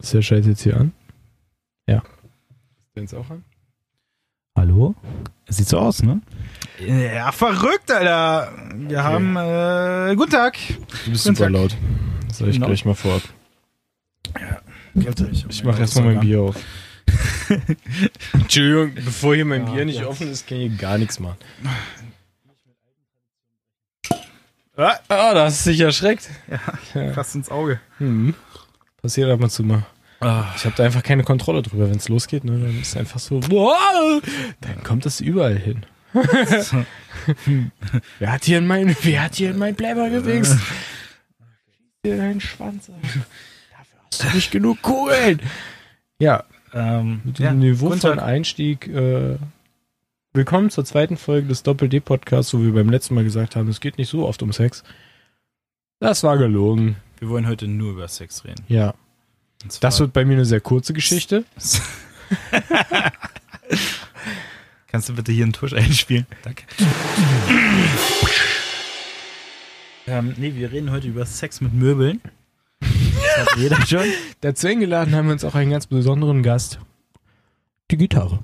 Ist 0.00 0.14
der 0.14 0.22
Scheiß 0.22 0.46
jetzt 0.46 0.62
hier 0.62 0.76
an? 0.76 0.92
Ja. 1.86 1.98
Ist 1.98 2.96
der 2.96 3.02
jetzt 3.02 3.14
auch 3.14 3.30
an? 3.30 3.44
Hallo? 4.56 4.94
Sieht 5.48 5.68
so 5.68 5.78
aus, 5.78 6.02
ne? 6.02 6.20
Ja, 6.78 7.32
verrückt, 7.32 7.90
Alter. 7.90 8.52
Wir 8.74 9.02
haben, 9.04 9.36
äh, 9.36 10.14
guten 10.16 10.30
Tag. 10.30 10.56
Du 11.04 11.10
bist 11.10 11.24
Guten 11.24 11.36
super 11.36 11.44
Tag. 11.44 11.52
laut. 11.52 11.76
Das 12.28 12.38
sag 12.38 12.48
ich 12.48 12.54
Genau. 12.54 12.66
gleich 12.66 12.84
mal 12.84 12.94
vorab. 12.94 13.22
Ich, 14.94 15.46
Ich 15.48 15.64
mache 15.64 15.80
erstmal 15.80 16.14
mein 16.14 16.20
Bier 16.20 16.40
auf. 16.42 16.56
Entschuldigung, 18.32 18.94
bevor 18.94 19.34
hier 19.34 19.44
mein 19.44 19.64
Bier 19.66 19.84
nicht 19.84 20.04
offen 20.04 20.30
ist, 20.30 20.46
kann 20.46 20.58
ich 20.58 20.68
hier 20.70 20.78
gar 20.78 20.98
nichts 20.98 21.18
machen. 21.20 21.36
Ah, 24.76 24.96
ah, 25.08 25.34
da 25.34 25.44
hast 25.46 25.66
du 25.66 25.70
dich 25.70 25.80
erschreckt. 25.80 26.30
Fast 27.14 27.34
ins 27.34 27.50
Auge. 27.50 27.80
Hm. 27.98 28.34
Passiert 29.02 29.30
ab 29.30 29.42
und 29.42 29.50
zu 29.50 29.62
mal. 29.62 29.84
Ah. 30.20 30.44
Ich 30.56 30.64
habe 30.66 30.74
da 30.76 30.84
einfach 30.84 31.02
keine 31.02 31.24
Kontrolle 31.24 31.62
drüber, 31.62 31.88
wenn 31.88 31.96
es 31.96 32.08
losgeht. 32.08 32.44
Ne? 32.44 32.52
Dann 32.52 32.80
ist 32.80 32.96
einfach 32.96 33.18
so, 33.18 33.40
wow, 33.50 34.20
dann 34.60 34.82
kommt 34.82 35.06
das 35.06 35.20
überall 35.20 35.56
hin. 35.56 35.86
wer 38.18 38.32
hat 38.32 38.44
hier 38.44 38.58
in 38.58 38.66
mein, 38.66 38.94
wer 39.02 39.22
hat 39.22 39.36
hier 39.36 39.50
in 39.50 39.58
mein 39.58 39.74
Bläber 39.74 40.10
gewichst? 40.10 40.58
Hier 42.02 42.16
deinen 42.16 42.40
Schwanz. 42.40 42.86
Dafür 42.86 43.22
hast 44.10 44.24
du 44.24 44.28
nicht 44.34 44.50
genug 44.50 44.80
Kugeln. 44.80 45.38
Ja, 46.18 46.44
Ähm, 46.72 47.20
mit 47.24 47.38
ja, 47.38 47.48
diesem 47.48 47.58
niveauvollen 47.58 48.00
guten 48.00 48.16
Tag. 48.16 48.22
Einstieg. 48.26 48.88
Äh, 48.88 49.36
willkommen 50.32 50.70
zur 50.70 50.86
zweiten 50.86 51.18
Folge 51.18 51.48
des 51.48 51.62
Doppel-D-Podcasts, 51.62 52.54
wo 52.54 52.62
wir 52.62 52.72
beim 52.72 52.88
letzten 52.88 53.14
Mal 53.16 53.24
gesagt 53.24 53.54
haben, 53.54 53.68
es 53.68 53.80
geht 53.80 53.98
nicht 53.98 54.08
so 54.08 54.26
oft 54.26 54.42
um 54.42 54.50
Sex. 54.54 54.82
Das 55.98 56.22
war 56.22 56.38
gelogen. 56.38 56.96
Wir 57.20 57.28
wollen 57.28 57.46
heute 57.46 57.68
nur 57.68 57.92
über 57.92 58.08
Sex 58.08 58.44
reden. 58.44 58.64
Ja. 58.66 58.94
Das 59.80 60.00
wird 60.00 60.14
bei 60.14 60.24
mir 60.24 60.32
eine 60.32 60.46
sehr 60.46 60.62
kurze 60.62 60.94
Geschichte. 60.94 61.44
Kannst 64.86 65.10
du 65.10 65.14
bitte 65.14 65.30
hier 65.30 65.44
einen 65.44 65.52
Tusch 65.52 65.74
einspielen? 65.74 66.26
Danke. 66.42 66.64
ähm, 70.06 70.34
nee, 70.38 70.54
wir 70.54 70.72
reden 70.72 70.90
heute 70.90 71.08
über 71.08 71.26
Sex 71.26 71.60
mit 71.60 71.74
Möbeln. 71.74 72.22
Das 72.80 73.50
hat 73.50 73.58
jeder 73.58 73.80
schon. 73.86 74.06
Dazu 74.40 74.68
eingeladen 74.68 75.14
haben 75.14 75.26
wir 75.26 75.34
uns 75.34 75.44
auch 75.44 75.54
einen 75.54 75.70
ganz 75.70 75.86
besonderen 75.86 76.42
Gast. 76.42 76.80
Die 77.90 77.98
Gitarre. 77.98 78.42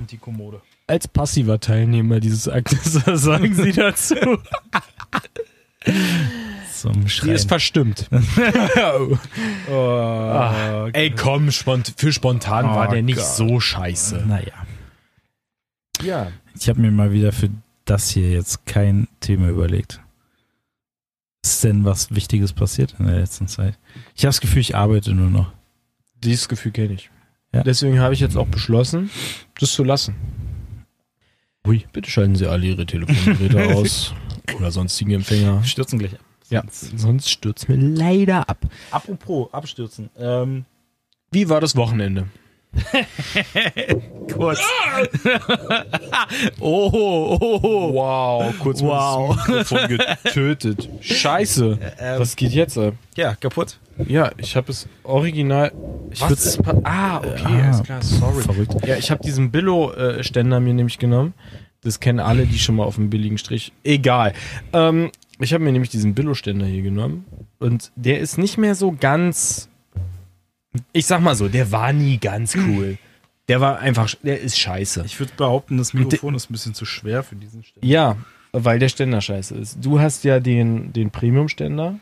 Und 0.00 0.10
die 0.10 0.18
Kommode. 0.18 0.60
Als 0.88 1.06
passiver 1.06 1.60
Teilnehmer 1.60 2.18
dieses 2.18 2.48
Aktes, 2.48 3.06
was 3.06 3.22
sagen 3.22 3.54
Sie 3.54 3.70
dazu? 3.70 4.16
Zum 6.84 7.08
Sie 7.08 7.30
ist 7.30 7.48
verstimmt. 7.48 8.08
Oh, 9.70 9.72
Ah, 9.72 10.88
ey, 10.92 11.10
komm, 11.10 11.50
spont 11.50 11.94
für 11.96 12.12
spontan 12.12 12.66
Oh 12.66 12.74
war 12.74 12.88
der 12.88 13.02
nicht 13.02 13.16
Gott. 13.16 13.26
so 13.36 13.58
scheiße. 13.58 14.24
Naja. 14.26 14.52
Ja. 16.02 16.30
Ich 16.58 16.68
habe 16.68 16.80
mir 16.82 16.90
mal 16.90 17.10
wieder 17.12 17.32
für 17.32 17.48
das 17.86 18.10
hier 18.10 18.30
jetzt 18.30 18.66
kein 18.66 19.08
Thema 19.20 19.48
überlegt. 19.48 20.02
Ist 21.42 21.64
denn 21.64 21.84
was 21.86 22.14
Wichtiges 22.14 22.52
passiert 22.52 22.94
in 22.98 23.06
der 23.06 23.16
letzten 23.20 23.48
Zeit? 23.48 23.78
Ich 24.14 24.24
habe 24.24 24.28
das 24.30 24.40
Gefühl, 24.42 24.60
ich 24.60 24.76
arbeite 24.76 25.12
nur 25.14 25.30
noch. 25.30 25.52
Dieses 26.22 26.48
Gefühl 26.48 26.72
kenne 26.72 26.92
ich. 26.94 27.10
Ja. 27.54 27.62
Deswegen 27.62 27.98
habe 28.00 28.12
ich 28.12 28.20
jetzt 28.20 28.36
auch 28.36 28.46
beschlossen, 28.46 29.08
das 29.58 29.72
zu 29.72 29.84
lassen. 29.84 30.14
Ui. 31.66 31.86
Bitte 31.94 32.10
schalten 32.10 32.36
Sie 32.36 32.46
alle 32.46 32.66
Ihre 32.66 32.84
Telefongeräte 32.84 33.64
aus 33.74 34.12
oder 34.58 34.70
sonstigen 34.70 35.12
Empfänger. 35.12 35.64
Stürzen 35.64 35.98
gleich 35.98 36.12
ab. 36.12 36.20
Ja, 36.50 36.62
sonst 36.70 37.30
stürzt 37.30 37.68
mir 37.68 37.76
leider 37.76 38.48
ab. 38.48 38.58
Apropos 38.90 39.52
abstürzen. 39.52 40.10
Ähm, 40.18 40.64
Wie 41.30 41.48
war 41.48 41.60
das 41.60 41.74
Wochenende? 41.76 42.26
kurz. 44.32 44.60
oh, 46.60 46.90
oh, 46.92 47.60
oh. 47.62 47.94
Wow, 47.94 48.54
kurz 48.58 48.82
Wow. 48.82 49.36
Mikrofon 49.46 49.88
getötet. 49.88 50.88
Scheiße. 51.00 51.78
Ähm, 51.98 52.20
Was 52.20 52.36
geht 52.36 52.52
jetzt? 52.52 52.76
ab? 52.76 52.94
Ja, 53.16 53.34
kaputt. 53.36 53.78
Ja, 54.08 54.32
ich 54.38 54.56
habe 54.56 54.72
es 54.72 54.88
original. 55.04 55.72
Ich 56.10 56.20
Was 56.20 56.32
ist 56.32 56.60
ah, 56.84 57.18
okay, 57.18 57.42
Ah, 57.44 57.64
alles 57.64 57.82
klar, 57.84 58.02
sorry. 58.02 58.42
Verrückt. 58.42 58.86
Ja, 58.86 58.96
ich 58.96 59.10
habe 59.10 59.22
diesen 59.22 59.50
Billo-Ständer 59.50 60.60
mir 60.60 60.74
nämlich 60.74 60.98
genommen. 60.98 61.34
Das 61.82 62.00
kennen 62.00 62.18
alle, 62.18 62.46
die 62.46 62.58
schon 62.58 62.76
mal 62.76 62.84
auf 62.84 62.96
dem 62.96 63.10
billigen 63.10 63.38
Strich. 63.38 63.72
Egal. 63.84 64.32
Ähm, 64.72 65.10
ich 65.40 65.52
habe 65.52 65.64
mir 65.64 65.72
nämlich 65.72 65.90
diesen 65.90 66.14
Billo-Ständer 66.14 66.66
hier 66.66 66.82
genommen 66.82 67.24
und 67.58 67.90
der 67.96 68.20
ist 68.20 68.38
nicht 68.38 68.58
mehr 68.58 68.74
so 68.74 68.92
ganz. 68.92 69.68
Ich 70.92 71.06
sag 71.06 71.20
mal 71.20 71.34
so, 71.36 71.48
der 71.48 71.70
war 71.72 71.92
nie 71.92 72.18
ganz 72.18 72.56
cool. 72.56 72.98
Der 73.48 73.60
war 73.60 73.78
einfach, 73.78 74.14
der 74.22 74.40
ist 74.40 74.58
scheiße. 74.58 75.02
Ich 75.06 75.20
würde 75.20 75.32
behaupten, 75.36 75.76
das 75.76 75.92
Mikrofon 75.94 76.34
ist 76.34 76.50
ein 76.50 76.52
bisschen 76.54 76.74
zu 76.74 76.84
schwer 76.84 77.22
für 77.22 77.36
diesen 77.36 77.62
Ständer. 77.62 77.86
Ja, 77.86 78.16
weil 78.52 78.78
der 78.78 78.88
Ständer 78.88 79.20
scheiße 79.20 79.54
ist. 79.54 79.78
Du 79.84 80.00
hast 80.00 80.24
ja 80.24 80.40
den, 80.40 80.92
den 80.92 81.10
Premium-Ständer. 81.10 81.98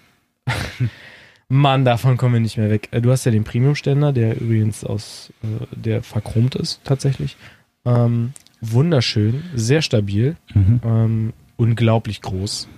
Mann, 1.49 1.85
davon 1.85 2.17
kommen 2.17 2.35
wir 2.35 2.41
nicht 2.41 2.57
mehr 2.57 2.71
weg. 2.71 2.89
Äh, 2.93 3.01
Du 3.03 3.11
hast 3.11 3.25
ja 3.27 3.33
den 3.33 3.45
Premium-Ständer, 3.45 4.13
der 4.13 4.41
übrigens 4.41 4.85
aus, 4.85 5.33
äh, 5.43 5.47
der 5.77 6.03
verchromt 6.03 6.55
ist 6.55 6.81
tatsächlich. 6.85 7.37
Ähm, 7.85 8.33
wunderschön, 8.61 9.43
sehr 9.55 9.83
stabil, 9.83 10.37
Mhm. 10.55 10.81
ähm, 10.85 11.33
unglaublich 11.57 12.23
groß 12.23 12.69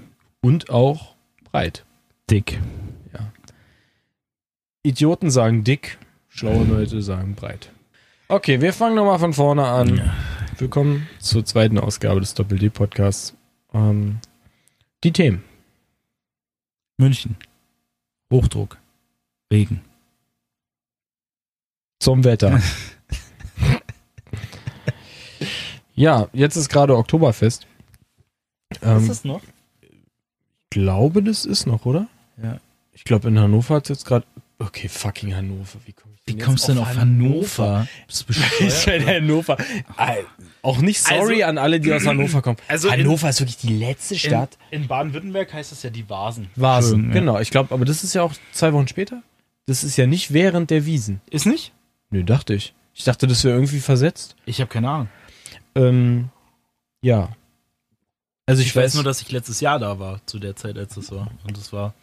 und 0.45 0.69
auch 0.69 1.15
breit. 1.51 1.85
Dick. 2.31 2.61
Idioten 4.87 5.31
sagen 5.31 5.65
dick, 5.65 5.97
schlaue 6.29 6.65
Leute 6.65 7.01
sagen 7.01 7.35
breit. 7.35 7.73
Okay, 8.29 8.61
wir 8.61 8.75
fangen 8.75 8.97
nochmal 8.97 9.19
von 9.19 9.33
vorne 9.33 9.65
an. 9.65 9.97
Ja. 9.97 10.15
Willkommen 10.59 11.09
zur 11.21 11.47
zweiten 11.47 11.79
Ausgabe 11.79 12.21
des 12.21 12.35
Doppel-D-Podcasts. 12.35 13.35
Ähm, 13.73 14.19
die 15.03 15.13
Themen. 15.13 15.43
München. 16.99 17.37
Hochdruck. 18.31 18.77
Regen. 19.51 19.81
Zum 22.01 22.23
Wetter. 22.25 22.61
ja, 25.95 26.29
jetzt 26.35 26.57
ist 26.57 26.69
gerade 26.69 26.95
Oktoberfest. 26.95 27.67
Ähm, 28.83 29.09
das 29.09 29.25
noch? 29.25 29.41
Ich 30.75 30.81
glaube, 30.83 31.23
das 31.23 31.45
ist 31.45 31.67
noch, 31.67 31.87
oder? 31.87 32.09
Ja. 32.43 32.59
Ich 32.93 33.05
glaube, 33.05 33.29
in 33.29 33.39
Hannover 33.39 33.77
hat 33.77 33.85
es 33.85 33.89
jetzt 33.91 34.05
gerade. 34.07 34.27
Okay, 34.59 34.89
fucking 34.89 35.35
Hannover. 35.35 35.79
Wie, 35.85 35.93
komm 35.93 36.11
ich 36.27 36.35
Wie 36.35 36.39
kommst 36.39 36.67
du 36.69 36.73
denn 36.73 36.83
auf 36.83 36.97
Hannover? 36.97 37.87
Bist 38.07 38.27
Ich 38.29 38.37
bescheuert? 38.59 39.05
bin 39.05 39.07
Hannover. 39.15 39.57
Auch 40.63 40.79
nicht 40.79 41.01
sorry 41.01 41.43
Also- 41.43 41.51
an 41.51 41.59
alle, 41.59 41.81
die 41.81 41.93
aus 41.93 42.07
Hannover 42.07 42.43
kommen. 42.43 42.57
Also 42.69 42.89
in- 42.89 43.01
Hannover 43.05 43.29
ist 43.29 43.41
wirklich 43.41 43.57
die 43.59 43.77
letzte 43.77 44.17
Stadt. 44.19 44.57
In, 44.71 44.83
in 44.83 44.89
Baden-Württemberg 44.89 45.53
heißt 45.53 45.73
das 45.73 45.83
ja 45.83 45.91
die 45.91 46.09
Vasen. 46.09 46.49
Vasen, 46.57 47.01
Schön, 47.03 47.09
ja. 47.09 47.15
genau. 47.21 47.39
Ich 47.41 47.51
glaube, 47.51 47.73
aber 47.75 47.85
das 47.85 48.03
ist 48.05 48.15
ja 48.15 48.23
auch 48.23 48.33
zwei 48.53 48.73
Wochen 48.73 48.89
später. 48.89 49.23
Das 49.67 49.85
ist 49.85 49.97
ja 49.97 50.07
nicht 50.07 50.33
während 50.33 50.71
der 50.71 50.87
Wiesen. 50.87 51.21
Ist 51.31 51.47
nicht? 51.47 51.73
Nö, 52.11 52.23
dachte 52.25 52.55
ich. 52.55 52.75
Ich 52.95 53.05
dachte, 53.05 53.27
das 53.27 53.45
wäre 53.45 53.55
irgendwie 53.57 53.81
versetzt. 53.81 54.35
Ich 54.47 54.61
habe 54.61 54.69
keine 54.71 54.89
Ahnung. 54.91 55.09
Ähm, 55.75 56.29
ja. 57.01 57.31
Also 58.47 58.63
ich, 58.63 58.69
Ich, 58.69 58.77
weiß 58.77 58.85
weiß 58.85 58.95
nur, 58.95 59.05
dass 59.05 59.23
ich 59.23 59.31
letztes 59.33 59.61
Jahr 59.61 59.79
da 59.79 59.99
war, 59.99 60.21
zu 60.27 60.39
der 60.39 60.55
Zeit, 60.57 60.77
als 60.77 60.97
es 60.97 61.11
war. 61.11 61.31
Und 61.47 61.57
es 61.57 61.73
war. 61.73 61.95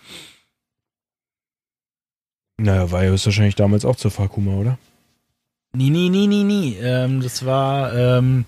Naja, 2.58 2.92
war 2.92 3.04
ja 3.04 3.12
höchstwahrscheinlich 3.12 3.56
damals 3.56 3.86
auch 3.86 3.96
zur 3.96 4.12
Fakuma, 4.12 4.54
oder? 4.54 4.78
Nie, 5.74 5.90
nie, 5.90 6.10
nie, 6.10 6.28
nie, 6.28 6.44
nie. 6.44 6.76
Ähm, 6.76 7.22
das 7.22 7.46
war. 7.46 7.94
Ähm, 7.94 8.46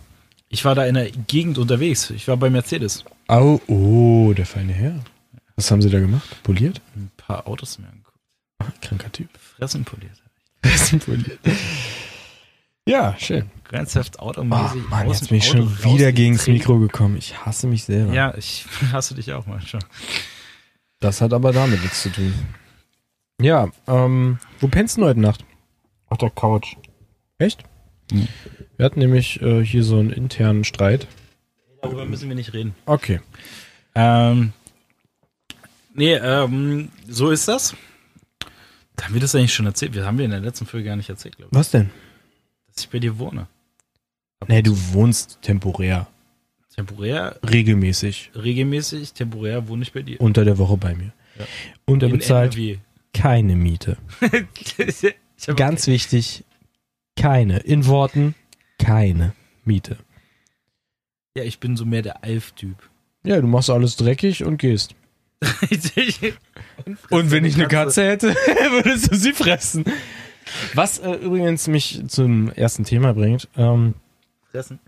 ich 0.49 0.65
war 0.65 0.75
da 0.75 0.85
in 0.85 0.95
der 0.95 1.09
Gegend 1.09 1.57
unterwegs. 1.57 2.09
Ich 2.11 2.27
war 2.27 2.37
bei 2.37 2.49
Mercedes. 2.49 3.05
Au, 3.27 3.59
oh, 3.67 4.33
der 4.33 4.45
feine 4.45 4.73
Herr. 4.73 4.99
Was 5.55 5.71
haben 5.71 5.81
sie 5.81 5.89
da 5.89 5.99
gemacht? 5.99 6.43
Poliert? 6.43 6.81
Ein 6.95 7.11
paar 7.17 7.47
Autos 7.47 7.79
mir 7.79 7.87
angeguckt. 7.87 8.19
Kranker 8.81 9.11
Typ. 9.11 9.29
Fressen 9.37 9.83
poliert. 9.83 10.21
poliert. 11.05 11.39
Ja, 12.87 13.15
schön. 13.17 13.49
Grenzheft 13.65 14.17
Oh, 14.19 14.23
automäßig. 14.23 14.89
Mann, 14.89 15.07
aus 15.07 15.19
jetzt 15.21 15.29
bin 15.29 15.37
ich 15.37 15.47
schon 15.47 15.61
Auto 15.61 15.93
wieder 15.93 16.11
gegens 16.11 16.41
rausgetreten. 16.41 16.53
Mikro 16.53 16.79
gekommen. 16.79 17.17
Ich 17.17 17.45
hasse 17.45 17.67
mich 17.67 17.85
selber. 17.85 18.13
Ja, 18.13 18.33
ich 18.37 18.65
hasse 18.91 19.15
dich 19.15 19.31
auch 19.33 19.45
mal 19.45 19.61
schon. 19.61 19.83
Das 20.99 21.21
hat 21.21 21.33
aber 21.33 21.51
damit 21.53 21.81
nichts 21.81 22.01
zu 22.03 22.09
tun. 22.11 22.33
Ja, 23.41 23.69
ähm, 23.87 24.37
wo 24.59 24.67
pennst 24.67 24.97
du 24.97 25.05
heute 25.05 25.19
Nacht? 25.19 25.45
Auf 26.07 26.17
der 26.17 26.29
Couch. 26.29 26.75
Echt? 27.37 27.63
Hm. 28.11 28.27
Wir 28.77 28.85
hatten 28.85 28.99
nämlich 28.99 29.41
äh, 29.41 29.63
hier 29.63 29.83
so 29.83 29.97
einen 29.99 30.11
internen 30.11 30.63
Streit. 30.63 31.07
Darüber 31.81 32.05
müssen 32.05 32.29
wir 32.29 32.35
nicht 32.35 32.53
reden. 32.53 32.75
Okay. 32.85 33.21
Ähm, 33.95 34.53
nee, 35.93 36.13
ähm, 36.15 36.89
so 37.07 37.31
ist 37.31 37.47
das. 37.47 37.75
Da 38.95 39.05
haben 39.05 39.13
wir 39.13 39.21
das 39.21 39.33
eigentlich 39.35 39.53
schon 39.53 39.65
erzählt. 39.65 39.93
Wir 39.93 40.05
haben 40.05 40.17
wir 40.17 40.25
in 40.25 40.31
der 40.31 40.39
letzten 40.39 40.65
Folge 40.65 40.87
gar 40.87 40.95
nicht 40.95 41.09
erzählt, 41.09 41.37
glaube 41.37 41.49
ich. 41.51 41.57
Was 41.57 41.71
denn? 41.71 41.89
Dass 42.73 42.83
ich 42.85 42.89
bei 42.89 42.99
dir 42.99 43.17
wohne. 43.19 43.47
Nee, 44.47 44.61
du 44.61 44.75
wohnst 44.93 45.39
temporär. 45.41 46.07
Temporär, 46.75 47.39
Regelmäßig. 47.47 48.31
regelmäßig, 48.35 49.13
temporär 49.13 49.67
wohne 49.67 49.83
ich 49.83 49.93
bei 49.93 50.01
dir. 50.01 50.19
Unter 50.19 50.43
der 50.43 50.57
Woche 50.57 50.75
bei 50.77 50.95
mir. 50.95 51.13
Ja. 51.37 51.45
Und 51.85 52.01
er 52.01 52.09
In 52.09 52.17
bezahlt 52.17 52.55
NRW. 52.55 52.77
keine 53.13 53.55
Miete. 53.55 53.97
ganz 55.55 55.85
wichtig, 55.87 56.43
keine, 57.15 57.59
in 57.59 57.85
Worten, 57.85 58.33
keine 58.79 59.33
Miete. 59.65 59.97
Ja, 61.37 61.43
ich 61.43 61.59
bin 61.59 61.77
so 61.77 61.85
mehr 61.85 62.01
der 62.01 62.23
Alf-Typ. 62.23 62.77
Ja, 63.23 63.39
du 63.39 63.47
machst 63.47 63.69
alles 63.69 63.95
dreckig 63.95 64.43
und 64.43 64.57
gehst. 64.57 64.95
Und 67.09 67.31
wenn 67.31 67.45
ich 67.45 67.55
eine 67.55 67.67
Katze 67.67 68.05
hätte, 68.07 68.27
würdest 68.71 69.11
du 69.11 69.15
sie 69.15 69.33
fressen. 69.33 69.83
Was 70.73 70.99
äh, 70.99 71.13
übrigens 71.13 71.67
mich 71.67 72.03
zum 72.07 72.51
ersten 72.51 72.83
Thema 72.83 73.13
bringt, 73.13 73.47
ähm, 73.57 73.95
fressen. 74.51 74.79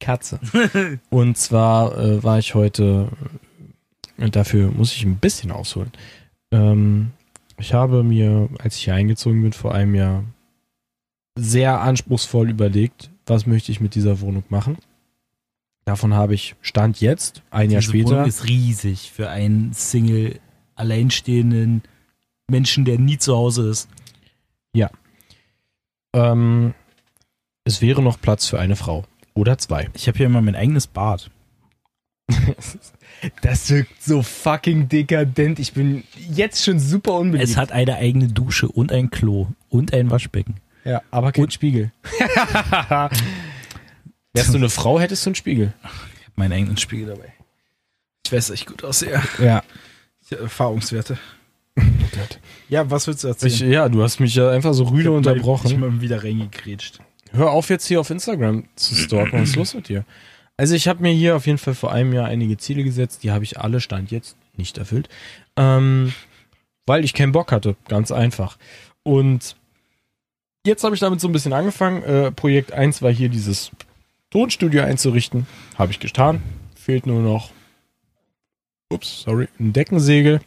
Katze. 0.00 0.40
Und 1.10 1.38
zwar 1.38 1.96
äh, 1.96 2.22
war 2.22 2.38
ich 2.38 2.54
heute, 2.54 3.08
äh, 4.18 4.24
und 4.24 4.36
dafür 4.36 4.70
muss 4.70 4.92
ich 4.94 5.04
ein 5.04 5.16
bisschen 5.16 5.50
ausholen. 5.50 5.90
Ähm, 6.50 7.12
ich 7.58 7.72
habe 7.72 8.02
mir, 8.02 8.48
als 8.58 8.76
ich 8.76 8.84
hier 8.84 8.94
eingezogen 8.94 9.42
bin 9.42 9.52
vor 9.52 9.74
einem 9.74 9.94
Jahr, 9.94 10.24
sehr 11.36 11.80
anspruchsvoll 11.80 12.50
überlegt, 12.50 13.10
was 13.26 13.46
möchte 13.46 13.72
ich 13.72 13.80
mit 13.80 13.94
dieser 13.94 14.20
Wohnung 14.20 14.44
machen. 14.48 14.76
Davon 15.84 16.14
habe 16.14 16.34
ich 16.34 16.54
Stand 16.60 17.00
jetzt, 17.00 17.42
ein 17.50 17.70
Jahr 17.70 17.80
Diese 17.80 17.90
später. 17.90 18.10
Wohnung 18.10 18.26
ist 18.26 18.48
riesig 18.48 19.10
für 19.12 19.30
einen 19.30 19.72
Single, 19.72 20.38
alleinstehenden 20.74 21.82
Menschen, 22.48 22.84
der 22.84 22.98
nie 22.98 23.18
zu 23.18 23.36
Hause 23.36 23.68
ist. 23.70 23.88
Ähm, 26.14 26.74
es 27.64 27.80
wäre 27.80 28.02
noch 28.02 28.20
Platz 28.20 28.46
für 28.46 28.58
eine 28.60 28.76
Frau. 28.76 29.04
Oder 29.34 29.56
zwei. 29.58 29.88
Ich 29.94 30.08
habe 30.08 30.18
hier 30.18 30.26
immer 30.26 30.42
mein 30.42 30.56
eigenes 30.56 30.86
Bad. 30.86 31.30
Das 33.40 33.70
wirkt 33.70 34.02
so 34.02 34.20
fucking 34.22 34.88
dekadent. 34.88 35.60
Ich 35.60 35.74
bin 35.74 36.02
jetzt 36.16 36.64
schon 36.64 36.80
super 36.80 37.14
unbeliebt. 37.14 37.48
Es 37.48 37.56
hat 37.56 37.70
eine 37.70 37.94
eigene 37.94 38.26
Dusche 38.26 38.66
und 38.66 38.90
ein 38.90 39.10
Klo 39.10 39.46
und 39.68 39.92
ein 39.94 40.10
Waschbecken. 40.10 40.56
ja, 40.84 41.02
aber 41.12 41.30
kein 41.30 41.48
Spiegel. 41.50 41.92
Wärst 44.32 44.52
du 44.52 44.56
eine 44.56 44.70
Frau, 44.70 44.98
hättest 44.98 45.24
du 45.24 45.28
einen 45.30 45.34
Spiegel. 45.36 45.72
Ich 45.84 46.24
habe 46.24 46.32
meinen 46.34 46.52
eigenen 46.52 46.76
Spiegel 46.78 47.06
dabei. 47.06 47.32
Ich 48.26 48.32
weiß, 48.32 48.48
dass 48.48 48.54
ich 48.54 48.66
gut 48.66 48.82
aussehe. 48.82 49.22
Ja. 49.38 49.62
Ich 50.24 50.32
habe 50.32 50.42
Erfahrungswerte. 50.42 51.16
Oh 51.78 51.82
Ja, 52.68 52.90
was 52.90 53.06
willst 53.06 53.24
du 53.24 53.28
erzählen? 53.28 53.52
Ich, 53.52 53.60
ja, 53.60 53.88
du 53.88 54.02
hast 54.02 54.20
mich 54.20 54.34
ja 54.34 54.50
einfach 54.50 54.74
so 54.74 54.84
rüde 54.84 55.08
Ich 55.10 55.16
unterbrochen. 55.16 55.80
mal 55.80 56.00
wieder 56.00 56.22
reingekrätscht. 56.22 57.00
Hör 57.32 57.50
auf 57.50 57.70
jetzt 57.70 57.86
hier 57.86 58.00
auf 58.00 58.10
Instagram 58.10 58.64
zu 58.76 58.94
stalken. 58.94 59.40
Was 59.40 59.50
ist 59.50 59.56
los 59.56 59.74
mit 59.74 59.88
dir? 59.88 60.04
Also 60.56 60.74
ich 60.74 60.86
habe 60.86 61.02
mir 61.02 61.12
hier 61.12 61.34
auf 61.36 61.46
jeden 61.46 61.58
Fall 61.58 61.74
vor 61.74 61.92
einem 61.92 62.12
Jahr 62.12 62.26
einige 62.26 62.56
Ziele 62.58 62.84
gesetzt. 62.84 63.22
Die 63.22 63.30
habe 63.30 63.44
ich 63.44 63.58
alle 63.58 63.80
Stand 63.80 64.10
jetzt 64.10 64.36
nicht 64.56 64.76
erfüllt. 64.78 65.08
Ähm, 65.56 66.12
weil 66.86 67.04
ich 67.04 67.14
keinen 67.14 67.32
Bock 67.32 67.52
hatte. 67.52 67.76
Ganz 67.88 68.12
einfach. 68.12 68.58
Und 69.02 69.56
jetzt 70.66 70.84
habe 70.84 70.94
ich 70.94 71.00
damit 71.00 71.20
so 71.20 71.28
ein 71.28 71.32
bisschen 71.32 71.52
angefangen. 71.54 72.02
Äh, 72.02 72.32
Projekt 72.32 72.72
1 72.72 73.00
war 73.00 73.10
hier 73.10 73.28
dieses 73.30 73.70
Tonstudio 74.30 74.82
einzurichten. 74.82 75.46
Habe 75.78 75.90
ich 75.92 76.00
getan. 76.00 76.42
Fehlt 76.74 77.06
nur 77.06 77.22
noch, 77.22 77.50
ups, 78.90 79.22
sorry, 79.22 79.48
ein 79.58 79.72
Deckensegel. 79.72 80.40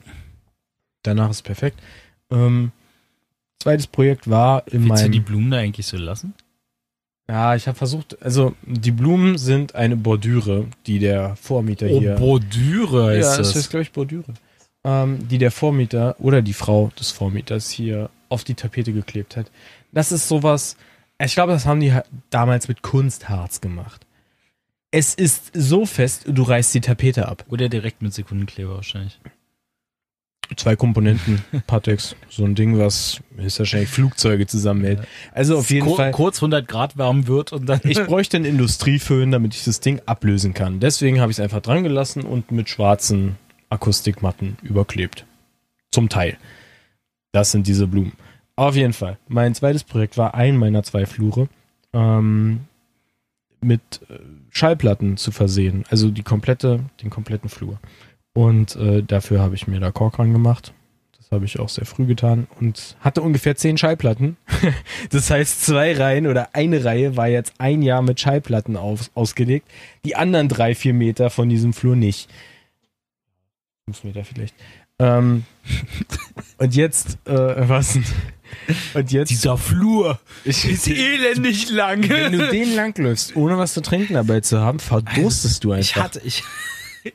Danach 1.07 1.29
ist 1.29 1.43
perfekt. 1.43 1.79
Ähm, 2.31 2.71
zweites 3.59 3.87
Projekt 3.87 4.29
war 4.29 4.67
in 4.67 4.83
Willst 4.85 5.03
du 5.03 5.03
meinem... 5.03 5.11
die 5.11 5.19
Blumen 5.19 5.51
da 5.51 5.57
eigentlich 5.57 5.85
so 5.85 5.97
lassen? 5.97 6.33
Ja, 7.27 7.55
ich 7.55 7.67
habe 7.67 7.77
versucht, 7.77 8.21
also 8.21 8.53
die 8.61 8.91
Blumen 8.91 9.39
sind 9.39 9.73
eine 9.73 9.97
Bordüre, 9.97 10.67
die 10.85 10.99
der 10.99 11.35
Vormieter 11.35 11.87
hier. 11.87 12.15
Bordüre 12.15 13.07
heißt 13.07 13.31
ja, 13.31 13.37
das 13.37 13.47
das. 13.47 13.55
heißt, 13.55 13.69
glaube 13.71 13.81
ich, 13.81 13.91
Bordüre. 13.91 14.33
Ähm, 14.83 15.27
die 15.27 15.39
der 15.39 15.49
Vormieter 15.49 16.15
oder 16.19 16.43
die 16.43 16.53
Frau 16.53 16.91
des 16.99 17.11
Vormieters 17.11 17.71
hier 17.71 18.11
auf 18.29 18.43
die 18.43 18.53
Tapete 18.53 18.93
geklebt 18.93 19.37
hat. 19.37 19.49
Das 19.91 20.11
ist 20.11 20.27
sowas, 20.27 20.77
ich 21.19 21.33
glaube, 21.33 21.53
das 21.53 21.65
haben 21.65 21.79
die 21.79 21.93
damals 22.29 22.67
mit 22.67 22.83
Kunstharz 22.83 23.61
gemacht. 23.61 24.05
Es 24.91 25.15
ist 25.15 25.51
so 25.53 25.85
fest, 25.85 26.25
du 26.27 26.43
reißt 26.43 26.73
die 26.75 26.81
Tapete 26.81 27.27
ab. 27.27 27.43
Oder 27.49 27.69
direkt 27.69 28.01
mit 28.01 28.13
Sekundenkleber 28.13 28.75
wahrscheinlich. 28.75 29.19
Zwei 30.55 30.75
Komponenten, 30.75 31.43
Patex, 31.67 32.15
so 32.29 32.45
ein 32.45 32.55
Ding, 32.55 32.77
was 32.77 33.21
ist 33.37 33.59
wahrscheinlich 33.59 33.89
Flugzeuge 33.89 34.47
zusammenhält. 34.47 34.99
Also 35.33 35.57
auf 35.57 35.69
jeden 35.69 35.87
Kur 35.87 35.97
Fall. 35.97 36.11
Kurz 36.11 36.37
100 36.37 36.67
Grad 36.67 36.97
warm 36.97 37.27
wird 37.27 37.51
und 37.51 37.65
dann. 37.65 37.81
Ich 37.83 38.01
bräuchte 38.03 38.37
einen 38.37 38.45
Industrieföhn, 38.45 39.31
damit 39.31 39.55
ich 39.55 39.63
das 39.63 39.79
Ding 39.79 40.01
ablösen 40.05 40.53
kann. 40.53 40.79
Deswegen 40.79 41.19
habe 41.19 41.31
ich 41.31 41.37
es 41.37 41.43
einfach 41.43 41.61
dran 41.61 41.83
gelassen 41.83 42.23
und 42.23 42.51
mit 42.51 42.69
schwarzen 42.69 43.37
Akustikmatten 43.69 44.57
überklebt. 44.61 45.25
Zum 45.91 46.09
Teil. 46.09 46.37
Das 47.31 47.51
sind 47.51 47.67
diese 47.67 47.87
Blumen. 47.87 48.13
Auf 48.55 48.75
jeden 48.75 48.93
Fall. 48.93 49.17
Mein 49.27 49.53
zweites 49.53 49.83
Projekt 49.83 50.17
war 50.17 50.33
ein 50.35 50.55
meiner 50.57 50.83
zwei 50.83 51.05
Flure 51.05 51.49
ähm, 51.93 52.61
mit 53.61 53.81
äh, 54.09 54.19
Schallplatten 54.49 55.17
zu 55.17 55.31
versehen. 55.31 55.83
Also 55.89 56.11
die 56.11 56.23
komplette, 56.23 56.81
den 57.01 57.09
kompletten 57.09 57.49
Flur. 57.49 57.79
Und 58.35 58.75
äh, 58.75 59.01
dafür 59.01 59.39
habe 59.39 59.55
ich 59.55 59.65
mir 59.65 59.79
da 59.79 59.91
Kork 59.91 60.19
ran 60.19 60.33
gemacht. 60.33 60.73
Das 61.17 61.31
habe 61.31 61.45
ich 61.45 61.57
auch 61.57 61.69
sehr 61.69 61.85
früh 61.85 62.05
getan 62.05 62.47
und 62.59 62.97
hatte 62.99 63.21
ungefähr 63.21 63.55
zehn 63.55 63.77
Schallplatten. 63.77 64.35
das 65.09 65.29
heißt, 65.31 65.65
zwei 65.65 65.95
Reihen 65.97 66.27
oder 66.27 66.49
eine 66.51 66.83
Reihe 66.83 67.15
war 67.15 67.29
jetzt 67.29 67.53
ein 67.59 67.81
Jahr 67.81 68.01
mit 68.01 68.19
Schallplatten 68.19 68.75
auf, 68.75 69.09
ausgelegt. 69.15 69.67
Die 70.03 70.17
anderen 70.17 70.49
drei, 70.49 70.75
vier 70.75 70.93
Meter 70.93 71.29
von 71.29 71.47
diesem 71.47 71.71
Flur 71.71 71.95
nicht. 71.95 72.29
Fünf 73.85 74.03
Meter 74.03 74.25
vielleicht. 74.25 74.53
Ähm, 74.99 75.45
und 76.57 76.75
jetzt, 76.75 77.17
äh, 77.25 77.69
was? 77.69 77.97
Und 78.93 79.11
jetzt, 79.13 79.29
Dieser 79.29 79.57
Flur 79.57 80.19
ich, 80.43 80.69
ist 80.69 80.87
elendig 80.89 81.69
lang. 81.71 82.07
wenn 82.09 82.33
du 82.33 82.49
den 82.49 82.75
langläufst, 82.75 83.35
ohne 83.37 83.57
was 83.57 83.73
zu 83.73 83.81
trinken 83.81 84.15
dabei 84.15 84.41
zu 84.41 84.59
haben, 84.59 84.79
verdurstest 84.79 85.63
du 85.63 85.73
Ich 85.73 85.95
einfach. 85.95 86.03
hatte, 86.03 86.21
ich, 86.23 86.43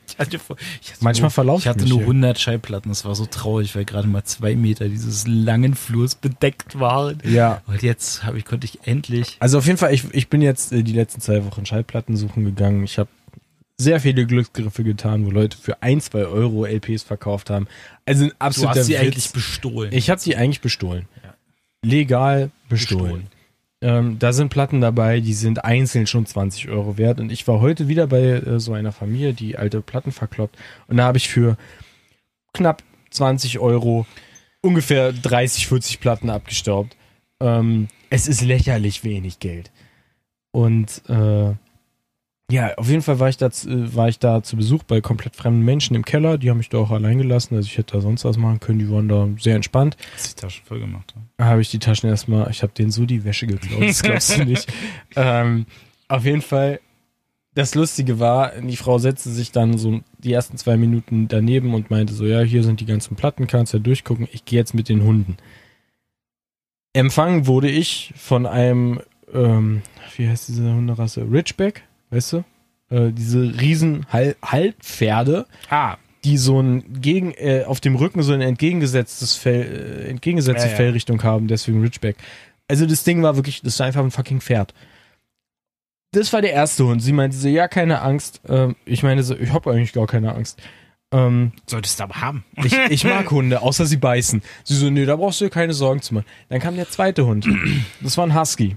ich 0.07 0.17
hatte, 0.17 0.37
ich 0.81 0.91
hatte 0.91 1.03
Manchmal 1.03 1.25
nur, 1.27 1.31
verlaufe 1.31 1.61
ich 1.61 1.67
hatte 1.67 1.85
nur 1.87 1.99
hier. 1.99 2.07
100 2.07 2.39
Schallplatten. 2.39 2.89
Das 2.89 3.05
war 3.05 3.13
so 3.15 3.25
traurig, 3.25 3.75
weil 3.75 3.85
gerade 3.85 4.07
mal 4.07 4.23
zwei 4.23 4.55
Meter 4.55 4.87
dieses 4.89 5.27
langen 5.27 5.75
Flurs 5.75 6.15
bedeckt 6.15 6.79
waren. 6.79 7.19
ja, 7.23 7.61
Und 7.67 7.81
jetzt 7.83 8.23
habe 8.23 8.37
ich, 8.37 8.45
konnte 8.45 8.65
ich 8.65 8.79
endlich. 8.87 9.37
Also 9.39 9.57
auf 9.57 9.65
jeden 9.65 9.77
Fall, 9.77 9.93
ich, 9.93 10.05
ich 10.13 10.29
bin 10.29 10.41
jetzt 10.41 10.71
äh, 10.71 10.83
die 10.83 10.93
letzten 10.93 11.21
zwei 11.21 11.43
Wochen 11.45 11.65
Schallplatten 11.65 12.15
suchen 12.17 12.45
gegangen. 12.45 12.83
Ich 12.83 12.97
habe 12.97 13.09
sehr 13.77 13.99
viele 13.99 14.25
Glücksgriffe 14.25 14.83
getan, 14.83 15.25
wo 15.25 15.31
Leute 15.31 15.57
für 15.57 15.81
ein, 15.81 15.99
zwei 16.01 16.25
Euro 16.25 16.65
LPs 16.65 17.03
verkauft 17.03 17.49
haben. 17.49 17.67
Also 18.05 18.25
ein 18.25 18.29
Du 18.29 18.35
absoluter 18.39 18.79
hast 18.79 18.85
sie 18.85 18.93
Witz. 18.93 19.01
eigentlich 19.01 19.31
bestohlen. 19.31 19.91
Ich 19.93 20.09
habe 20.09 20.21
sie 20.21 20.35
eigentlich 20.35 20.61
bestohlen. 20.61 21.07
Ja. 21.23 21.33
Legal 21.83 22.51
bestohlen. 22.69 23.03
Bestohlen. 23.03 23.27
Ähm, 23.81 24.19
da 24.19 24.31
sind 24.31 24.49
Platten 24.49 24.79
dabei, 24.79 25.19
die 25.19 25.33
sind 25.33 25.65
einzeln 25.65 26.05
schon 26.05 26.25
20 26.25 26.69
Euro 26.69 26.97
wert. 26.97 27.19
Und 27.19 27.31
ich 27.31 27.47
war 27.47 27.61
heute 27.61 27.87
wieder 27.87 28.07
bei 28.07 28.21
äh, 28.21 28.59
so 28.59 28.73
einer 28.73 28.91
Familie, 28.91 29.33
die 29.33 29.57
alte 29.57 29.81
Platten 29.81 30.11
verkloppt. 30.11 30.57
Und 30.87 30.97
da 30.97 31.05
habe 31.05 31.17
ich 31.17 31.29
für 31.29 31.57
knapp 32.53 32.83
20 33.09 33.59
Euro 33.59 34.05
ungefähr 34.61 35.11
30, 35.11 35.67
40 35.67 35.99
Platten 35.99 36.29
abgestaubt. 36.29 36.95
Ähm, 37.39 37.87
es 38.09 38.27
ist 38.27 38.41
lächerlich 38.41 39.03
wenig 39.03 39.39
Geld. 39.39 39.71
Und 40.51 41.01
äh, 41.09 41.53
ja, 42.51 42.75
auf 42.75 42.89
jeden 42.89 43.01
Fall 43.01 43.19
war 43.19 43.29
ich, 43.29 43.37
da, 43.37 43.47
äh, 43.47 43.95
war 43.95 44.09
ich 44.09 44.19
da 44.19 44.43
zu 44.43 44.57
Besuch 44.57 44.83
bei 44.83 44.99
komplett 44.99 45.35
fremden 45.35 45.61
Menschen 45.61 45.95
im 45.95 46.03
Keller. 46.03 46.37
Die 46.37 46.49
haben 46.49 46.57
mich 46.57 46.69
da 46.69 46.79
auch 46.79 46.91
allein 46.91 47.17
gelassen. 47.17 47.55
Also 47.55 47.67
ich 47.67 47.77
hätte 47.77 47.93
da 47.93 48.01
sonst 48.01 48.25
was 48.25 48.37
machen 48.37 48.59
können. 48.59 48.79
Die 48.79 48.91
waren 48.91 49.07
da 49.07 49.29
sehr 49.39 49.55
entspannt. 49.55 49.95
Hast 50.13 50.37
die 50.37 50.41
Taschen 50.41 50.65
voll 50.65 50.79
gemacht. 50.79 51.13
Da 51.37 51.45
habe 51.45 51.61
ich 51.61 51.71
die 51.71 51.79
Taschen 51.79 52.09
erstmal, 52.09 52.49
ich 52.51 52.61
habe 52.61 52.73
denen 52.73 52.91
so 52.91 53.05
die 53.05 53.23
Wäsche 53.23 53.47
geklaut, 53.47 53.81
das 53.81 54.03
glaubst 54.03 54.37
du 54.37 54.43
nicht. 54.43 54.71
ähm, 55.15 55.65
auf 56.09 56.25
jeden 56.25 56.41
Fall, 56.41 56.81
das 57.53 57.73
Lustige 57.73 58.19
war, 58.19 58.51
die 58.59 58.77
Frau 58.77 58.97
setzte 58.97 59.29
sich 59.29 59.51
dann 59.51 59.77
so 59.77 60.01
die 60.17 60.33
ersten 60.33 60.57
zwei 60.57 60.77
Minuten 60.77 61.27
daneben 61.27 61.73
und 61.73 61.89
meinte 61.89 62.13
so, 62.13 62.25
ja, 62.25 62.41
hier 62.41 62.63
sind 62.63 62.81
die 62.81 62.85
ganzen 62.85 63.15
Platten, 63.15 63.47
kannst 63.47 63.73
ja 63.73 63.79
durchgucken, 63.79 64.27
ich 64.31 64.45
gehe 64.45 64.59
jetzt 64.59 64.73
mit 64.73 64.89
den 64.89 65.03
Hunden. 65.03 65.37
Empfangen 66.93 67.47
wurde 67.47 67.69
ich 67.69 68.13
von 68.17 68.45
einem, 68.45 69.01
ähm, 69.33 69.81
wie 70.17 70.27
heißt 70.27 70.49
diese 70.49 70.73
Hunderasse? 70.73 71.21
Ridgeback, 71.21 71.83
weißt 72.11 72.33
du? 72.33 72.43
Äh, 72.89 73.11
diese 73.11 73.41
riesen 73.59 74.05
Hal 74.11 74.35
Halbpferde, 74.43 75.47
Ah, 75.69 75.97
die 76.23 76.37
so 76.37 76.61
ein 76.61 77.01
gegen 77.01 77.31
äh, 77.31 77.63
auf 77.65 77.79
dem 77.79 77.95
Rücken 77.95 78.21
so 78.21 78.33
ein 78.33 78.41
entgegengesetztes 78.41 79.35
Fell, 79.35 80.03
äh, 80.05 80.09
entgegengesetzte 80.09 80.65
Ja, 80.67 80.71
ja. 80.71 80.77
Fellrichtung 80.77 81.23
haben, 81.23 81.47
deswegen 81.47 81.81
Ridgeback. 81.81 82.17
Also 82.67 82.85
das 82.85 83.03
Ding 83.03 83.23
war 83.23 83.35
wirklich, 83.35 83.61
das 83.61 83.79
war 83.79 83.87
einfach 83.87 84.03
ein 84.03 84.11
fucking 84.11 84.39
Pferd. 84.41 84.73
Das 86.13 86.31
war 86.33 86.41
der 86.41 86.51
erste 86.53 86.85
Hund. 86.85 87.01
Sie 87.01 87.13
meinte 87.13 87.37
so, 87.37 87.47
ja, 87.47 87.67
keine 87.67 88.01
Angst. 88.01 88.41
Ähm, 88.47 88.75
ich 88.85 89.01
meine 89.03 89.23
so, 89.23 89.35
ich 89.35 89.51
habe 89.51 89.71
eigentlich 89.71 89.93
gar 89.93 90.07
keine 90.07 90.35
Angst. 90.35 90.61
Ähm, 91.13 91.53
solltest 91.67 91.99
du 91.99 92.03
aber 92.03 92.21
haben. 92.21 92.43
ich, 92.63 92.77
ich 92.89 93.03
mag 93.03 93.29
Hunde, 93.31 93.61
außer 93.61 93.85
sie 93.85 93.97
beißen. 93.97 94.41
Sie 94.63 94.75
so, 94.75 94.89
nee, 94.89 95.05
da 95.05 95.15
brauchst 95.15 95.41
du 95.41 95.45
dir 95.45 95.49
keine 95.51 95.73
Sorgen 95.73 96.01
zu 96.01 96.13
machen. 96.13 96.25
Dann 96.49 96.59
kam 96.59 96.75
der 96.75 96.89
zweite 96.89 97.25
Hund. 97.25 97.47
Das 98.01 98.17
war 98.17 98.25
ein 98.25 98.37
Husky. 98.37 98.75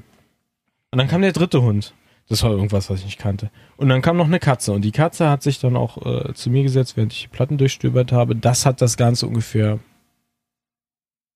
Und 0.92 0.98
dann 0.98 1.08
kam 1.08 1.22
der 1.22 1.32
dritte 1.32 1.62
Hund. 1.62 1.92
Das 2.28 2.42
war 2.42 2.52
irgendwas, 2.52 2.88
was 2.88 3.00
ich 3.00 3.04
nicht 3.04 3.18
kannte. 3.18 3.50
Und 3.76 3.88
dann 3.90 4.00
kam 4.00 4.16
noch 4.16 4.26
eine 4.26 4.38
Katze. 4.38 4.72
Und 4.72 4.82
die 4.82 4.92
Katze 4.92 5.28
hat 5.28 5.42
sich 5.42 5.60
dann 5.60 5.76
auch 5.76 6.04
äh, 6.04 6.32
zu 6.32 6.48
mir 6.50 6.62
gesetzt, 6.62 6.96
während 6.96 7.12
ich 7.12 7.22
die 7.22 7.28
Platten 7.28 7.58
durchstöbert 7.58 8.12
habe. 8.12 8.34
Das 8.34 8.64
hat 8.64 8.80
das 8.80 8.96
Ganze 8.96 9.26
ungefähr 9.26 9.78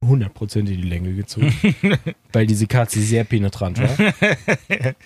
100% 0.05 0.61
in 0.61 0.67
die 0.67 0.77
Länge 0.77 1.15
gezogen, 1.15 1.53
weil 2.33 2.47
diese 2.47 2.67
Katze 2.67 3.01
sehr 3.01 3.25
penetrant 3.25 3.81
war. 3.81 4.15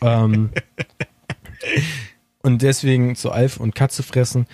ähm, 0.02 0.50
und 2.42 2.62
deswegen 2.62 3.16
zu 3.16 3.32
Alf 3.32 3.58
und 3.58 3.74
Katze 3.74 4.02
fressen. 4.02 4.46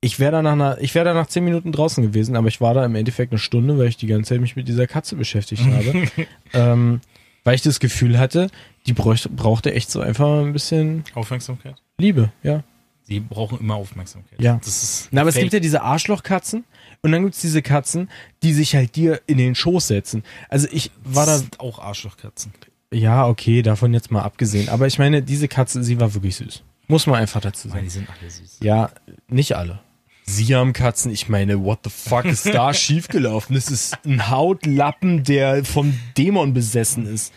Ich 0.00 0.18
wäre 0.18 0.32
da 0.32 0.42
nach 0.42 0.52
einer, 0.52 0.78
ich 0.80 0.94
wäre 0.94 1.04
da 1.04 1.14
nach 1.14 1.28
10 1.28 1.44
Minuten 1.44 1.72
draußen 1.72 2.02
gewesen, 2.02 2.36
aber 2.36 2.48
ich 2.48 2.60
war 2.60 2.74
da 2.74 2.84
im 2.84 2.96
Endeffekt 2.96 3.32
eine 3.32 3.38
Stunde, 3.38 3.78
weil 3.78 3.86
ich 3.86 3.96
die 3.96 4.08
ganze 4.08 4.30
Zeit 4.30 4.40
mich 4.40 4.56
mit 4.56 4.68
dieser 4.68 4.86
Katze 4.86 5.16
beschäftigt 5.16 5.64
habe. 5.64 6.08
ähm, 6.52 7.00
weil 7.44 7.54
ich 7.54 7.62
das 7.62 7.80
Gefühl 7.80 8.18
hatte, 8.18 8.48
die 8.86 8.92
bräuchte, 8.92 9.28
brauchte 9.28 9.72
echt 9.74 9.90
so 9.90 10.00
einfach 10.00 10.42
ein 10.44 10.52
bisschen 10.52 11.04
Aufmerksamkeit. 11.14 11.76
Liebe, 11.98 12.32
ja. 12.42 12.62
Sie 13.04 13.20
brauchen 13.20 13.58
immer 13.58 13.74
Aufmerksamkeit. 13.74 14.40
Ja. 14.40 14.58
Das 14.64 14.82
ist 14.82 15.08
Na, 15.10 15.20
aber 15.22 15.28
es 15.28 15.34
fake. 15.34 15.44
gibt 15.44 15.54
ja 15.54 15.60
diese 15.60 15.82
Arschlochkatzen 15.82 16.64
und 17.02 17.12
dann 17.12 17.24
gibt's 17.24 17.40
diese 17.40 17.60
Katzen, 17.62 18.08
die 18.42 18.52
sich 18.52 18.74
halt 18.76 18.94
dir 18.96 19.20
in 19.26 19.38
den 19.38 19.54
Schoß 19.54 19.88
setzen. 19.88 20.22
Also 20.48 20.68
ich 20.70 20.90
war 21.04 21.26
da, 21.26 21.32
Das 21.32 21.40
sind 21.40 21.60
auch 21.60 21.78
Arschlochkatzen. 21.80 22.52
ja, 22.92 23.26
okay, 23.26 23.62
davon 23.62 23.92
jetzt 23.92 24.10
mal 24.12 24.22
abgesehen. 24.22 24.68
Aber 24.68 24.86
ich 24.86 24.98
meine, 24.98 25.20
diese 25.22 25.48
Katze, 25.48 25.82
sie 25.82 25.98
war 26.00 26.14
wirklich 26.14 26.36
süß. 26.36 26.62
Muss 26.88 27.06
man 27.06 27.16
einfach 27.20 27.40
dazu 27.40 27.68
sagen. 27.68 27.82
die 27.84 27.90
sind 27.90 28.08
alle 28.08 28.30
süß. 28.30 28.58
Ja, 28.62 28.90
nicht 29.28 29.56
alle. 29.56 29.80
Siamkatzen, 30.24 31.10
ich 31.12 31.28
meine, 31.28 31.64
what 31.64 31.80
the 31.84 31.90
fuck 31.90 32.24
ist 32.24 32.46
da 32.46 32.72
schiefgelaufen? 32.74 33.54
Das 33.54 33.70
ist 33.70 33.96
ein 34.04 34.30
Hautlappen, 34.30 35.24
der 35.24 35.64
vom 35.64 35.98
Dämon 36.16 36.54
besessen 36.54 37.06
ist. 37.06 37.32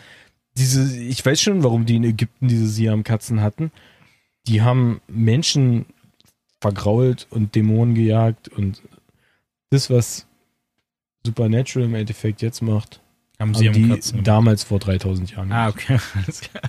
Diese, 0.56 0.98
ich 0.98 1.24
weiß 1.24 1.40
schon, 1.40 1.62
warum 1.62 1.84
die 1.84 1.96
in 1.96 2.04
Ägypten 2.04 2.48
diese 2.48 2.68
Siamkatzen 2.68 3.42
hatten. 3.42 3.72
Die 4.46 4.62
haben 4.62 5.00
Menschen 5.08 5.86
vergrault 6.60 7.26
und 7.30 7.54
Dämonen 7.54 7.94
gejagt 7.94 8.48
und 8.48 8.80
das, 9.70 9.90
was 9.90 10.26
Supernatural 11.24 11.88
im 11.88 11.94
Endeffekt 11.94 12.40
jetzt 12.40 12.62
macht, 12.62 13.00
Haben 13.38 13.54
haben 13.54 13.54
sie 13.54 13.70
die 13.70 13.90
haben 13.90 14.24
damals 14.24 14.64
vor 14.64 14.78
3000 14.78 15.32
Jahren. 15.32 15.52
ah, 15.52 15.70
gemacht. 15.70 16.04
okay. 16.28 16.60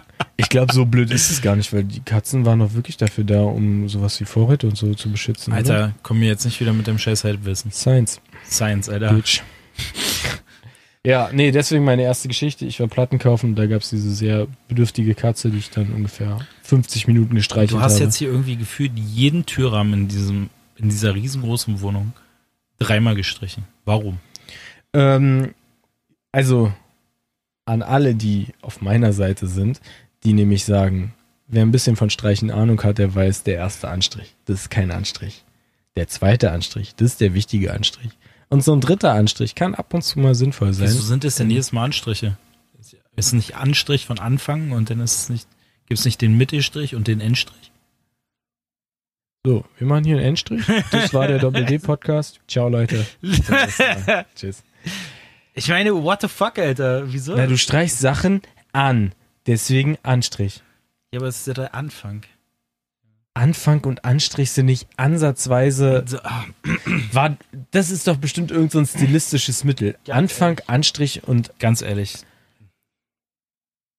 Ich 0.36 0.48
glaube, 0.48 0.72
so 0.74 0.84
blöd 0.84 1.10
ist 1.12 1.30
es 1.30 1.42
gar 1.42 1.54
nicht, 1.54 1.72
weil 1.72 1.84
die 1.84 2.00
Katzen 2.00 2.44
waren 2.44 2.58
doch 2.58 2.74
wirklich 2.74 2.96
dafür 2.96 3.22
da, 3.24 3.42
um 3.42 3.88
sowas 3.88 4.18
wie 4.20 4.24
Vorräte 4.24 4.66
und 4.66 4.76
so 4.76 4.92
zu 4.94 5.10
beschützen. 5.10 5.52
oder? 5.52 5.58
Alter, 5.58 5.94
komm 6.02 6.18
mir 6.18 6.26
jetzt 6.26 6.44
nicht 6.44 6.58
wieder 6.60 6.72
mit 6.72 6.86
dem 6.88 6.98
scheiß 6.98 7.22
Halbwissen. 7.24 7.70
Science. 7.70 8.20
Science, 8.48 8.88
Alter. 8.88 9.12
Bitch. 9.12 9.42
Ja, 11.06 11.28
nee, 11.32 11.50
deswegen 11.50 11.84
meine 11.84 12.02
erste 12.02 12.28
Geschichte. 12.28 12.64
Ich 12.64 12.80
war 12.80 12.86
Platten 12.88 13.18
kaufen 13.18 13.50
und 13.50 13.56
da 13.56 13.66
gab 13.66 13.82
es 13.82 13.90
diese 13.90 14.10
sehr 14.10 14.46
bedürftige 14.68 15.14
Katze, 15.14 15.50
die 15.50 15.58
ich 15.58 15.68
dann 15.70 15.92
ungefähr 15.92 16.38
50 16.62 17.06
Minuten 17.06 17.34
gestreichelt 17.34 17.72
Du 17.72 17.80
hast 17.80 17.94
habe. 17.96 18.04
jetzt 18.04 18.16
hier 18.16 18.28
irgendwie 18.28 18.56
gefühlt 18.56 18.92
jeden 18.98 19.44
Türrahmen 19.44 19.92
in 19.92 20.08
diesem, 20.08 20.48
in 20.76 20.88
dieser 20.88 21.14
riesengroßen 21.14 21.80
Wohnung 21.82 22.12
dreimal 22.78 23.14
gestrichen. 23.14 23.64
Warum? 23.84 24.18
ähm, 24.94 25.54
also 26.32 26.72
an 27.66 27.82
alle, 27.82 28.14
die 28.14 28.48
auf 28.62 28.80
meiner 28.80 29.12
Seite 29.12 29.46
sind, 29.46 29.80
die 30.24 30.32
nämlich 30.32 30.64
sagen, 30.64 31.14
wer 31.46 31.62
ein 31.62 31.70
bisschen 31.70 31.96
von 31.96 32.10
Streichen 32.10 32.50
Ahnung 32.50 32.82
hat, 32.82 32.98
der 32.98 33.14
weiß, 33.14 33.42
der 33.42 33.56
erste 33.56 33.88
Anstrich, 33.88 34.34
das 34.46 34.62
ist 34.62 34.70
kein 34.70 34.90
Anstrich. 34.90 35.44
Der 35.96 36.08
zweite 36.08 36.50
Anstrich, 36.50 36.94
das 36.96 37.12
ist 37.12 37.20
der 37.20 37.34
wichtige 37.34 37.72
Anstrich. 37.72 38.10
Und 38.48 38.62
so 38.62 38.72
ein 38.72 38.80
dritter 38.80 39.12
Anstrich 39.12 39.54
kann 39.54 39.74
ab 39.74 39.94
und 39.94 40.02
zu 40.02 40.18
mal 40.18 40.34
sinnvoll 40.34 40.72
sein. 40.72 40.88
Wieso 40.88 41.02
sind 41.02 41.24
es 41.24 41.36
denn 41.36 41.50
jedes 41.50 41.72
Mal 41.72 41.84
Anstriche? 41.84 42.36
Ist 43.16 43.28
es 43.28 43.32
nicht 43.32 43.56
Anstrich 43.56 44.06
von 44.06 44.18
Anfang 44.18 44.72
und 44.72 44.90
dann 44.90 45.00
ist 45.00 45.14
es 45.14 45.28
nicht, 45.28 45.48
gibt 45.86 46.00
es 46.00 46.04
nicht 46.04 46.20
den 46.20 46.36
Mittelstrich 46.36 46.94
und 46.94 47.06
den 47.06 47.20
Endstrich? 47.20 47.70
So, 49.46 49.64
wir 49.78 49.86
machen 49.86 50.04
hier 50.04 50.16
einen 50.16 50.26
Endstrich. 50.26 50.64
Das 50.90 51.12
war 51.12 51.28
der 51.28 51.38
Doppel-D-Podcast. 51.38 52.40
Ciao, 52.48 52.68
Leute. 52.68 53.06
Tschüss. 54.34 54.62
Ich 55.52 55.68
meine, 55.68 55.94
what 56.02 56.22
the 56.22 56.28
fuck, 56.28 56.58
Alter? 56.58 57.12
Wieso? 57.12 57.36
Na, 57.36 57.46
du 57.46 57.58
streichst 57.58 58.00
Sachen 58.00 58.40
an. 58.72 59.12
Deswegen 59.46 59.98
Anstrich. 60.02 60.62
ja, 61.12 61.20
aber 61.20 61.28
es 61.28 61.40
ist 61.40 61.46
ja 61.46 61.54
der 61.54 61.74
Anfang. 61.74 62.22
Anfang 63.34 63.84
und 63.84 64.04
Anstrich 64.04 64.52
sind 64.52 64.66
nicht 64.66 64.86
ansatzweise. 64.96 66.04
So, 66.06 66.18
ah, 66.22 66.44
War, 67.12 67.36
das 67.72 67.90
ist 67.90 68.06
doch 68.06 68.16
bestimmt 68.16 68.52
irgend 68.52 68.70
so 68.70 68.78
ein 68.78 68.86
stilistisches 68.86 69.64
Mittel. 69.64 69.96
Ganz 70.04 70.16
Anfang, 70.16 70.60
Anstrich 70.68 71.24
und. 71.24 71.58
ganz 71.58 71.82
ehrlich. 71.82 72.18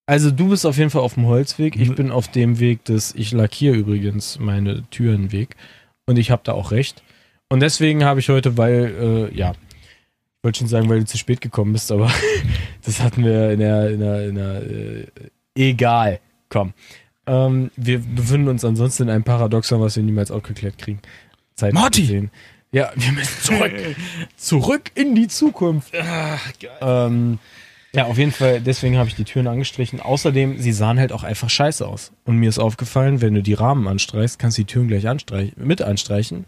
Also, 0.07 0.31
du 0.31 0.49
bist 0.49 0.65
auf 0.65 0.77
jeden 0.77 0.89
Fall 0.89 1.01
auf 1.01 1.15
dem 1.15 1.25
Holzweg. 1.25 1.75
Ich 1.75 1.93
bin 1.95 2.11
auf 2.11 2.29
dem 2.29 2.59
Weg 2.59 2.85
des. 2.85 3.13
Ich 3.15 3.31
lackiere 3.33 3.75
übrigens 3.75 4.39
meine 4.39 4.89
Türenweg. 4.89 5.55
Und 6.05 6.17
ich 6.17 6.31
habe 6.31 6.43
da 6.45 6.53
auch 6.53 6.71
recht. 6.71 7.03
Und 7.49 7.59
deswegen 7.59 8.05
habe 8.05 8.19
ich 8.21 8.29
heute, 8.29 8.57
weil, 8.57 9.29
äh, 9.33 9.37
ja. 9.37 9.51
Ich 9.51 10.43
wollte 10.43 10.59
schon 10.59 10.67
sagen, 10.67 10.87
weil 10.87 10.99
du 10.99 11.05
zu 11.05 11.17
spät 11.17 11.41
gekommen 11.41 11.73
bist, 11.73 11.91
aber 11.91 12.09
das 12.83 13.01
hatten 13.01 13.25
wir 13.25 13.51
in 13.51 13.59
der. 13.59 13.89
In 13.89 13.99
der, 13.99 14.29
in 14.29 14.35
der 14.35 14.61
äh, 14.61 15.07
egal. 15.55 16.19
Komm. 16.49 16.73
Ähm, 17.27 17.71
wir 17.75 17.99
befinden 17.99 18.49
uns 18.49 18.63
ansonsten 18.63 19.03
in 19.03 19.09
einem 19.09 19.23
Paradoxon, 19.23 19.81
was 19.81 19.95
wir 19.95 20.03
niemals 20.03 20.31
aufgeklärt 20.31 20.77
kriegen. 20.77 20.99
Zeit 21.55 21.73
Marty! 21.73 22.29
Ja, 22.71 22.91
wir 22.95 23.11
müssen 23.13 23.41
zurück. 23.41 23.73
zurück 24.35 24.91
in 24.95 25.15
die 25.15 25.27
Zukunft. 25.27 25.93
Ähm, 26.81 27.39
ja, 27.93 28.05
auf 28.05 28.17
jeden 28.17 28.33
Fall, 28.33 28.59
deswegen 28.59 28.97
habe 28.97 29.07
ich 29.07 29.15
die 29.15 29.23
Türen 29.23 29.47
angestrichen. 29.47 30.01
Außerdem, 30.01 30.59
sie 30.59 30.73
sahen 30.73 30.99
halt 30.99 31.13
auch 31.13 31.23
einfach 31.23 31.49
scheiße 31.49 31.87
aus. 31.87 32.11
Und 32.25 32.37
mir 32.37 32.49
ist 32.49 32.59
aufgefallen, 32.59 33.21
wenn 33.21 33.33
du 33.33 33.41
die 33.41 33.53
Rahmen 33.53 33.87
anstreichst, 33.87 34.37
kannst 34.37 34.57
du 34.57 34.63
die 34.63 34.73
Türen 34.73 34.89
gleich 34.89 35.07
anstreich 35.07 35.53
mit 35.55 35.81
anstreichen. 35.81 36.45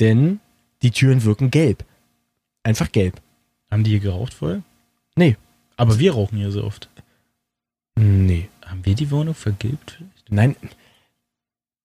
Denn 0.00 0.40
die 0.82 0.90
Türen 0.90 1.22
wirken 1.22 1.52
gelb. 1.52 1.84
Einfach 2.64 2.90
gelb. 2.90 3.20
Haben 3.70 3.84
die 3.84 3.92
hier 3.92 4.00
geraucht 4.00 4.34
vorher? 4.34 4.62
Nee. 5.14 5.36
Aber 5.76 6.00
wir 6.00 6.14
rauchen 6.14 6.38
hier 6.38 6.50
so 6.50 6.64
oft. 6.64 6.88
Nee. 7.96 8.48
Haben 8.64 8.84
wir 8.84 8.94
die 8.94 9.10
Wohnung 9.10 9.34
vergilbt? 9.34 10.02
Nein. 10.28 10.56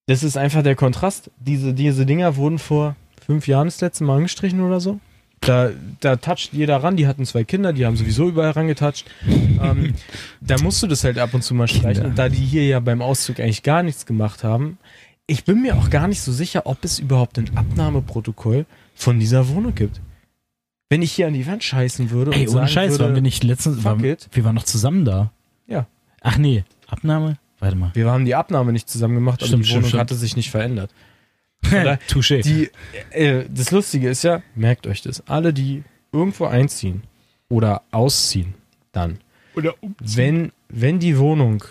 Das 0.08 0.24
ist 0.24 0.38
einfach 0.38 0.64
der 0.64 0.76
Kontrast. 0.76 1.30
Diese, 1.40 1.74
diese 1.74 2.06
Dinger 2.06 2.36
wurden 2.36 2.58
vor 2.58 2.96
fünf 3.26 3.48
Jahren 3.48 3.68
das 3.68 3.80
letzte 3.82 4.04
Mal 4.04 4.18
angestrichen 4.18 4.62
oder 4.62 4.80
so. 4.80 5.00
Da, 5.42 5.70
da 6.00 6.16
toucht 6.18 6.52
jeder 6.52 6.78
ran, 6.78 6.98
die 6.98 7.08
hatten 7.08 7.26
zwei 7.26 7.44
Kinder, 7.44 7.72
die 7.72 7.86
haben 7.86 7.96
sowieso 7.96 8.28
überall 8.28 8.52
rangetatscht. 8.52 9.06
ähm, 9.28 9.94
da 10.42 10.58
musst 10.62 10.84
du 10.84 10.88
das 10.88 11.04
halt 11.04 11.18
ab 11.18 11.34
und 11.34 11.44
zu 11.44 11.54
mal 11.54 11.68
streichen. 11.68 12.08
Und 12.08 12.18
da 12.18 12.28
die 12.28 12.38
hier 12.38 12.66
ja 12.66 12.80
beim 12.80 13.02
Auszug 13.02 13.40
eigentlich 13.40 13.64
gar 13.64 13.84
nichts 13.84 14.06
gemacht 14.06 14.44
haben, 14.44 14.78
ich 15.28 15.46
bin 15.46 15.62
mir 15.62 15.78
auch 15.78 15.90
gar 15.90 16.08
nicht 16.08 16.22
so 16.22 16.32
sicher, 16.32 16.66
ob 16.66 16.84
es 16.84 17.00
überhaupt 17.00 17.38
ein 17.38 17.56
Abnahmeprotokoll 17.56 18.66
von 18.96 19.20
dieser 19.20 19.48
Wohnung 19.50 19.76
gibt. 19.76 20.02
Wenn 20.90 21.04
ich 21.04 21.12
hier 21.12 21.28
an 21.28 21.34
die 21.34 21.46
Wand 21.46 21.64
scheißen 21.64 22.10
würde 22.10 22.32
Ey, 22.32 22.48
und 22.48 22.48
ohne 22.48 22.62
sagen 22.62 22.68
Scheiß, 22.68 22.92
würde, 22.94 23.04
waren 23.06 23.16
wir 23.16 23.22
nicht 23.22 23.44
letztens, 23.44 23.84
waren, 23.84 24.02
wir 24.02 24.44
waren 24.44 24.56
noch 24.56 24.64
zusammen 24.64 25.06
da. 25.06 25.32
Ach 26.22 26.38
nee, 26.38 26.64
Abnahme? 26.88 27.38
Warte 27.60 27.76
mal. 27.76 27.92
wir 27.94 28.10
haben 28.10 28.24
die 28.26 28.36
Abnahme 28.36 28.72
nicht 28.72 28.90
zusammen 28.90 29.16
gemacht, 29.16 29.42
aber 29.42 29.48
Stimmt, 29.48 29.64
die 29.64 29.68
stimmt, 29.68 29.78
Wohnung 29.82 29.90
stimmt. 29.90 30.02
hatte 30.02 30.16
sich 30.16 30.36
nicht 30.38 30.50
verändert. 30.50 30.92
Touché. 32.10 32.42
Die, 32.42 32.70
äh, 33.12 33.46
das 33.50 33.72
Lustige 33.72 34.10
ist 34.10 34.24
ja, 34.24 34.42
merkt 34.56 34.88
euch 34.88 35.02
das, 35.02 35.28
alle, 35.28 35.52
die 35.54 35.84
irgendwo 36.14 36.46
einziehen 36.46 37.04
oder 37.50 37.82
ausziehen, 37.92 38.54
dann, 38.94 39.20
Oder 39.56 39.74
wenn, 40.00 40.52
wenn 40.70 41.00
die 41.00 41.18
Wohnung 41.18 41.64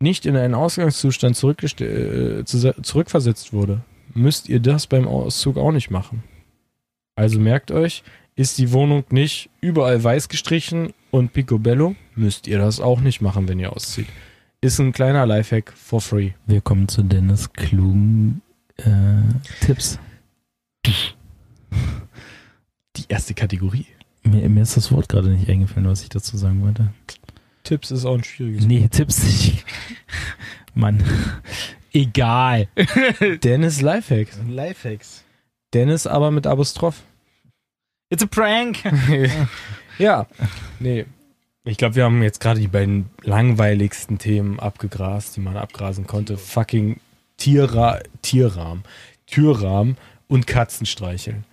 nicht 0.00 0.24
in 0.24 0.36
einen 0.36 0.54
Ausgangszustand 0.54 1.36
äh, 1.42 2.44
zu- 2.46 2.74
zurückversetzt 2.82 3.52
wurde, 3.52 3.82
müsst 4.14 4.48
ihr 4.48 4.60
das 4.60 4.86
beim 4.86 5.06
Auszug 5.06 5.58
auch 5.58 5.72
nicht 5.72 5.90
machen. 5.90 6.22
Also 7.14 7.38
merkt 7.38 7.70
euch, 7.70 8.02
ist 8.36 8.58
die 8.58 8.72
Wohnung 8.72 9.04
nicht 9.10 9.50
überall 9.60 10.02
weiß 10.02 10.28
gestrichen 10.28 10.92
und 11.10 11.32
picobello, 11.32 11.94
müsst 12.14 12.46
ihr 12.46 12.58
das 12.58 12.80
auch 12.80 13.00
nicht 13.00 13.20
machen, 13.20 13.48
wenn 13.48 13.58
ihr 13.58 13.72
auszieht. 13.72 14.06
Ist 14.60 14.78
ein 14.78 14.92
kleiner 14.92 15.26
Lifehack 15.26 15.72
for 15.72 16.00
free. 16.00 16.32
Wir 16.46 16.60
kommen 16.60 16.88
zu 16.88 17.02
Dennis 17.02 17.52
klugen 17.52 18.42
äh, 18.76 19.64
Tipps. 19.64 19.98
Die 22.96 23.04
erste 23.08 23.34
Kategorie. 23.34 23.86
Mir, 24.22 24.48
mir 24.48 24.62
ist 24.62 24.76
das 24.76 24.92
Wort 24.92 25.08
gerade 25.08 25.30
nicht 25.30 25.48
eingefallen, 25.48 25.88
was 25.88 26.02
ich 26.02 26.10
dazu 26.10 26.36
sagen 26.36 26.62
wollte. 26.62 26.92
Tipps 27.64 27.90
ist 27.90 28.04
auch 28.04 28.14
ein 28.14 28.24
schwieriges 28.24 28.66
Nee, 28.66 28.88
Tipps 28.88 29.22
nicht. 29.22 29.64
Mann. 30.74 31.02
Egal. 31.92 32.68
Dennis 33.42 33.80
Lifehacks. 33.80 34.38
Lifehacks. 34.48 35.24
Dennis 35.72 36.06
aber 36.06 36.30
mit 36.30 36.46
Apostroph. 36.46 37.02
It's 38.10 38.22
a 38.22 38.26
prank. 38.26 38.82
ja, 39.98 40.26
nee. 40.78 41.06
Ich 41.64 41.76
glaube, 41.76 41.94
wir 41.94 42.04
haben 42.04 42.22
jetzt 42.22 42.40
gerade 42.40 42.58
die 42.58 42.68
beiden 42.68 43.10
langweiligsten 43.22 44.18
Themen 44.18 44.58
abgegrast, 44.58 45.36
die 45.36 45.40
man 45.40 45.56
abgrasen 45.56 46.06
konnte. 46.06 46.36
Fucking 46.36 47.00
Tierra 47.36 48.00
Tierrahmen, 48.22 48.82
Türrahmen 49.26 49.96
und 50.26 50.46
Katzenstreicheln. 50.46 51.44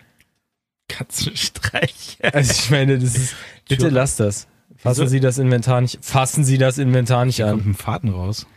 Katzenstreich. 0.87 2.17
Also 2.33 2.51
ich 2.51 2.69
meine, 2.71 2.97
das 2.97 3.15
ist. 3.15 3.35
Bitte 3.67 3.89
lasst 3.89 4.19
das. 4.19 4.47
Fassen 4.77 5.01
Wieso? 5.01 5.09
Sie 5.09 5.19
das 5.19 5.37
Inventar 5.37 5.81
nicht. 5.81 6.03
Fassen 6.03 6.43
Sie 6.43 6.57
das 6.57 6.77
Inventar 6.77 7.25
nicht 7.25 7.39
Kommt 7.41 7.65
an. 7.65 7.71
ein 7.71 7.73
Faden 7.73 8.09
raus. 8.09 8.47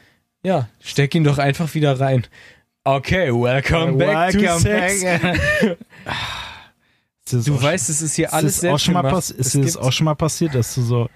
Ja, 0.42 0.68
steck 0.80 1.14
ihn 1.14 1.24
doch 1.24 1.38
einfach 1.38 1.74
wieder 1.74 1.98
rein. 1.98 2.26
Okay, 2.84 3.30
welcome 3.32 3.94
back 3.94 4.32
to 4.32 4.58
Sex. 4.58 5.04
Du 7.30 7.62
weißt, 7.62 7.88
es 7.90 8.02
ist 8.02 8.14
hier 8.16 8.26
ist 8.26 8.32
alles 8.34 8.60
das 8.60 8.70
auch 8.70 8.78
schon 8.78 8.94
mal 8.94 9.02
pass- 9.02 9.30
Ist 9.30 9.46
Es 9.48 9.52
dir 9.52 9.62
das 9.62 9.72
gibt- 9.74 9.84
auch 9.84 9.92
schon 9.92 10.04
mal 10.06 10.14
passiert, 10.14 10.54
dass 10.54 10.74
du 10.74 10.82
so. 10.82 11.08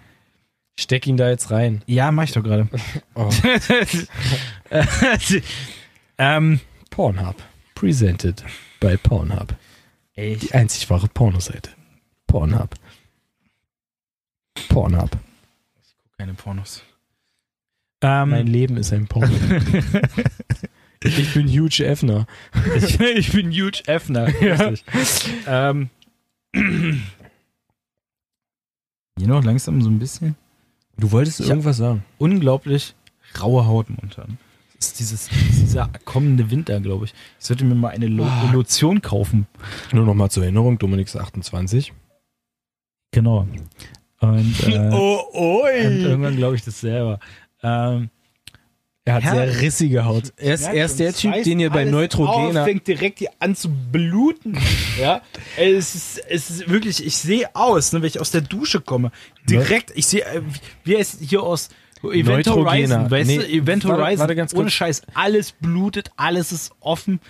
Steck 0.78 1.06
ihn 1.06 1.16
da 1.16 1.28
jetzt 1.30 1.50
rein. 1.52 1.82
Ja, 1.86 2.10
mach 2.10 2.24
ich 2.24 2.32
doch 2.32 2.42
gerade. 2.42 2.68
Oh. 3.14 3.30
ähm, 6.18 6.60
Pornhub. 6.90 7.36
Presented 7.74 8.42
by 8.80 8.96
Pornhub. 8.96 9.54
ey, 10.14 10.36
Die 10.36 10.52
einzig 10.52 10.88
wahre 10.90 11.08
Pornoseite. 11.08 11.70
Pornhub. 12.26 12.74
Pornhub. 14.68 15.10
keine 16.18 16.34
Pornos. 16.34 16.82
Ähm, 18.02 18.30
Mein 18.30 18.46
Leben 18.46 18.76
ist 18.76 18.92
ein 18.92 19.06
Porno. 19.06 19.28
ich 21.02 21.34
bin 21.34 21.48
Huge 21.48 21.84
Effner. 21.84 22.26
ich, 22.76 23.00
ich 23.00 23.32
bin 23.32 23.50
huge 23.50 23.82
Effner. 23.86 24.28
Ja. 24.42 24.72
Ähm, 25.46 25.90
hier 29.18 29.28
noch 29.28 29.44
langsam 29.44 29.82
so 29.82 29.88
ein 29.90 29.98
bisschen 29.98 30.36
Du 30.96 31.10
wolltest 31.10 31.40
Ich 31.40 31.48
irgendwas 31.48 31.78
sagen. 31.78 32.04
unglaublich 32.18 32.94
raue 33.42 33.66
Haut 33.66 33.90
momentan. 33.90 34.38
Das 34.76 34.88
ist 34.88 34.98
dieses, 35.00 35.28
dieser 35.28 35.90
kommende 36.04 36.50
Winter, 36.50 36.78
glaube 36.80 37.06
ich. 37.06 37.14
Ich 37.40 37.46
sollte 37.46 37.64
mir 37.64 37.74
mal 37.74 37.88
eine 37.88 38.06
Lo 38.06 38.24
Ah. 38.24 38.50
Lotion 38.52 39.00
kaufen. 39.02 39.46
Nur 39.92 40.04
noch 40.04 40.14
mal 40.14 40.30
zur 40.30 40.44
Erinnerung, 40.44 40.78
Dominik 40.78 41.06
ist 41.08 41.16
28. 41.16 41.92
Genau. 43.12 43.48
Und, 44.20 44.60
äh, 44.68 44.90
oh, 44.92 45.22
und 45.64 46.00
irgendwann 46.00 46.36
glaube 46.36 46.54
ich 46.56 46.62
das 46.64 46.80
selber. 46.80 47.18
Ähm, 47.62 48.10
Er 49.06 49.14
hat 49.16 49.24
Ja. 49.24 49.32
sehr 49.34 49.60
rissige 49.60 50.04
Haut. 50.06 50.32
Er 50.38 50.54
ist, 50.54 50.62
er 50.66 50.84
ist 50.86 50.98
der 50.98 51.12
Typ, 51.12 51.42
den 51.42 51.60
ihr 51.60 51.68
bei 51.68 51.84
Neutrogena... 51.84 52.64
fängt 52.64 52.86
direkt 52.86 53.18
hier 53.18 53.28
an 53.38 53.54
zu 53.54 53.68
bluten. 53.68 54.56
ja, 54.98 55.20
es 55.58 55.94
ist, 55.94 56.18
es 56.28 56.48
ist 56.50 56.68
wirklich, 56.70 57.04
ich 57.04 57.16
sehe 57.16 57.54
aus, 57.54 57.92
ne, 57.92 58.00
wenn 58.00 58.08
ich 58.08 58.18
aus 58.20 58.30
der 58.30 58.40
Dusche 58.40 58.80
komme. 58.80 59.10
Direkt, 59.48 59.92
ich 59.94 60.06
sehe, 60.06 60.22
äh, 60.24 60.40
wie 60.84 60.94
er 60.94 61.00
ist 61.00 61.20
hier 61.20 61.42
aus 61.42 61.68
Event 62.02 62.46
Neutrogena. 62.46 62.70
Horizon, 62.70 63.10
weißt 63.10 63.26
Nee, 63.30 63.38
du, 63.38 63.48
Event 63.48 63.84
warte- 63.84 64.02
Horizon, 64.02 64.20
warte 64.20 64.36
ganz 64.36 64.54
ohne. 64.54 64.70
Scheiß, 64.70 65.02
alles 65.12 65.52
blutet, 65.52 66.10
alles 66.16 66.52
ist 66.52 66.72
offen. 66.80 67.20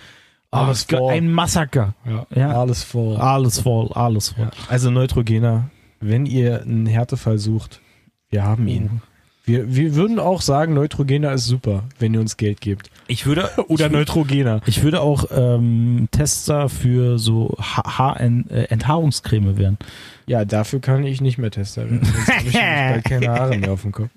Alles 0.51 0.77
es 0.77 0.83
ist 0.83 0.91
voll. 0.97 1.11
ein 1.13 1.29
Massaker. 1.31 1.93
Ja, 2.05 2.25
Ja. 2.33 2.61
alles 2.61 2.83
voll. 2.85 3.17
Alles 3.17 3.59
voll, 3.59 3.91
alles 3.93 4.29
voll. 4.29 4.49
Also 4.69 4.91
Neutrogena, 4.91 5.69
wenn 5.99 6.25
ihr 6.25 6.61
einen 6.61 6.85
Härtefall 6.85 7.37
sucht, 7.37 7.81
wir 8.29 8.43
haben 8.43 8.65
ihn. 8.69 9.01
Wir, 9.45 9.75
wir 9.75 9.93
würden 9.95 10.17
auch 10.19 10.41
sagen, 10.41 10.73
Neutrogena 10.73 11.31
ist 11.33 11.45
super, 11.45 11.83
wenn 11.99 12.13
ihr 12.15 12.19
uns 12.19 12.35
Geld 12.37 12.61
gebt. 12.61 12.89
Ich 13.07 13.25
würde, 13.27 13.49
Oder 13.67 13.85
ich, 13.87 13.91
Neutrogena. 13.91 14.61
ich 14.65 14.81
würde 14.83 15.01
auch 15.01 15.25
ähm, 15.31 16.07
Tester 16.11 16.67
für 16.69 17.19
so 17.19 17.55
Haarenthaarungscreme 17.59 19.57
werden. 19.57 19.77
Ja, 20.25 20.45
dafür 20.45 20.79
kann 20.79 21.03
ich 21.03 21.21
nicht 21.21 21.37
mehr 21.37 21.51
Tester 21.51 21.83
werden. 21.89 22.01
Sonst 22.03 22.27
habe 22.27 22.47
ich 22.47 22.53
bald 22.53 23.03
keine 23.05 23.27
Haare 23.29 23.57
mehr 23.57 23.71
auf 23.71 23.81
dem 23.83 23.91
Kopf. 23.91 24.09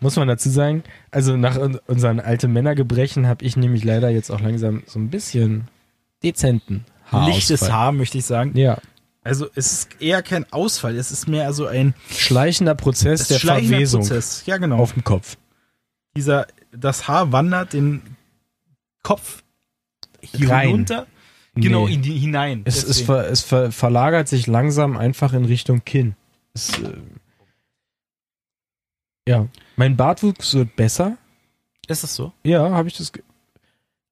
Muss 0.00 0.16
man 0.16 0.28
dazu 0.28 0.48
sagen, 0.48 0.82
also 1.10 1.36
nach 1.36 1.58
un- 1.58 1.78
unseren 1.86 2.20
alten 2.20 2.52
Männergebrechen 2.52 3.26
habe 3.26 3.44
ich 3.44 3.56
nämlich 3.58 3.84
leider 3.84 4.08
jetzt 4.08 4.30
auch 4.30 4.40
langsam 4.40 4.82
so 4.86 4.98
ein 4.98 5.10
bisschen 5.10 5.68
dezenten 6.22 6.84
Haarausfall. 7.12 7.34
Lichtes 7.34 7.70
Haar, 7.70 7.92
möchte 7.92 8.16
ich 8.18 8.24
sagen. 8.24 8.52
Ja, 8.56 8.78
Also 9.22 9.48
es 9.54 9.72
ist 9.72 10.00
eher 10.00 10.22
kein 10.22 10.50
Ausfall, 10.52 10.96
es 10.96 11.10
ist 11.12 11.28
mehr 11.28 11.52
so 11.52 11.66
ein 11.66 11.94
schleichender 12.10 12.74
Prozess 12.74 13.28
der 13.28 13.38
schleichender 13.38 13.76
Verwesung 13.76 14.00
Prozess. 14.00 14.44
Ja, 14.46 14.56
genau. 14.56 14.78
auf 14.78 14.94
dem 14.94 15.04
Kopf. 15.04 15.36
Dieser, 16.16 16.46
das 16.72 17.06
Haar 17.06 17.30
wandert 17.30 17.72
den 17.74 18.16
Kopf 19.02 19.42
hier 20.22 20.48
Rein. 20.50 20.70
runter, 20.70 21.06
genau 21.54 21.86
Nee. 21.86 21.94
in 21.94 22.02
die 22.02 22.18
hinein. 22.18 22.62
Es, 22.64 22.76
es, 22.78 22.86
Deswegen. 22.86 23.06
ver, 23.06 23.30
es 23.30 23.40
ver, 23.42 23.72
verlagert 23.72 24.28
sich 24.28 24.46
langsam 24.46 24.96
einfach 24.96 25.32
in 25.34 25.44
Richtung 25.44 25.84
Kinn. 25.84 26.16
Es, 26.54 26.70
äh, 26.78 26.92
ja, 29.28 29.46
mein 29.76 29.96
Bartwuchs 29.96 30.54
wird 30.54 30.74
besser. 30.76 31.16
ist 31.88 32.02
das 32.02 32.14
so? 32.14 32.32
Ja, 32.42 32.70
habe 32.70 32.88
ich 32.88 32.96
das. 32.96 33.12
ge- 33.12 33.22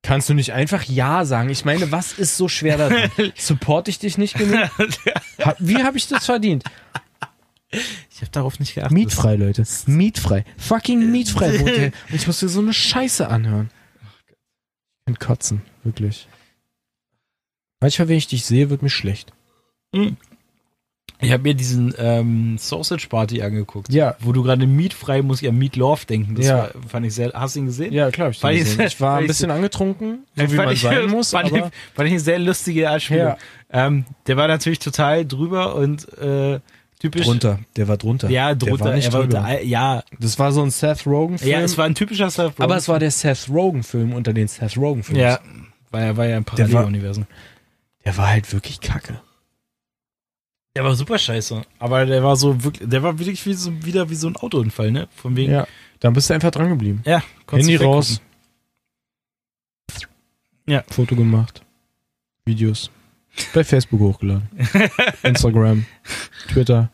Kannst 0.03 0.29
du 0.29 0.35
nicht 0.35 0.53
einfach 0.53 0.85
Ja 0.85 1.25
sagen? 1.25 1.51
Ich 1.51 1.65
meine, 1.65 1.91
was 1.91 2.13
ist 2.13 2.37
so 2.37 2.49
schwer 2.49 2.79
daran? 2.79 3.11
Support 3.37 3.89
ich 3.89 3.99
dich 3.99 4.19
nicht 4.19 4.35
genug? 4.35 4.71
Ha, 5.45 5.55
wie 5.61 5.85
habe 5.85 5.97
ich 5.97 6.09
das 6.09 6.27
verdient? 6.27 6.65
Ich 7.71 8.21
habe 8.21 8.31
darauf 8.33 8.59
nicht 8.59 8.75
geachtet. 8.75 8.93
Mietfrei, 8.93 9.37
Leute. 9.37 9.65
Mietfrei. 9.87 10.45
Fucking 10.57 11.13
mietfrei 11.13 11.51
ihr. 11.55 11.93
Und 12.09 12.15
ich 12.15 12.27
muss 12.27 12.41
dir 12.41 12.49
so 12.49 12.61
eine 12.61 12.73
Scheiße 12.73 13.29
anhören. 13.29 13.71
Ich 15.01 15.05
bin 15.07 15.19
kotzen, 15.21 15.63
wirklich. 15.85 16.29
Manchmal, 17.81 18.09
wenn 18.09 18.17
ich 18.17 18.27
dich 18.27 18.45
sehe, 18.45 18.69
wird 18.69 18.83
mir 18.83 18.91
schlecht. 18.91 19.33
Ich 21.21 21.33
habe 21.33 21.43
mir 21.43 21.55
diesen 21.55 21.93
ähm, 21.99 22.59
Sausage 22.59 23.09
Party 23.09 23.43
angeguckt. 23.43 23.93
Ja, 23.93 24.15
Wo 24.21 24.31
du 24.33 24.43
gerade 24.45 24.67
mietfrei, 24.69 25.21
muss 25.23 25.43
ich 25.43 25.49
an 25.49 25.59
Meat 25.59 25.75
Love 25.75 26.07
denken. 26.07 26.37
Das 26.37 26.47
Ja. 26.47 26.57
war, 26.59 26.71
fand 26.89 27.07
ich 27.07 27.15
sehr. 27.15 27.33
Hast 27.35 27.57
du 27.57 27.61
ihn 27.61 27.67
gesehen? 27.67 27.93
ja, 27.93 28.11
klar. 28.13 28.31
Ich, 28.31 28.43
ich- 28.43 28.59
gesehen. 28.61 28.87
ich 28.87 29.01
war 29.01 29.19
ein 29.19 29.27
bisschen 29.27 29.51
angetrunken, 29.51 30.21
so 30.37 30.53
wie 30.53 30.55
man 30.57 30.71
ich- 30.73 30.81
sein 30.83 31.07
muss. 31.11 31.31
Fand, 31.33 31.47
aber 31.49 31.57
ich, 31.57 31.63
fand 31.95 32.07
ich 32.07 32.13
eine 32.13 32.21
sehr 32.21 32.39
lustige 32.39 32.89
Anspielung. 32.89 33.27
Ja. 33.29 33.37
Ähm, 33.71 34.05
der 34.29 34.37
war 34.37 34.47
natürlich 34.47 34.79
total 34.79 35.27
drüber 35.27 35.75
und 35.75 36.07
äh, 36.19 36.61
typisch. 37.01 37.27
drunter. 37.27 37.59
Der 37.77 37.89
war 37.89 37.97
drunter. 37.97 38.31
Ja, 38.31 38.55
Der 38.55 38.69
drunter. 38.69 38.85
war 38.85 38.95
nicht 38.95 39.07
er 39.07 39.13
war 39.15 39.21
unter, 39.23 39.63
ja, 39.63 40.05
Das 40.21 40.39
war 40.39 40.53
so 40.53 40.63
ein 40.63 40.71
Seth 40.71 41.05
Rogen-Film. 41.05 41.51
ja, 41.51 41.61
es 41.61 41.77
war 41.77 41.85
ein 41.87 41.95
typischer 41.97 42.31
Seth 42.31 42.45
Rogen. 42.53 42.63
aber 42.63 42.77
es 42.77 42.89
war 42.89 43.01
der 43.01 43.11
Seth 43.11 43.49
Rogen-Film 43.49 44.13
unter 44.13 44.33
den 44.33 44.47
Seth 44.47 44.77
Rogen-Filmen. 44.77 45.21
Ja, 45.21 45.41
weil 45.91 46.05
er 46.05 46.17
war 46.17 46.27
ja 46.27 46.37
im 46.37 46.45
Der 46.45 46.59
war- 46.67 46.71
Paralleluniversum. 46.71 47.27
Der 48.05 48.17
war 48.17 48.29
halt 48.29 48.53
wirklich 48.53 48.81
kacke. 48.81 49.21
Der 50.79 50.85
war 50.85 50.95
super 50.95 51.19
scheiße. 51.19 51.63
Aber 51.81 52.07
der 52.07 52.23
war 52.23 52.37
so 52.37 52.63
wirklich, 52.63 52.89
der 52.89 53.03
war 53.03 53.19
wirklich 53.19 53.45
wie 53.47 53.55
so, 53.55 53.85
wieder 53.85 54.11
wie 54.11 54.15
so 54.15 54.29
ein 54.29 54.37
Autounfall, 54.37 54.93
ne? 54.93 55.09
Von 55.17 55.35
wegen. 55.35 55.51
Ja. 55.51 55.67
Dann 55.99 56.13
bist 56.13 56.31
du 56.31 56.35
einfach 56.35 56.53
dran 56.53 56.69
geblieben. 56.69 57.03
Ja, 57.05 57.21
Handy 57.51 57.75
raus. 57.75 58.21
Ja. 60.67 60.85
Foto 60.89 61.17
gemacht. 61.17 61.63
Videos. 62.45 62.93
Bei 63.53 63.65
Facebook 63.65 63.99
hochgeladen. 63.99 64.49
Instagram. 65.25 65.85
Twitter. 66.47 66.93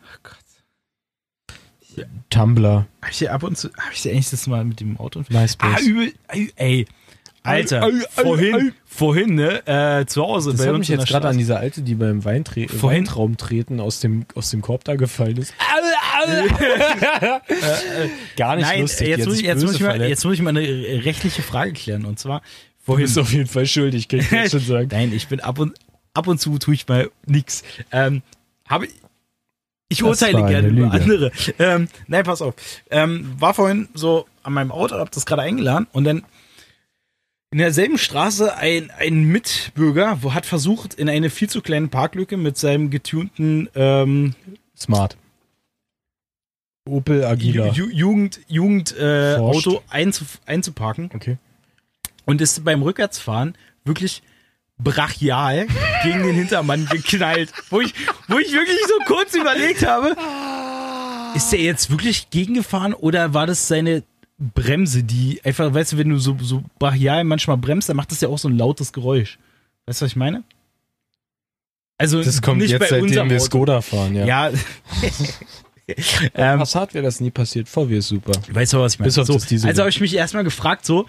Tumblr. 2.31 2.87
Hab 3.03 3.11
ich 3.11 3.19
dir 3.19 3.33
ab 3.33 3.43
und 3.43 3.55
zu, 3.55 3.69
hab 3.77 3.93
ich 3.93 4.01
dir 4.01 4.13
eigentlich 4.13 4.31
das 4.31 4.47
mal 4.47 4.65
mit 4.65 4.79
dem 4.79 4.97
Auto? 4.97 5.19
Ah, 5.19 5.41
MySpace. 5.41 5.81
übel, 5.81 6.11
ey. 6.55 6.87
Alter, 7.45 7.83
Ei, 7.83 7.85
ei, 7.87 7.91
ei, 8.17 8.23
vorhin, 8.23 8.73
vorhin, 8.85 9.35
ne, 9.35 9.67
äh, 9.67 10.05
zu 10.05 10.21
Hause 10.23 10.51
das 10.51 10.61
bei 10.65 10.69
uns 10.71 10.79
mich 10.79 10.89
in 10.89 10.99
jetzt 10.99 11.07
gerade 11.09 11.27
an 11.27 11.37
diese 11.37 11.57
alte, 11.57 11.81
die 11.81 11.95
beim 11.95 12.25
Weintre 12.25 12.67
Vorhin- 12.67 12.99
Weintraum 13.01 13.37
treten 13.37 13.79
aus 13.79 13.99
dem, 13.99 14.25
aus 14.35 14.49
dem 14.51 14.61
Korb 14.61 14.83
da 14.83 14.95
gefallen 14.95 15.37
ist. 15.37 15.53
Gar 18.37 18.55
nicht 18.55 18.65
Nein, 18.67 18.81
lustig. 18.81 19.07
jetzt, 19.07 19.25
muss 19.25 19.37
ich, 19.39 19.45
jetzt, 19.45 19.63
muss 19.63 19.75
ich 19.75 19.81
mal, 19.81 20.01
jetzt 20.01 20.23
muss 20.25 20.33
ich 20.33 20.41
mal 20.41 20.49
eine 20.51 20.61
rechtliche 21.05 21.41
Frage 21.41 21.73
klären. 21.73 22.05
Und 22.05 22.19
zwar, 22.19 22.39
Du 22.39 22.91
vorhin, 22.91 23.05
bist 23.05 23.17
auf 23.17 23.31
jeden 23.33 23.47
Fall 23.47 23.65
schuldig, 23.65 24.07
kann 24.07 24.19
ich 24.19 24.29
jetzt 24.31 24.51
schon 24.51 24.59
sagen. 24.65 24.89
Nein, 24.91 25.11
ich 25.13 25.27
bin 25.27 25.39
ab 25.39 25.59
und 25.59 25.77
ab 26.13 26.27
und 26.27 26.39
zu 26.39 26.57
tue 26.59 26.73
ich 26.75 26.87
mal 26.87 27.09
nix. 27.25 27.63
Ähm, 27.91 28.21
habe 28.67 28.87
ich 29.89 29.99
Das 29.99 30.07
urteile 30.07 30.45
gerne 30.45 30.67
eine 30.67 30.67
über 30.67 30.97
Lüge. 30.97 31.03
andere. 31.03 31.31
Ähm, 31.59 31.87
nein, 32.07 32.23
pass 32.23 32.41
auf. 32.41 32.53
Ähm, 32.89 33.31
war 33.39 33.53
vorhin 33.53 33.87
so 33.93 34.25
an 34.43 34.53
meinem 34.53 34.71
Auto, 34.71 34.95
hab 34.95 35.11
das 35.11 35.25
gerade 35.25 35.41
eingeladen 35.41 35.87
und 35.91 36.03
dann 36.03 36.23
in 37.55 37.59
derselben 37.59 37.97
Straße 37.97 38.57
ein, 38.57 38.91
ein 38.99 39.23
Mitbürger, 39.23 40.17
wo 40.19 40.33
hat 40.33 40.45
versucht, 40.45 40.93
in 40.93 41.07
eine 41.07 41.29
viel 41.29 41.49
zu 41.49 41.61
kleine 41.61 41.87
Parklücke 41.87 42.35
mit 42.35 42.57
seinem 42.57 42.89
getunten 42.89 43.69
ähm, 43.75 44.35
Smart. 44.77 45.15
Opel 46.85 47.23
Agila. 47.23 47.67
Ju 47.67 47.85
Ju 47.85 47.91
Jugend, 47.93 48.41
Jugend 48.49 48.95
äh. 48.99 49.37
Auto 49.37 49.81
einzu 49.89 50.25
einzuparken 50.45 51.09
Okay. 51.15 51.37
und 52.25 52.41
ist 52.41 52.65
beim 52.65 52.81
Rückwärtsfahren 52.81 53.57
wirklich 53.85 54.21
brachial 54.77 55.67
gegen 56.03 56.23
den 56.23 56.35
Hintermann 56.35 56.85
geknallt. 56.91 57.53
Wo 57.69 57.79
ich, 57.79 57.93
wo 58.27 58.37
ich 58.37 58.51
wirklich 58.51 58.81
so 58.85 59.05
kurz 59.05 59.33
überlegt 59.33 59.87
habe, 59.87 60.13
ist 61.37 61.53
der 61.53 61.61
jetzt 61.61 61.89
wirklich 61.89 62.29
gegengefahren 62.31 62.93
oder 62.93 63.33
war 63.33 63.47
das 63.47 63.69
seine 63.69 64.03
Bremse, 64.37 65.03
die 65.03 65.39
einfach, 65.43 65.73
weißt 65.73 65.93
du, 65.93 65.97
wenn 65.97 66.09
du 66.09 66.17
so, 66.17 66.37
so 66.41 66.63
brachial 66.77 67.23
manchmal 67.23 67.57
bremst, 67.57 67.87
dann 67.89 67.95
macht 67.95 68.11
das 68.11 68.21
ja 68.21 68.27
auch 68.29 68.37
so 68.37 68.49
ein 68.49 68.57
lautes 68.57 68.91
Geräusch. 68.91 69.39
Weißt 69.85 70.01
du, 70.01 70.05
was 70.05 70.11
ich 70.11 70.15
meine? 70.15 70.43
Also 71.97 72.21
Das 72.21 72.41
kommt 72.41 72.59
nicht 72.59 72.71
jetzt, 72.71 72.79
bei 72.79 72.87
seitdem 72.87 73.29
wir. 73.29 73.39
Skoda 73.39 73.81
fahren, 73.81 74.15
ja. 74.15 74.25
Ja. 74.25 74.51
Ähm, 76.33 76.57
Passat 76.57 76.95
wäre 76.95 77.03
das 77.05 77.19
nie 77.19 77.29
passiert. 77.29 77.69
VW 77.69 77.97
ist 77.97 78.07
super. 78.07 78.31
Weißt 78.49 78.73
du, 78.73 78.79
was 78.79 78.93
ich 78.93 78.99
meine? 78.99 79.07
Bis 79.07 79.19
auf 79.19 79.27
so, 79.27 79.67
also 79.67 79.81
habe 79.81 79.89
ich 79.89 80.01
mich 80.01 80.15
erstmal 80.15 80.43
gefragt, 80.43 80.83
so, 80.83 81.05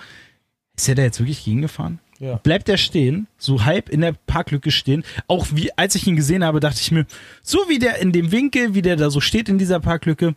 ist 0.76 0.86
der 0.86 0.94
da 0.94 1.02
jetzt 1.02 1.18
wirklich 1.18 1.44
gegengefahren? 1.44 1.98
Ja. 2.18 2.36
Bleibt 2.36 2.68
der 2.68 2.76
stehen, 2.76 3.26
so 3.38 3.64
halb 3.64 3.88
in 3.88 4.02
der 4.02 4.12
Parklücke 4.12 4.70
stehen? 4.70 5.02
Auch 5.28 5.46
wie, 5.52 5.70
als 5.78 5.94
ich 5.94 6.06
ihn 6.06 6.16
gesehen 6.16 6.44
habe, 6.44 6.60
dachte 6.60 6.80
ich 6.82 6.90
mir, 6.92 7.06
so 7.42 7.58
wie 7.68 7.78
der 7.78 7.98
in 8.00 8.12
dem 8.12 8.32
Winkel, 8.32 8.74
wie 8.74 8.82
der 8.82 8.96
da 8.96 9.08
so 9.08 9.20
steht 9.20 9.48
in 9.48 9.56
dieser 9.56 9.80
Parklücke, 9.80 10.34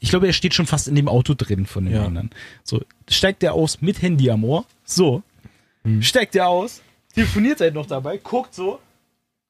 ich 0.00 0.10
glaube, 0.10 0.26
er 0.26 0.32
steht 0.32 0.54
schon 0.54 0.66
fast 0.66 0.88
in 0.88 0.94
dem 0.94 1.08
Auto 1.08 1.34
drin 1.34 1.66
von 1.66 1.84
den 1.84 1.94
Ja. 1.94 2.04
anderen. 2.04 2.30
So, 2.62 2.82
steigt 3.08 3.42
der 3.42 3.54
aus 3.54 3.80
mit 3.80 4.00
Handy 4.02 4.30
am 4.30 4.44
Ohr, 4.44 4.64
so, 4.84 5.22
Hm. 5.84 6.02
steigt 6.02 6.34
der 6.34 6.48
aus, 6.48 6.82
telefoniert 7.14 7.60
halt 7.60 7.74
noch 7.74 7.86
dabei, 7.86 8.16
guckt 8.18 8.54
so, 8.54 8.80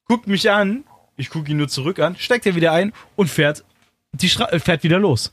guckt 0.07 0.27
mich 0.27 0.51
an, 0.51 0.85
Ich 1.17 1.31
gucke 1.31 1.49
ihn 1.53 1.59
nur 1.59 1.69
zurück 1.69 2.01
an, 2.01 2.17
steigt 2.17 2.45
er 2.45 2.57
wieder 2.57 2.73
ein 2.73 2.93
und 3.15 3.31
fährt, 3.31 3.65
die 4.13 4.29
Stra 4.29 4.49
äh, 4.51 4.59
fährt 4.59 4.83
wieder 4.83 4.99
los. 4.99 5.33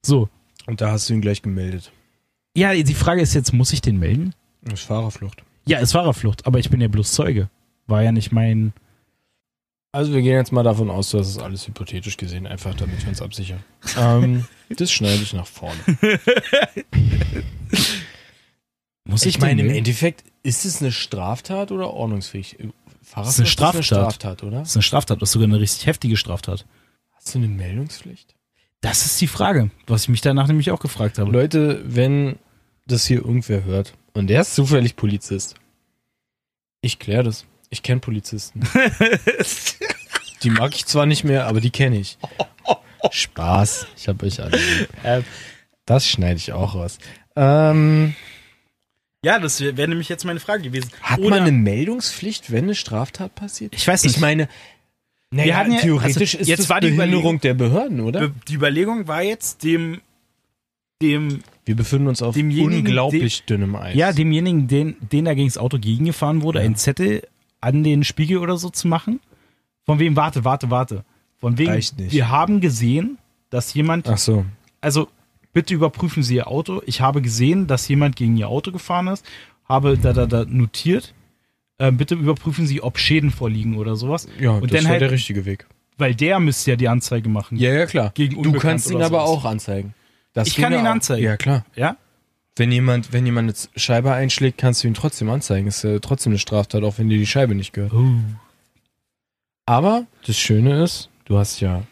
So. 0.00 0.30
Und 0.66 0.80
da 0.80 0.90
hast 0.90 1.10
du 1.10 1.12
ihn 1.12 1.20
gleich 1.20 1.42
gemeldet. 1.42 1.92
Ja, 2.56 2.72
die 2.74 2.94
Frage 2.94 3.20
ist 3.20 3.34
jetzt, 3.34 3.52
muss 3.52 3.74
ich 3.74 3.82
den 3.82 3.98
melden? 3.98 4.34
Das 4.62 4.80
ist 4.80 4.86
Fahrerflucht. 4.86 5.42
Ja, 5.66 5.80
es 5.80 5.92
war 5.92 6.12
Flucht, 6.14 6.46
aber 6.46 6.58
ich 6.58 6.70
bin 6.70 6.80
ja 6.80 6.88
bloß 6.88 7.12
Zeuge. 7.12 7.50
War 7.86 8.02
ja 8.02 8.10
nicht 8.10 8.32
mein. 8.32 8.72
Also 9.94 10.14
wir 10.14 10.22
gehen 10.22 10.32
jetzt 10.36 10.52
mal 10.52 10.62
davon 10.62 10.90
aus, 10.90 11.10
dass 11.10 11.26
es 11.28 11.38
alles 11.38 11.66
hypothetisch 11.68 12.16
gesehen, 12.16 12.46
einfach 12.46 12.74
damit 12.74 13.02
wir 13.02 13.08
uns 13.10 13.20
absichern. 13.20 13.62
ähm, 13.98 14.46
das 14.70 14.90
schneide 14.90 15.22
ich 15.22 15.34
nach 15.34 15.46
vorne. 15.46 15.78
Muss 19.04 19.26
Ich 19.26 19.34
den 19.34 19.40
meine, 19.42 19.60
im? 19.62 19.70
Endeffekt, 19.70 20.24
ist 20.42 20.64
es 20.64 20.80
eine 20.80 20.92
Straftat 20.92 21.72
oder 21.72 21.90
ordnungsfähig? 21.92 22.56
Fahrerflucht 23.02 23.26
Das 23.26 23.34
ist 23.34 23.40
eine 23.40 23.48
Straftat. 23.48 23.84
Straftat, 23.84 24.42
oder? 24.44 24.60
Das 24.60 24.70
ist 24.70 24.76
eine 24.76 24.82
Straftat, 24.82 25.20
das 25.20 25.28
ist 25.28 25.32
sogar 25.34 25.48
eine 25.48 25.60
richtig 25.60 25.86
heftige 25.86 26.16
Straftat. 26.16 26.64
Hast 27.10 27.34
du 27.34 27.38
eine 27.38 27.48
Meldungspflicht? 27.48 28.34
Das 28.80 29.04
ist 29.04 29.20
die 29.20 29.26
Frage, 29.26 29.70
was 29.86 30.04
ich 30.04 30.08
mich 30.08 30.22
danach 30.22 30.46
nämlich 30.48 30.70
auch 30.70 30.80
gefragt 30.80 31.18
habe. 31.18 31.30
Leute, 31.30 31.82
wenn 31.84 32.36
das 32.86 33.04
hier 33.06 33.18
irgendwer 33.18 33.64
hört 33.64 33.92
und 34.14 34.28
der 34.28 34.40
ist 34.40 34.54
zufällig 34.54 34.96
Polizist, 34.96 35.56
ich 36.80 36.98
kläre 36.98 37.24
das. 37.24 37.44
Ich 37.72 37.82
kenne 37.82 38.00
Polizisten. 38.00 38.60
die 40.42 40.50
mag 40.50 40.74
ich 40.74 40.84
zwar 40.84 41.06
nicht 41.06 41.24
mehr, 41.24 41.46
aber 41.46 41.60
die 41.62 41.70
kenne 41.70 41.98
ich. 41.98 42.18
Spaß. 43.10 43.86
Ich 43.96 44.08
habe 44.08 44.26
euch 44.26 44.40
alle. 44.42 44.56
lieb. 44.58 44.88
Ähm, 45.04 45.24
Das 45.86 46.06
schneide 46.06 46.36
ich 46.36 46.52
auch 46.52 46.74
raus. 46.74 46.98
Ähm, 47.34 48.14
ja, 49.24 49.38
das 49.38 49.60
wäre 49.62 49.88
nämlich 49.88 50.10
jetzt 50.10 50.24
meine 50.26 50.38
Frage 50.38 50.64
gewesen. 50.64 50.90
hat 51.00 51.18
Oder- 51.20 51.30
man 51.30 51.40
eine 51.44 51.52
Meldungspflicht, 51.52 52.52
wenn 52.52 52.64
eine 52.64 52.74
Straftat 52.74 53.34
passiert? 53.34 53.74
Ich 53.74 53.88
weiß 53.88 54.04
nicht. 54.04 54.16
Ich 54.16 54.20
meine, 54.20 54.48
naja, 55.30 55.56
hatten 55.56 55.72
ja- 55.72 55.80
theoretisch 55.80 56.34
also, 56.34 56.42
ist 56.42 56.48
jetzt 56.48 56.58
das 56.60 56.68
war 56.68 56.80
die 56.82 56.90
Behinderung 56.90 57.40
der 57.40 57.54
Behörden, 57.54 58.00
oder? 58.00 58.28
Be- 58.28 58.34
die 58.48 58.54
Überlegung 58.54 59.08
war 59.08 59.22
jetzt 59.22 59.64
dem, 59.64 60.02
dem, 61.00 61.42
Wir 61.64 61.74
befinden 61.74 62.08
uns 62.08 62.20
auf 62.20 62.36
unglaublich 62.36 63.44
dünnem 63.44 63.74
Eis. 63.76 63.94
ja, 63.96 64.12
demjenigen, 64.12 64.68
den, 64.68 64.96
den 65.00 65.24
da 65.24 65.32
gegen 65.34 65.48
das 65.48 65.56
Auto 65.56 65.78
gegengefahren 65.78 66.42
wurde, 66.42 66.58
Ja. 66.58 66.66
einen 66.66 66.76
Zettel 66.76 67.22
an 67.62 67.82
den 67.82 68.04
Spiegel 68.04 68.36
oder 68.38 68.58
so 68.58 68.68
zu 68.68 68.86
machen. 68.88 69.20
Von 69.86 69.98
wem, 69.98 70.14
warte, 70.16 70.44
warte, 70.44 70.70
warte. 70.70 71.04
Von 71.38 71.56
wegen, 71.58 71.70
Reicht 71.72 71.98
nicht. 71.98 72.12
wir 72.12 72.28
haben 72.28 72.60
gesehen, 72.60 73.18
dass 73.50 73.72
jemand, 73.74 74.08
Ach 74.08 74.18
so. 74.18 74.44
also 74.80 75.08
bitte 75.52 75.74
überprüfen 75.74 76.22
Sie 76.22 76.36
Ihr 76.36 76.48
Auto. 76.48 76.82
Ich 76.86 77.00
habe 77.00 77.22
gesehen, 77.22 77.66
dass 77.66 77.88
jemand 77.88 78.16
gegen 78.16 78.36
Ihr 78.36 78.48
Auto 78.48 78.70
gefahren 78.72 79.08
ist, 79.08 79.24
habe 79.68 79.96
da, 79.98 80.12
da, 80.12 80.26
da 80.26 80.44
notiert. 80.44 81.14
Ähm, 81.78 81.96
bitte 81.96 82.14
überprüfen 82.14 82.66
Sie, 82.66 82.82
ob 82.82 82.98
Schäden 82.98 83.30
vorliegen 83.30 83.76
oder 83.76 83.96
sowas. 83.96 84.28
Ja, 84.38 84.50
Und 84.52 84.64
das 84.64 84.70
dann 84.72 84.80
wäre 84.82 84.88
halt- 84.92 85.00
der 85.02 85.10
richtige 85.10 85.44
Weg. 85.46 85.66
Weil 85.98 86.14
der 86.14 86.40
müsste 86.40 86.70
ja 86.70 86.76
die 86.76 86.88
Anzeige 86.88 87.28
machen. 87.28 87.58
Ja, 87.58 87.72
ja, 87.72 87.86
klar. 87.86 88.12
Gegen 88.14 88.42
du 88.42 88.52
kannst 88.52 88.90
ihn 88.90 88.96
aber 89.02 89.26
sowas. 89.26 89.28
auch 89.30 89.44
anzeigen. 89.44 89.94
Das 90.32 90.48
Ich 90.48 90.56
kann 90.56 90.72
ihn 90.72 90.86
auch. 90.86 90.90
anzeigen. 90.90 91.24
Ja, 91.24 91.36
klar. 91.36 91.64
Ja? 91.74 91.96
Wenn 92.56 92.70
jemand, 92.70 93.12
wenn 93.12 93.24
jemand 93.24 93.48
eine 93.48 93.80
Scheibe 93.80 94.12
einschlägt, 94.12 94.58
kannst 94.58 94.82
du 94.82 94.88
ihn 94.88 94.94
trotzdem 94.94 95.30
anzeigen. 95.30 95.66
Ist 95.68 95.84
ja 95.84 95.98
trotzdem 96.00 96.32
eine 96.32 96.38
Straftat, 96.38 96.82
auch 96.82 96.98
wenn 96.98 97.08
dir 97.08 97.18
die 97.18 97.26
Scheibe 97.26 97.54
nicht 97.54 97.72
gehört. 97.72 97.94
Oh. 97.94 98.14
Aber 99.64 100.06
das 100.26 100.36
Schöne 100.36 100.82
ist, 100.82 101.08
du 101.24 101.38
hast 101.38 101.60
ja 101.60 101.82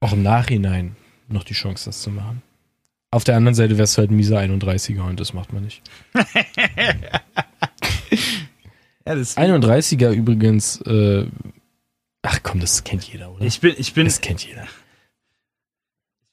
auch 0.00 0.12
im 0.12 0.22
Nachhinein 0.22 0.96
noch 1.28 1.44
die 1.44 1.54
Chance, 1.54 1.86
das 1.86 2.00
zu 2.00 2.10
machen. 2.10 2.42
Auf 3.10 3.24
der 3.24 3.36
anderen 3.36 3.54
Seite 3.54 3.76
wärst 3.76 3.96
du 3.96 4.00
halt 4.00 4.10
ein 4.10 4.16
mieser 4.16 4.38
31er 4.38 5.02
und 5.02 5.20
das 5.20 5.34
macht 5.34 5.52
man 5.52 5.64
nicht. 5.64 5.82
Ja, 9.06 9.14
das 9.14 9.36
31er 9.36 10.12
übrigens, 10.12 10.80
äh, 10.82 11.26
ach 12.22 12.40
komm, 12.42 12.60
das 12.60 12.84
kennt 12.84 13.02
jeder, 13.04 13.32
oder? 13.32 13.44
ich 13.44 13.60
bin, 13.60 13.74
ich 13.76 13.94
bin, 13.94 14.04
das 14.04 14.20
kennt 14.20 14.46
jeder. 14.46 14.66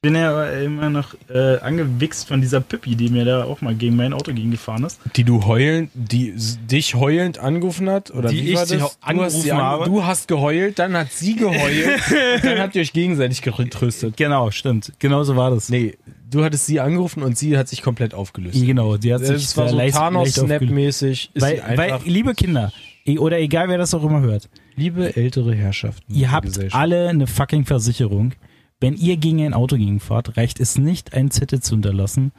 Bin 0.07 0.15
ja 0.15 0.31
aber 0.31 0.53
immer 0.61 0.89
noch 0.89 1.15
äh, 1.29 1.57
angewichst 1.57 2.27
von 2.29 2.39
dieser 2.39 2.61
Pippi, 2.61 2.95
die 2.95 3.09
mir 3.09 3.25
da 3.25 3.43
auch 3.43 3.59
mal 3.61 3.75
gegen 3.75 3.95
mein 3.97 4.13
Auto 4.13 4.33
gegen 4.33 4.51
gefahren 4.51 4.85
ist. 4.85 4.99
Die 5.17 5.23
du 5.25 5.45
heulend, 5.45 5.89
die 5.93 6.33
dich 6.71 6.95
heulend 6.95 7.39
angerufen 7.39 7.89
hat? 7.89 8.11
Oder 8.11 8.29
Die 8.29 8.37
wie 8.45 8.49
ich 8.51 8.55
war 8.55 8.65
sie 8.65 8.75
das? 8.77 8.83
auch 8.83 8.95
Du 9.11 9.21
hast, 9.23 9.41
sie 9.41 9.51
angerufen 9.51 9.71
habe. 9.71 9.85
du 9.85 10.05
hast 10.05 10.27
geheult, 10.29 10.79
dann 10.79 10.95
hat 10.95 11.11
sie 11.11 11.35
geheult, 11.35 11.87
und 12.35 12.43
dann 12.45 12.59
habt 12.59 12.75
ihr 12.75 12.81
euch 12.83 12.93
gegenseitig 12.93 13.41
getröstet. 13.41 14.15
Genau, 14.15 14.49
stimmt. 14.51 14.93
Genau 14.99 15.23
so 15.23 15.35
war 15.35 15.49
das. 15.51 15.67
Nee, 15.69 15.97
du 16.31 16.43
hattest 16.45 16.65
sie 16.67 16.79
angerufen 16.79 17.21
und 17.23 17.37
sie 17.37 17.57
hat 17.57 17.67
sich 17.67 17.81
komplett 17.81 18.13
aufgelöst. 18.13 18.65
Genau, 18.65 18.95
die 18.97 19.13
hat 19.13 19.25
sich 19.25 19.43
Das 19.43 19.57
war 19.57 19.67
so 19.69 19.75
leicht- 19.75 19.95
leicht 19.95 20.15
aufgelöst. 20.15 20.35
Thanos-Snap-mäßig. 20.37 21.31
sie 21.35 21.41
Weil, 21.41 21.61
weil, 21.75 21.99
liebe 22.05 22.33
Kinder, 22.33 22.71
eh, 23.05 23.17
oder 23.17 23.39
egal 23.39 23.67
wer 23.69 23.77
das 23.77 23.93
auch 23.93 24.03
immer 24.03 24.21
hört, 24.21 24.47
liebe 24.75 25.15
ältere 25.15 25.53
Herrschaften. 25.55 26.13
ihr 26.13 26.31
habt 26.31 26.73
alle 26.73 27.09
eine 27.09 27.27
fucking 27.27 27.65
Versicherung. 27.65 28.33
Wenn 28.79 28.95
ihr 28.95 29.17
gegen 29.17 29.41
ein 29.41 29.55
Auto 29.55 29.75
gegenfahrt, 29.75 30.37
reicht 30.37 30.59
es 30.59 30.77
nicht, 30.77 31.13
einen 31.13 31.31
Zettel 31.31 31.61
zu 31.61 31.75
hinterlassen. 31.75 32.31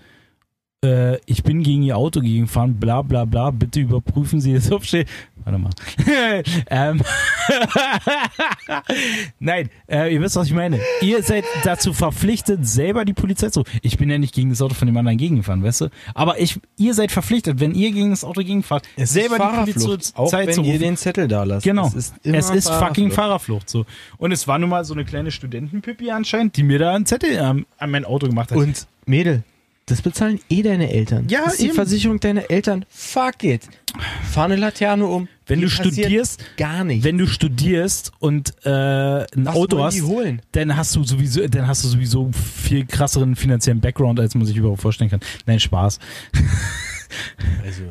Äh, 0.85 1.19
ich 1.27 1.43
bin 1.43 1.65
gegen 1.65 1.83
ihr 1.83 1.97
Auto 1.97 2.21
gegengefahren, 2.21 2.79
bla 2.79 3.03
bla 3.03 3.25
bla, 3.25 3.51
bitte 3.51 3.81
überprüfen 3.81 4.41
Sie 4.41 4.55
das 4.55 4.71
Aufstehen. 4.71 5.07
Warte 5.45 5.59
mal. 5.59 5.71
ähm. 6.71 7.03
Nein, 9.41 9.71
äh, 9.91 10.15
ihr 10.15 10.21
wisst, 10.21 10.37
was 10.37 10.47
ich 10.47 10.53
meine. 10.53 10.79
Ihr 11.01 11.25
seid 11.25 11.45
dazu 11.65 11.93
verpflichtet, 11.93 12.65
selber 12.65 13.05
die 13.05 13.13
Polizei 13.13 13.51
zu. 13.51 13.65
Ich 13.83 13.99
bin 13.99 14.09
ja 14.09 14.19
nicht 14.19 14.33
gegen 14.33 14.51
das 14.51 14.63
Auto 14.63 14.75
von 14.75 14.87
dem 14.87 14.97
anderen 14.97 15.19
gegengefahren, 15.19 15.65
weißt 15.65 15.81
du? 15.81 15.89
Aber 16.15 16.39
ich, 16.39 16.61
ihr 16.77 16.95
seid 16.95 17.11
verpflichtet, 17.11 17.59
wenn 17.59 17.75
ihr 17.75 17.91
gegen 17.91 18.11
das 18.11 18.23
Auto 18.23 18.43
gegenfahrt, 18.43 18.89
Es 18.95 19.13
selber 19.13 19.35
die 19.35 19.43
Fahrerflucht, 19.43 19.85
Polizei 19.85 20.17
auch 20.17 20.31
Zeit 20.31 20.47
wenn 20.47 20.55
zu 20.55 20.63
ihr 20.63 20.75
rufen. 20.75 20.81
den 20.81 20.97
Zettel 20.97 21.27
da 21.27 21.43
lasst. 21.43 21.65
Genau. 21.65 21.89
Es 21.89 21.95
ist, 21.95 22.15
es 22.23 22.51
ist 22.51 22.69
fucking 22.69 23.11
Fahrerflucht. 23.11 23.69
Fahrerflucht 23.69 23.69
so. 23.69 23.85
Und 24.19 24.31
es 24.31 24.47
war 24.47 24.61
nun 24.61 24.71
mal 24.71 24.85
so 24.85 24.95
eine 24.95 25.05
kleine 25.05 25.33
Studentenpipi 25.33 26.13
anscheinend, 26.13 26.57
die 26.57 26.63
mir 26.63 26.79
da 26.79 26.95
einen 26.95 27.05
Zettel 27.05 27.31
ähm, 27.33 27.67
an 27.79 27.91
mein 27.91 28.05
Auto 28.05 28.29
gemacht 28.29 28.53
hat. 28.53 28.59
Und 28.59 28.87
Mädel, 29.07 29.43
das 29.89 30.03
bezahlen 30.03 30.41
eh 30.49 30.63
deine 30.63 30.91
Eltern. 30.93 31.27
Ja, 31.29 31.45
das 31.45 31.55
ist 31.55 31.63
die 31.63 31.67
eben. 31.67 31.75
Versicherung 31.75 32.21
deiner 32.21 32.51
Eltern. 32.51 32.85
Fuck 32.89 33.45
it. 33.45 33.63
Fahr 34.31 34.45
eine 34.45 34.57
Laterne 34.57 35.07
um. 35.07 35.29
wenn 35.47 35.61
Dir 35.61 35.67
du 35.67 35.71
studierst, 35.71 36.45
gar 36.57 36.85
nicht. 36.85 37.03
wenn 37.05 37.19
du 37.19 37.27
studierst 37.27 38.13
und 38.21 38.55
äh, 38.65 38.71
ein 38.71 39.27
Was 39.47 39.57
Auto 39.57 39.83
hast, 39.83 39.95
die 39.97 40.03
holen? 40.03 40.43
dann 40.53 40.77
hast 40.77 40.95
du 40.95 41.03
sowieso, 41.05 41.47
dann 41.49 41.67
hast 41.67 41.83
du 41.85 41.89
sowieso 41.89 42.31
viel 42.33 42.87
krasseren 42.87 43.35
finanziellen 43.35 43.81
Background, 43.81 44.21
als 44.21 44.35
man 44.35 44.47
sich 44.47 44.57
überhaupt 44.57 44.83
vorstellen 44.83 45.11
kann. 45.11 45.21
Nein, 45.47 45.59
Spaß. 45.61 45.99
Also, 47.65 47.83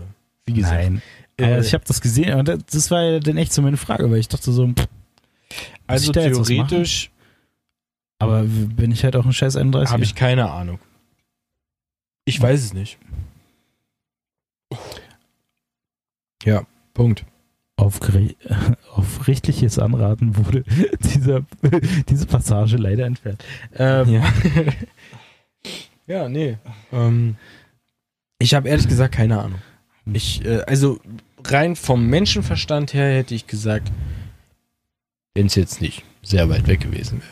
wie 0.46 0.54
gesagt. 0.54 0.76
Nein. 0.84 1.02
Aber 1.40 1.50
Äh, 1.58 1.62
ich 1.62 1.74
habe 1.74 1.84
das 1.88 2.02
gesehen 2.02 2.34
und 2.40 2.48
das- 2.48 2.92
war 2.92 3.04
ja 3.04 3.20
dann 3.20 3.38
echt 3.38 3.54
so 3.54 3.62
meine 3.62 3.78
Frage, 3.78 4.10
weil 4.12 4.20
ich 4.20 4.28
dachte 4.28 4.52
so, 4.52 4.68
pff, 4.68 4.88
Also 5.88 6.12
theoretisch 6.12 7.12
aber 8.20 8.44
bin 8.44 8.92
ich 8.92 9.04
halt 9.04 9.16
auch 9.16 9.26
ein 9.26 9.34
scheiß 9.34 9.56
31. 9.56 9.92
habe 9.94 10.04
ich 10.04 10.16
keine 10.16 10.50
Ahnung. 10.52 10.80
Ich 12.28 12.42
weiß 12.42 12.62
es 12.62 12.74
nicht. 12.74 12.98
Ja, 16.44 16.66
Punkt. 16.94 17.24
auf, 17.78 18.02
auf 18.92 19.28
richtliches 19.30 19.80
Anraten 19.80 20.36
wurde 20.36 20.64
dieser, 21.00 21.46
diese 22.10 22.26
Passage 22.26 22.76
leider 22.76 23.06
entfernt. 23.06 23.46
Ähm, 23.76 24.10
Ja. 24.10 24.34
ja, 26.06 26.28
nee. 26.28 26.58
Ähm, 26.92 27.38
ich 28.40 28.54
habe 28.54 28.68
ehrlich 28.68 28.90
gesagt 28.90 29.16
keine 29.16 29.40
Ahnung. 29.40 29.62
Ich, 30.12 30.44
äh, 30.44 30.64
also 30.68 31.00
rein 31.46 31.78
vom 31.78 32.08
Menschenverstand 32.08 32.94
her 32.94 33.16
hätte 33.16 33.36
ich 33.36 33.48
gesagt, 33.48 33.90
wenn 35.34 35.46
es 35.46 35.56
jetzt 35.56 35.80
nicht 35.80 36.04
sehr 36.24 36.50
weit 36.50 36.68
weg 36.68 36.82
gewesen 36.82 37.22
wäre, 37.22 37.32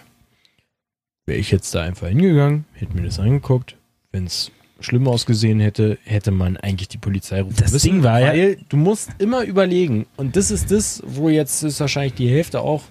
wäre 1.25 1.39
ich 1.39 1.51
jetzt 1.51 1.75
da 1.75 1.81
einfach 1.83 2.07
hingegangen, 2.07 2.63
hätte 2.71 2.93
mir 2.95 3.03
das 3.03 3.19
angeguckt. 3.19 3.75
Wenn 4.13 4.25
es 4.25 4.51
schlimm 4.79 5.07
ausgesehen 5.07 5.59
hätte, 5.59 5.97
hätte 6.03 6.31
man 6.31 6.57
eigentlich 6.57 6.87
die 6.89 6.97
Polizei 6.97 7.41
rufen 7.41 7.55
Das 7.59 7.71
müssen. 7.71 7.85
Ding 7.91 8.03
war 8.03 8.19
ja- 8.19 8.27
weil 8.33 8.57
du 8.69 8.77
musst 8.77 9.09
immer 9.19 9.43
überlegen 9.43 10.05
und 10.17 10.35
das 10.35 10.51
ist 10.51 10.71
das, 10.71 11.01
wo 11.05 11.29
jetzt 11.29 11.63
ist 11.63 11.79
wahrscheinlich 11.79 12.13
die 12.15 12.29
Hälfte 12.29 12.61
auch 12.61 12.83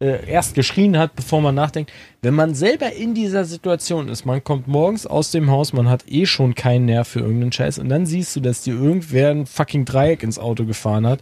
äh, 0.00 0.26
erst 0.28 0.54
geschrien 0.54 0.98
hat, 0.98 1.14
bevor 1.14 1.40
man 1.40 1.54
nachdenkt. 1.54 1.92
Wenn 2.22 2.34
man 2.34 2.54
selber 2.56 2.92
in 2.92 3.14
dieser 3.14 3.44
Situation 3.44 4.08
ist, 4.08 4.24
man 4.26 4.42
kommt 4.42 4.66
morgens 4.66 5.06
aus 5.06 5.30
dem 5.30 5.48
Haus, 5.50 5.72
man 5.72 5.88
hat 5.88 6.04
eh 6.10 6.26
schon 6.26 6.54
keinen 6.56 6.86
Nerv 6.86 7.06
für 7.06 7.20
irgendeinen 7.20 7.52
Scheiß 7.52 7.78
und 7.78 7.88
dann 7.88 8.04
siehst 8.04 8.34
du, 8.34 8.40
dass 8.40 8.62
dir 8.62 8.74
irgendwer 8.74 9.30
ein 9.30 9.46
fucking 9.46 9.84
Dreieck 9.84 10.22
ins 10.24 10.38
Auto 10.40 10.64
gefahren 10.66 11.06
hat, 11.06 11.20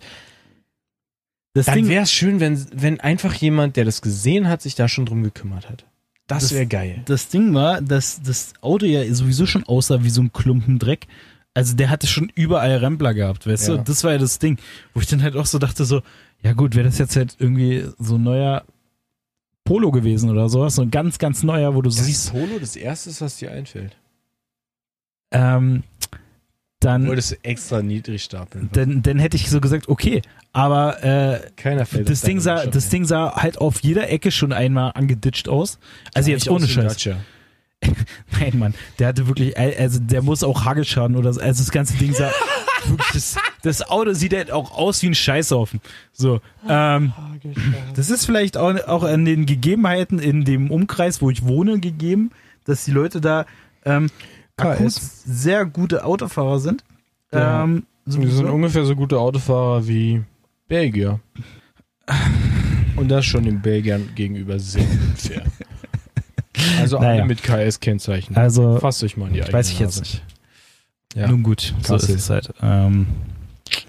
das 1.52 1.66
dann 1.66 1.88
wäre 1.88 2.04
es 2.04 2.12
schön, 2.12 2.40
wenn, 2.40 2.64
wenn 2.72 3.00
einfach 3.00 3.34
jemand, 3.34 3.76
der 3.76 3.84
das 3.84 4.02
gesehen 4.02 4.48
hat, 4.48 4.62
sich 4.62 4.76
da 4.76 4.88
schon 4.88 5.04
drum 5.04 5.22
gekümmert 5.22 5.68
hat. 5.68 5.84
Das, 6.30 6.52
wäre 6.52 6.66
geil. 6.66 7.02
das 7.06 7.28
Ding 7.28 7.52
war, 7.54 7.80
dass 7.80 8.20
das 8.22 8.52
Auto 8.60 8.86
ja 8.86 9.02
sowieso 9.14 9.46
schon 9.46 9.64
aussah 9.64 10.02
wie 10.02 10.10
so 10.10 10.22
ein 10.22 10.32
Klumpen 10.32 10.78
Dreck. 10.78 11.06
Also 11.54 11.74
der 11.76 11.90
hatte 11.90 12.06
schon 12.06 12.30
überall 12.34 12.76
Rempler 12.76 13.12
gehabt, 13.14 13.46
weißt 13.46 13.68
Ja. 13.68 13.76
du? 13.78 13.82
Das 13.84 14.04
war 14.04 14.12
ja 14.12 14.18
das 14.18 14.38
Ding, 14.38 14.58
wo 14.94 15.00
ich 15.00 15.06
dann 15.08 15.22
halt 15.22 15.36
auch 15.36 15.46
so 15.46 15.58
dachte 15.58 15.84
so, 15.84 16.02
ja 16.42 16.52
gut, 16.52 16.74
wäre 16.76 16.86
das 16.86 16.98
jetzt 16.98 17.16
halt 17.16 17.36
irgendwie 17.38 17.84
so 17.98 18.14
ein 18.16 18.22
neuer 18.22 18.64
Polo 19.64 19.90
gewesen 19.90 20.30
oder 20.30 20.48
sowas, 20.48 20.76
so 20.76 20.82
ein 20.82 20.90
ganz, 20.90 21.18
ganz 21.18 21.42
neuer, 21.42 21.74
wo 21.74 21.82
du 21.82 21.90
Das 21.90 22.04
siehst, 22.04 22.30
Polo 22.32 22.58
das 22.58 22.76
erste, 22.76 23.10
was 23.20 23.36
dir 23.36 23.50
einfällt. 23.52 23.96
ähm, 25.32 25.82
dann, 26.80 27.06
Wolltest 27.06 27.32
du 27.32 27.36
extra 27.42 27.82
niedrig 27.82 28.22
stapeln. 28.24 28.70
dann, 28.72 29.02
dann 29.02 29.18
hätte 29.18 29.36
ich 29.36 29.50
so 29.50 29.60
gesagt, 29.60 29.88
okay, 29.88 30.22
aber 30.52 31.04
äh, 31.04 31.40
Keiner 31.56 31.86
fällt 31.86 32.08
das 32.08 32.22
Ding 32.22 32.40
sah, 32.40 32.66
das. 32.66 32.88
Ding 32.88 33.04
sah 33.04 33.36
halt 33.36 33.58
auf 33.58 33.80
jeder 33.80 34.10
Ecke 34.10 34.30
schon 34.30 34.52
einmal 34.52 34.92
angeditscht 34.94 35.48
aus. 35.48 35.78
Also 36.14 36.30
jetzt 36.30 36.46
Nicht 36.46 36.50
ohne 36.50 36.66
Scheiß. 36.66 36.94
Dacia. 36.94 37.16
Nein, 38.40 38.58
Mann, 38.58 38.74
der 38.98 39.08
hatte 39.08 39.26
wirklich, 39.26 39.56
also 39.58 40.00
der 40.00 40.22
muss 40.22 40.42
auch 40.42 40.64
Hagelschaden 40.64 41.16
oder 41.16 41.32
so. 41.32 41.40
Also 41.40 41.62
das 41.62 41.70
ganze 41.70 41.96
Ding 41.98 42.12
sah 42.12 42.30
wirklich, 42.86 43.08
das, 43.12 43.36
das 43.62 43.82
Auto 43.88 44.12
sieht 44.12 44.34
halt 44.34 44.50
auch 44.50 44.72
aus 44.72 45.02
wie 45.02 45.06
ein 45.08 45.14
Scheißhaufen. 45.14 45.80
So, 46.12 46.40
ähm, 46.68 47.12
das 47.94 48.10
ist 48.10 48.26
vielleicht 48.26 48.56
auch, 48.56 48.74
auch 48.86 49.04
an 49.04 49.24
den 49.24 49.46
Gegebenheiten 49.46 50.18
in 50.18 50.44
dem 50.44 50.70
Umkreis, 50.70 51.22
wo 51.22 51.30
ich 51.30 51.46
wohne, 51.46 51.78
gegeben, 51.78 52.30
dass 52.64 52.84
die 52.84 52.90
Leute 52.90 53.20
da 53.20 53.46
ähm, 53.84 54.10
akut 54.60 54.86
KS. 54.86 55.22
sehr 55.24 55.64
gute 55.66 56.04
Autofahrer 56.04 56.58
sind. 56.60 56.84
Ja. 57.32 57.64
Ähm, 57.64 57.86
Die 58.06 58.26
sind 58.26 58.46
ungefähr 58.48 58.84
so 58.84 58.96
gute 58.96 59.18
Autofahrer 59.18 59.86
wie 59.86 60.22
Belgier. 60.68 61.20
Und 62.96 63.08
das 63.08 63.24
schon 63.24 63.44
den 63.44 63.60
Belgiern 63.62 64.10
gegenüber 64.14 64.58
sehr 64.58 64.82
unfair. 64.82 65.42
Also 66.80 66.98
alle 66.98 67.08
Naja. 67.08 67.24
mit 67.24 67.42
KS-Kennzeichen. 67.42 68.36
Also, 68.36 68.78
Fasst 68.80 69.02
euch 69.04 69.16
mal 69.16 69.28
in 69.28 69.34
die 69.34 69.40
eigene 69.42 69.52
weiß 69.56 69.70
ich 69.70 69.78
jetzt 69.78 69.98
Nase. 70.00 70.02
nicht. 70.16 70.24
Ja. 71.14 71.28
Nun 71.28 71.42
gut, 71.42 71.74
so 71.82 71.94
ist 71.96 72.08
es 72.08 72.30
halt. 72.30 72.52
Ähm, 72.62 73.06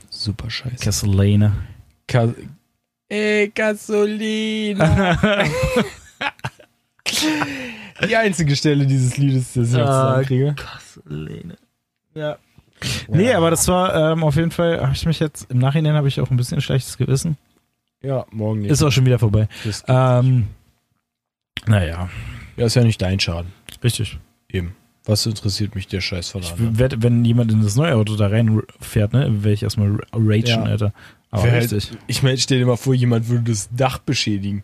Super 0.10 0.50
scheiße. 0.50 0.78
Castellane. 0.84 1.54
Ka 2.08 2.34
Ey, 3.10 3.50
Gasolina. 3.54 5.18
die 8.08 8.16
einzige 8.16 8.56
Stelle 8.56 8.86
dieses 8.86 9.18
Liedes, 9.18 9.54
das 9.54 9.70
ich 9.70 9.74
noch 9.74 9.82
Ah, 9.82 10.08
zusammenkriege. 10.24 10.56
Castellane. 10.56 11.56
Ja. 12.14 12.38
Nee, 13.08 13.34
aber 13.34 13.52
das 13.52 13.68
war 13.68 14.12
ähm, 14.14 14.24
auf 14.24 14.36
jeden 14.36 14.52
Fall, 14.52 14.82
habe 14.82 14.94
ich 14.94 15.06
mich 15.06 15.20
jetzt, 15.20 15.50
im 15.52 15.60
Nachhinein 15.60 15.94
habe 15.96 16.08
ich 16.08 16.20
auch 16.20 16.32
ein 16.32 16.38
bisschen 16.38 16.58
ein 16.58 16.62
schlechtes 16.62 16.98
Gewissen. 16.98 17.38
Ja, 18.02 18.26
morgen 18.32 18.62
nicht. 18.62 18.72
Ist 18.72 18.82
auch 18.82 18.92
schon 18.92 19.06
wieder 19.06 19.20
vorbei. 19.20 19.48
Ähm, 19.88 20.48
naja, 21.68 22.10
ja, 22.58 22.66
ist 22.66 22.76
ja 22.76 22.84
nicht 22.84 23.02
dein 23.02 23.20
Schaden. 23.20 23.52
richtig. 23.84 24.18
Eben. 24.50 24.76
Was 25.06 25.26
interessiert 25.26 25.74
mich 25.76 25.88
der 25.88 26.02
Scheiß 26.02 26.30
von 26.30 26.44
anderen? 26.44 26.78
werde, 26.78 27.02
wenn 27.02 27.24
jemand 27.26 27.52
in 27.52 27.64
das 27.64 27.76
neue 27.76 27.96
Auto 27.96 28.16
da 28.16 28.28
reinfährt, 28.28 29.14
ne, 29.14 29.44
werde 29.44 29.54
ich 29.54 29.64
erstmal 29.64 29.98
ragen, 30.14 30.44
Ja. 30.46 30.62
Alter. 30.64 30.94
Aber 31.32 31.52
richtig. 31.52 31.90
Halt, 31.92 32.00
ich 32.08 32.22
meine, 32.24 32.38
stell 32.38 32.60
dir 32.60 32.66
mal 32.66 32.76
vor, 32.78 32.94
jemand 32.94 33.28
würde 33.30 33.52
das 33.52 33.70
Dach 33.76 33.98
beschädigen. 34.00 34.64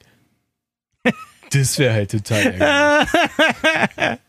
Das 1.51 1.79
wäre 1.79 1.93
halt 1.93 2.11
total 2.11 2.41
ärgerlich. 2.53 4.19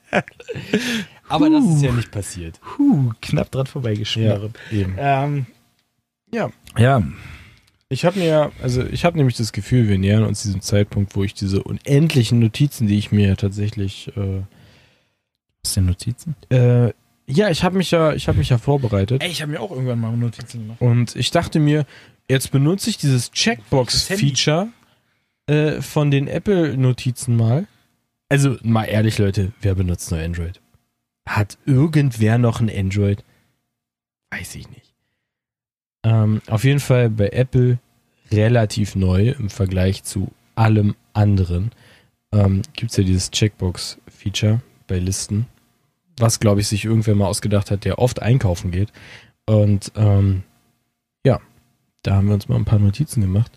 Aber 1.29 1.51
das 1.51 1.65
ist 1.65 1.83
ja 1.83 1.93
nicht 1.93 2.11
passiert. 2.11 2.59
Puh, 2.61 3.13
knapp 3.21 3.51
dran 3.51 3.67
vorbeigeschmiert. 3.67 4.51
eben. 4.71 4.95
Ähm, 4.99 5.47
Ja. 6.33 6.51
ja. 6.77 7.03
Ich 7.91 8.05
habe 8.05 8.19
mir, 8.19 8.53
also 8.63 8.85
ich 8.85 9.05
habe 9.07 9.17
nämlich 9.17 9.37
das 9.37 9.53
Gefühl, 9.53 9.89
wir 9.89 9.99
nähern 9.99 10.25
uns 10.25 10.43
diesem 10.43 10.61
Zeitpunkt, 10.61 11.17
wo 11.17 11.25
ich 11.25 11.33
diese 11.35 11.63
unendlichen 11.63 12.39
Notizen, 12.39 12.87
die 12.87 12.99
ich 12.99 13.13
mir 13.13 13.37
tatsächlich, 13.37 14.09
äh, 14.17 14.43
Bisschen 15.63 15.87
Notizen? 15.87 16.37
äh, 16.51 16.93
ja, 17.31 17.51
ich 17.51 17.63
habe 17.65 17.77
mich 17.77 17.91
ja, 17.91 18.13
ich 18.15 18.27
habe 18.29 18.39
mich 18.39 18.49
ja 18.49 18.57
vorbereitet 18.59 19.23
Ey, 19.23 19.31
ich 19.31 19.43
habe 19.43 19.53
mir 19.53 19.61
auch 19.61 19.71
irgendwann 19.71 20.01
mal 20.01 20.17
Notizen 20.17 20.61
gemacht. 20.63 20.81
und 20.81 21.15
ich 21.17 21.31
dachte 21.31 21.59
mir, 21.61 21.85
jetzt 22.29 22.53
benutze 22.53 22.89
ich 22.91 22.97
dieses 22.99 23.31
Checkbox-Feature 23.33 24.69
äh, 25.49 25.83
von 25.83 26.11
den 26.11 26.29
Apple-Notizen 26.29 27.37
mal. 27.37 27.67
Also 28.29 28.57
mal 28.63 28.85
ehrlich, 28.85 29.19
Leute, 29.19 29.53
wer 29.61 29.75
benutzt 29.75 30.11
nur 30.11 30.21
Android? 30.21 30.61
Hat 31.27 31.59
irgendwer 31.65 32.39
noch 32.39 32.61
ein 32.61 32.71
Android? 32.71 33.25
Weiß 34.31 34.55
ich 34.55 34.69
nicht. 34.71 34.95
Ähm, 36.05 36.43
auf 36.47 36.65
jeden 36.65 36.81
Fall 36.81 37.11
bei 37.11 37.31
Apple 37.31 37.79
relativ 38.31 38.95
neu 38.95 39.31
im 39.31 39.49
Vergleich 39.49 40.05
zu 40.05 40.31
allem 40.55 40.95
anderen. 41.15 41.73
Ähm, 42.33 42.63
Gibt 42.75 42.91
es 42.91 42.99
ja 42.99 43.05
dieses 43.05 43.31
Checkbox-Feature 43.31 44.61
bei 44.87 44.99
Listen, 44.99 45.47
was, 46.19 46.41
glaube 46.41 46.61
ich, 46.61 46.69
sich 46.69 46.85
irgendwer 46.85 47.15
mal 47.15 47.27
ausgedacht 47.27 47.71
hat, 47.71 47.85
der 47.85 47.99
oft 47.99 48.21
einkaufen 48.21 48.71
geht. 48.71 48.93
Und 49.47 49.93
ähm, 49.97 50.43
ja, 51.25 51.41
da 52.03 52.17
haben 52.17 52.29
wir 52.29 52.35
uns 52.35 52.49
mal 52.49 52.57
ein 52.57 52.67
paar 52.67 52.79
Notizen 52.79 53.23
gemacht. 53.23 53.53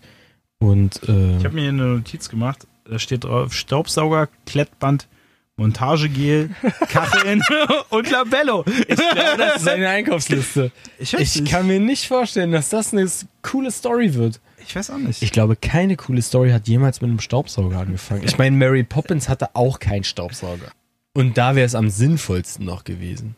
Und 0.62 1.02
äh, 1.08 1.38
Ich 1.38 1.44
habe 1.44 1.54
mir 1.54 1.68
eine 1.68 1.82
Notiz 1.96 2.28
gemacht. 2.28 2.66
Da 2.84 2.98
steht 2.98 3.24
drauf 3.24 3.52
Staubsauger, 3.52 4.28
Klettband, 4.46 5.08
Montagegel, 5.56 6.50
Kacheln 6.88 7.42
und 7.90 8.10
Labello. 8.10 8.64
ich 8.66 8.96
glaube, 8.96 9.36
das 9.38 9.62
ist 9.62 9.68
eine 9.68 9.88
Einkaufsliste. 9.88 10.70
Ich 10.98 11.14
Ich 11.14 11.44
kann 11.44 11.66
mir 11.66 11.80
nicht 11.80 12.06
vorstellen, 12.06 12.52
dass 12.52 12.68
das 12.68 12.92
eine 12.92 13.08
coole 13.42 13.70
Story 13.70 14.14
wird. 14.14 14.40
ich 14.64 14.74
weiß 14.76 14.90
auch 14.90 14.98
nicht. 14.98 15.22
Ich 15.22 15.32
glaube, 15.32 15.56
keine 15.56 15.96
coole 15.96 16.22
Story 16.22 16.50
hat 16.50 16.68
jemals 16.68 17.00
mit 17.00 17.10
einem 17.10 17.20
Staubsauger 17.20 17.78
angefangen. 17.80 18.22
Ich 18.24 18.38
meine, 18.38 18.56
Mary 18.56 18.84
Poppins 18.84 19.28
hatte 19.28 19.54
auch 19.54 19.78
keinen 19.80 20.04
Staubsauger. 20.04 20.70
Und 21.14 21.36
da 21.38 21.54
wäre 21.56 21.66
es 21.66 21.74
am 21.74 21.90
sinnvollsten 21.90 22.64
noch 22.64 22.84
gewesen. 22.84 23.36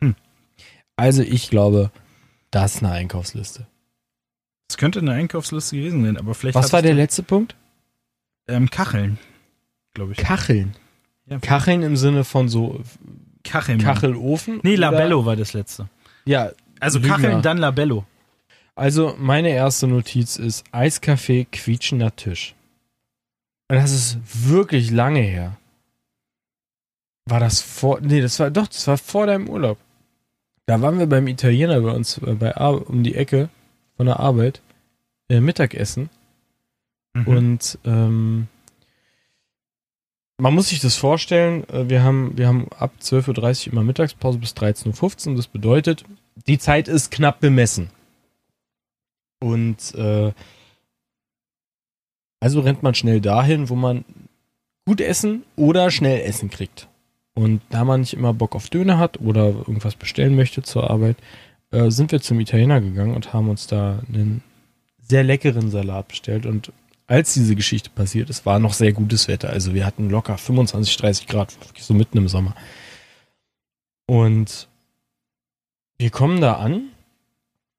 Hm. 0.00 0.14
Also 0.96 1.22
ich 1.22 1.50
glaube, 1.50 1.90
das 2.50 2.76
ist 2.76 2.82
eine 2.84 2.92
Einkaufsliste. 2.92 3.66
Es 4.68 4.76
könnte 4.76 4.98
eine 5.00 5.12
Einkaufsliste 5.12 5.76
gewesen 5.76 6.04
sein, 6.04 6.16
aber 6.16 6.34
vielleicht 6.34 6.54
Was 6.56 6.72
war 6.72 6.82
der 6.82 6.94
letzte 6.94 7.22
Punkt? 7.22 7.54
ähm, 8.48 8.70
Kacheln, 8.70 9.18
glaube 9.94 10.12
ich. 10.12 10.18
Kacheln. 10.18 10.74
Ja. 11.26 11.38
Kacheln 11.38 11.82
im 11.82 11.96
Sinne 11.96 12.24
von 12.24 12.48
so 12.48 12.80
Kacheln. 13.44 13.78
Kachelofen? 13.78 14.60
Nee, 14.62 14.72
oder- 14.76 14.90
Labello 14.90 15.24
war 15.24 15.36
das 15.36 15.52
letzte. 15.52 15.88
Ja, 16.24 16.50
Also 16.80 16.98
Lügner. 16.98 17.16
Kacheln, 17.16 17.42
dann 17.42 17.58
Labello. 17.58 18.04
Also, 18.76 19.14
meine 19.18 19.50
erste 19.50 19.86
Notiz 19.86 20.36
ist 20.36 20.64
Eiskaffee, 20.72 21.46
quietschender 21.50 22.14
Tisch. 22.16 22.54
Und 23.68 23.76
das 23.76 23.92
ist 23.92 24.18
wirklich 24.48 24.90
lange 24.90 25.20
her. 25.20 25.56
War 27.26 27.40
das 27.40 27.60
vor. 27.62 28.00
Nee, 28.00 28.20
das 28.20 28.38
war 28.40 28.50
doch, 28.50 28.66
das 28.66 28.86
war 28.86 28.98
vor 28.98 29.26
deinem 29.26 29.48
Urlaub. 29.48 29.78
Da 30.66 30.80
waren 30.82 30.98
wir 30.98 31.06
beim 31.06 31.26
Italiener 31.28 31.80
bei 31.80 31.90
uns 31.92 32.18
äh, 32.18 32.34
bei 32.34 32.56
Ar 32.56 32.88
um 32.88 33.02
die 33.02 33.14
Ecke 33.14 33.48
von 33.96 34.06
der 34.06 34.20
Arbeit 34.20 34.62
äh, 35.28 35.40
Mittagessen. 35.40 36.10
Mhm. 37.14 37.26
Und 37.26 37.78
ähm, 37.84 38.48
man 40.38 40.54
muss 40.54 40.68
sich 40.68 40.80
das 40.80 40.96
vorstellen, 40.96 41.68
äh, 41.68 41.88
wir 41.88 42.02
haben, 42.02 42.36
wir 42.36 42.48
haben 42.48 42.68
ab 42.78 42.92
12.30 43.00 43.66
Uhr 43.66 43.72
immer 43.72 43.84
Mittagspause 43.84 44.38
bis 44.38 44.52
13.15 44.52 45.30
Uhr. 45.30 45.36
Das 45.36 45.46
bedeutet, 45.46 46.04
die 46.46 46.58
Zeit 46.58 46.88
ist 46.88 47.10
knapp 47.10 47.40
bemessen. 47.40 47.90
Und 49.40 49.94
äh, 49.94 50.32
also 52.40 52.60
rennt 52.60 52.82
man 52.82 52.94
schnell 52.94 53.20
dahin, 53.20 53.68
wo 53.68 53.74
man 53.74 54.04
gut 54.86 55.00
essen 55.00 55.44
oder 55.56 55.90
schnell 55.90 56.20
Essen 56.20 56.50
kriegt. 56.50 56.88
Und 57.34 57.62
da 57.70 57.84
man 57.84 58.00
nicht 58.00 58.14
immer 58.14 58.32
Bock 58.32 58.54
auf 58.54 58.70
Döner 58.70 58.98
hat 58.98 59.20
oder 59.20 59.46
irgendwas 59.46 59.96
bestellen 59.96 60.36
möchte 60.36 60.62
zur 60.62 60.90
Arbeit, 60.90 61.16
äh, 61.74 61.90
sind 61.90 62.12
wir 62.12 62.20
zum 62.20 62.40
Italiener 62.40 62.80
gegangen 62.80 63.14
und 63.14 63.32
haben 63.32 63.48
uns 63.48 63.66
da 63.66 64.00
einen 64.08 64.42
sehr 65.00 65.24
leckeren 65.24 65.70
Salat 65.70 66.08
bestellt. 66.08 66.46
Und 66.46 66.72
als 67.06 67.34
diese 67.34 67.56
Geschichte 67.56 67.90
passiert 67.90 68.30
ist, 68.30 68.46
war 68.46 68.58
noch 68.58 68.72
sehr 68.72 68.92
gutes 68.92 69.28
Wetter. 69.28 69.50
Also 69.50 69.74
wir 69.74 69.84
hatten 69.84 70.08
locker 70.08 70.38
25, 70.38 70.96
30 70.96 71.26
Grad, 71.26 71.60
wirklich 71.60 71.84
so 71.84 71.92
mitten 71.92 72.18
im 72.18 72.28
Sommer. 72.28 72.54
Und 74.06 74.68
wir 75.98 76.10
kommen 76.10 76.40
da 76.40 76.54
an. 76.54 76.90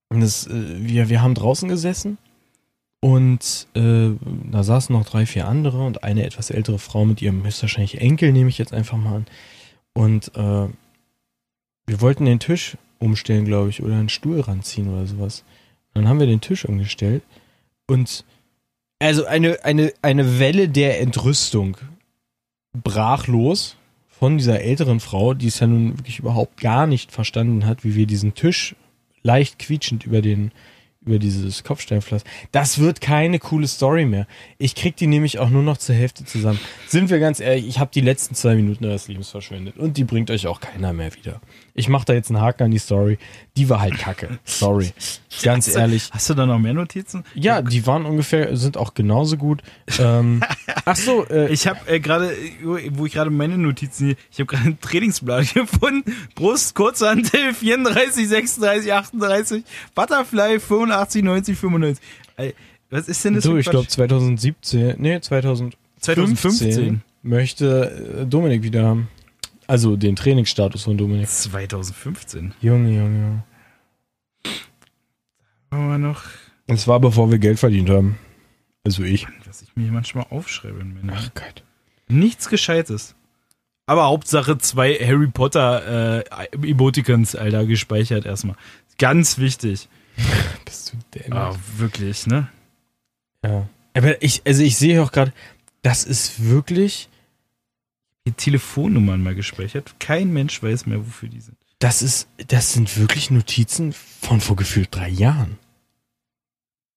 Und 0.09 0.21
das, 0.21 0.47
äh, 0.47 0.51
wir, 0.53 1.09
wir 1.09 1.21
haben 1.21 1.33
draußen 1.33 1.69
gesessen. 1.69 2.17
Und 2.99 3.67
äh, 3.75 4.09
da 4.51 4.63
saßen 4.63 4.95
noch 4.95 5.05
drei, 5.05 5.25
vier 5.25 5.47
andere 5.47 5.85
und 5.85 6.03
eine 6.03 6.25
etwas 6.25 6.49
ältere 6.49 6.79
Frau 6.79 7.05
mit 7.05 7.21
ihrem 7.21 7.43
höchstwahrscheinlich 7.43 8.01
Enkel, 8.01 8.31
nehme 8.31 8.49
ich 8.49 8.57
jetzt 8.57 8.73
einfach 8.73 8.97
mal 8.97 9.17
an. 9.17 9.25
Und 9.93 10.29
äh, 10.35 10.67
wir 11.87 12.01
wollten 12.01 12.25
den 12.25 12.39
Tisch 12.39 12.77
umstellen, 12.99 13.45
glaube 13.45 13.69
ich, 13.69 13.83
oder 13.83 13.95
einen 13.95 14.09
Stuhl 14.09 14.39
ranziehen 14.39 14.87
oder 14.93 15.05
sowas. 15.05 15.43
Dann 15.93 16.07
haben 16.07 16.19
wir 16.19 16.27
den 16.27 16.41
Tisch 16.41 16.65
umgestellt 16.65 17.23
und 17.87 18.25
also 18.99 19.25
eine, 19.25 19.63
eine, 19.63 19.93
eine 20.01 20.39
Welle 20.39 20.69
der 20.69 21.01
Entrüstung 21.01 21.77
brach 22.73 23.27
los 23.27 23.77
von 24.07 24.37
dieser 24.37 24.61
älteren 24.61 24.99
Frau, 24.99 25.33
die 25.33 25.47
es 25.47 25.59
ja 25.59 25.67
nun 25.67 25.97
wirklich 25.97 26.19
überhaupt 26.19 26.61
gar 26.61 26.87
nicht 26.87 27.11
verstanden 27.11 27.65
hat, 27.65 27.83
wie 27.83 27.95
wir 27.95 28.07
diesen 28.07 28.33
Tisch 28.33 28.75
leicht 29.23 29.59
quietschend 29.59 30.05
über 30.05 30.21
den 30.21 30.51
über 31.05 31.19
dieses 31.19 31.63
Kopfsteinpflaster. 31.63 32.27
Das 32.51 32.79
wird 32.79 32.99
keine 32.99 33.37
coole 33.39 33.67
Story 33.67 34.05
mehr. 34.05 34.27
Ich 34.57 34.73
krieg 34.73 34.95
die 34.95 35.07
nämlich 35.07 35.39
auch 35.39 35.49
nur 35.49 35.61
noch 35.61 35.77
zur 35.77 35.93
Hälfte 35.93 36.25
zusammen. 36.25 36.59
Sind 36.87 37.11
wir 37.11 37.19
ganz 37.19 37.39
ehrlich, 37.39 37.67
ich 37.67 37.79
habe 37.79 37.91
die 37.93 38.01
letzten 38.01 38.33
zwei 38.33 38.55
Minuten 38.55 38.85
eures 38.85 39.07
Lebens 39.07 39.29
verschwendet 39.29 39.77
und 39.77 39.97
die 39.97 40.03
bringt 40.03 40.31
euch 40.31 40.47
auch 40.47 40.59
keiner 40.59 40.93
mehr 40.93 41.13
wieder. 41.15 41.41
Ich 41.77 41.89
mache 41.89 42.05
da 42.05 42.13
jetzt 42.13 42.29
einen 42.31 42.39
Haken 42.39 42.63
an 42.63 42.71
die 42.71 42.79
Story. 42.79 43.17
die 43.57 43.69
war 43.69 43.81
halt 43.81 43.97
kacke. 43.97 44.39
Sorry. 44.45 44.93
Ganz 45.43 45.67
ehrlich. 45.67 46.09
Hast 46.11 46.29
du 46.29 46.33
da 46.33 46.45
noch 46.45 46.57
mehr 46.57 46.73
Notizen? 46.73 47.25
Ja, 47.33 47.61
die 47.61 47.85
waren 47.85 48.05
ungefähr, 48.05 48.55
sind 48.55 48.77
auch 48.77 48.93
genauso 48.93 49.35
gut. 49.35 49.61
Ähm, 49.99 50.41
ach 50.85 50.95
so, 50.95 51.27
äh, 51.27 51.51
Ich 51.51 51.67
habe 51.67 51.79
äh, 51.87 51.99
gerade, 51.99 52.31
wo 52.63 53.05
ich 53.05 53.11
gerade 53.11 53.29
meine 53.29 53.57
Notizen 53.57 54.07
hier, 54.07 54.15
ich 54.31 54.39
habe 54.39 54.45
gerade 54.45 54.63
einen 54.67 54.79
Trainingsplan 54.79 55.45
gefunden. 55.53 56.15
Brust, 56.33 56.75
Kurzhantel 56.75 57.53
34, 57.53 58.25
36, 58.25 58.93
38, 58.93 59.63
Butterfly 59.93 60.61
85, 60.61 61.23
90, 61.23 61.59
95. 61.59 62.03
Ey, 62.37 62.53
was 62.89 63.09
ist 63.09 63.25
denn 63.25 63.33
das 63.33 63.43
du, 63.43 63.51
für 63.51 63.59
ich 63.59 63.69
glaube 63.69 63.87
2017, 63.87 64.95
nee, 64.97 65.19
2015, 65.19 65.77
2015. 65.99 67.01
möchte 67.21 68.21
äh, 68.21 68.25
Dominik 68.25 68.63
wieder 68.63 68.85
haben. 68.85 69.09
Also 69.67 69.95
den 69.95 70.15
Trainingsstatus 70.15 70.83
von 70.83 70.97
Dominik. 70.97 71.27
2015. 71.27 72.53
Junge, 72.61 72.89
Junge, 72.91 73.19
Junge. 73.21 73.43
Haben 75.71 75.89
wir 75.89 75.97
noch, 75.97 76.23
Es 76.67 76.87
war 76.87 76.99
bevor 76.99 77.29
wir 77.31 77.39
Geld 77.39 77.59
verdient 77.59 77.89
haben. 77.89 78.17
Also 78.85 79.03
ich. 79.03 79.27
was 79.45 79.61
ich 79.61 79.75
mir 79.75 79.91
manchmal 79.91 80.25
aufschreibe. 80.29 80.79
in 80.79 80.93
meine- 80.93 81.13
Ach 81.15 81.29
Gott. 81.33 81.63
Nichts 82.07 82.49
Gescheites. 82.49 83.15
Aber 83.87 84.05
Hauptsache 84.05 84.57
zwei 84.59 84.93
Harry 84.95 85.27
Potter 85.27 86.19
äh, 86.21 86.47
Emoticons, 86.55 87.35
Alter, 87.35 87.65
gespeichert 87.65 88.25
erstmal. 88.25 88.55
Ganz 88.97 89.37
wichtig. 89.37 89.89
Bist 90.65 90.93
du 90.93 90.97
dämlich. 91.19 91.33
Ah, 91.33 91.55
wirklich, 91.77 92.25
ne? 92.27 92.47
Ja. 93.43 93.67
Aber 93.93 94.21
ich, 94.23 94.41
also 94.45 94.63
ich 94.63 94.77
sehe 94.77 95.01
auch 95.03 95.11
gerade, 95.11 95.33
das 95.81 96.03
ist 96.03 96.43
wirklich, 96.49 97.09
Die 98.27 98.31
Telefonnummern 98.31 99.21
mal 99.21 99.35
gespeichert. 99.35 99.95
Kein 99.99 100.33
Mensch 100.33 100.61
weiß 100.63 100.85
mehr, 100.87 100.99
wofür 101.05 101.29
die 101.29 101.41
sind. 101.41 101.57
das 101.79 102.01
ist, 102.01 102.27
das 102.47 102.73
sind 102.73 102.97
wirklich 102.97 103.29
Notizen 103.31 103.93
von 103.93 104.41
vor 104.41 104.55
gefühlt 104.55 104.89
drei 104.91 105.09
Jahren. 105.09 105.57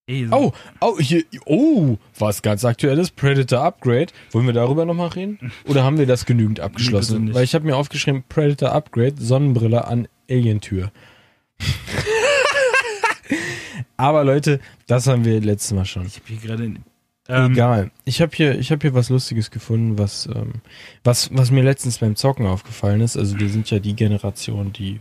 Ey, 0.07 0.27
Oh, 0.31 0.53
oh, 0.81 0.99
hier, 0.99 1.25
oh, 1.45 1.99
was 2.19 2.41
ganz 2.41 2.65
aktuelles, 2.65 3.11
Predator 3.11 3.61
Upgrade. 3.63 4.07
Wollen 4.31 4.47
wir 4.47 4.55
darüber 4.55 4.87
nochmal 4.87 5.09
reden? 5.09 5.53
Oder 5.67 5.85
haben 5.85 5.99
wir 5.99 6.07
das 6.07 6.25
genügend 6.25 6.61
abgeschlossen? 6.61 7.27
nicht. 7.27 7.35
Weil 7.35 7.45
ich 7.45 7.55
habe 7.55 7.67
mir 7.67 7.77
aufgeschrieben, 7.77 8.25
Predator 8.27 8.73
Upgrade, 8.73 9.17
Sonnenbrille 9.19 9.87
an 9.87 10.09
Alientür. 10.31 10.91
Aber 13.99 14.25
Leute, 14.25 14.61
das 14.87 15.07
haben 15.07 15.25
wir 15.27 15.41
letztes 15.41 15.73
Mal 15.73 15.85
schon. 15.85 16.07
ich 16.07 16.17
habe 16.17 16.27
hier 16.29 16.39
gerade. 16.39 16.73
Ähm, 17.29 17.53
Egal. 17.53 17.91
Ich 18.05 18.21
habe 18.23 18.35
hier, 18.35 18.59
ich 18.59 18.71
habe 18.71 18.81
hier 18.81 18.95
was 18.95 19.11
Lustiges 19.11 19.51
gefunden, 19.51 19.99
was, 19.99 20.27
ähm, 20.27 20.55
was, 21.05 21.31
was 21.33 21.51
mir 21.51 21.63
letztens 21.63 21.99
beim 21.99 22.17
Zocken 22.17 22.47
aufgefallen 22.47 23.03
ist. 23.03 23.17
Also 23.17 23.39
wir 23.39 23.51
sind 23.51 23.71
ja 23.71 23.79
die 23.79 23.95
Generation, 23.95 24.73
die 24.73 25.01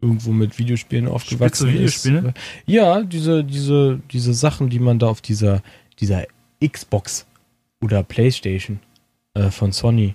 irgendwo 0.00 0.32
mit 0.32 0.58
Videospielen 0.58 1.08
aufgewachsen 1.08 1.72
Videospiele? 1.72 2.18
ist. 2.28 2.34
Ja, 2.66 3.02
diese, 3.02 3.42
diese, 3.42 4.00
diese 4.10 4.34
Sachen, 4.34 4.68
die 4.68 4.78
man 4.78 4.98
da 4.98 5.08
auf 5.08 5.22
dieser, 5.22 5.62
dieser 5.98 6.26
Xbox 6.64 7.26
oder 7.80 8.02
Playstation 8.02 8.80
äh, 9.32 9.50
von 9.50 9.72
Sony, 9.72 10.14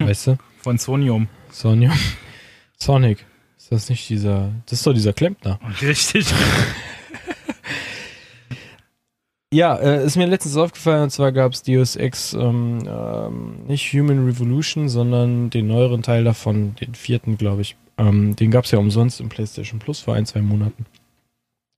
weißt 0.00 0.26
du? 0.28 0.38
Von 0.62 0.78
Sonium. 0.78 1.28
Sony, 1.50 1.90
Sonic. 2.78 3.24
Ist 3.56 3.70
das 3.70 3.88
nicht 3.88 4.08
dieser? 4.08 4.52
Das 4.66 4.80
ist 4.80 4.86
doch 4.86 4.92
dieser 4.92 5.12
Klempner. 5.12 5.60
Richtig. 5.82 6.26
Ja, 9.52 9.76
äh, 9.76 10.06
ist 10.06 10.16
mir 10.16 10.26
letztens 10.26 10.56
aufgefallen, 10.56 11.02
und 11.02 11.10
zwar 11.10 11.30
gab 11.30 11.52
es 11.52 11.62
Deus 11.62 11.94
Ex, 11.94 12.32
ähm, 12.32 12.88
ähm, 12.88 13.66
nicht 13.66 13.92
Human 13.92 14.24
Revolution, 14.24 14.88
sondern 14.88 15.50
den 15.50 15.66
neueren 15.66 16.02
Teil 16.02 16.24
davon, 16.24 16.74
den 16.76 16.94
vierten, 16.94 17.36
glaube 17.36 17.60
ich. 17.60 17.76
Ähm, 17.98 18.34
den 18.34 18.50
gab 18.50 18.64
es 18.64 18.70
ja 18.70 18.78
umsonst 18.78 19.20
im 19.20 19.28
PlayStation 19.28 19.78
Plus 19.78 20.00
vor 20.00 20.14
ein, 20.14 20.24
zwei 20.24 20.40
Monaten. 20.40 20.86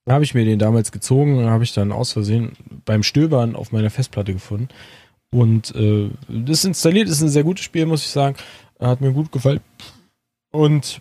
Da 0.04 0.14
habe 0.14 0.22
ich 0.22 0.34
mir 0.34 0.44
den 0.44 0.60
damals 0.60 0.92
gezogen, 0.92 1.46
habe 1.46 1.64
ich 1.64 1.74
dann 1.74 1.90
aus 1.90 2.12
Versehen 2.12 2.52
beim 2.84 3.02
Stöbern 3.02 3.56
auf 3.56 3.72
meiner 3.72 3.90
Festplatte 3.90 4.34
gefunden. 4.34 4.68
Und 5.32 5.74
äh, 5.74 6.10
das 6.28 6.64
installiert 6.64 7.08
ist 7.08 7.22
ein 7.22 7.28
sehr 7.28 7.42
gutes 7.42 7.64
Spiel, 7.64 7.87
muss 7.87 8.04
ich 8.04 8.10
sagen. 8.10 8.37
Hat 8.78 9.00
mir 9.00 9.10
gut 9.10 9.32
gefallen. 9.32 9.58
Und 10.52 11.00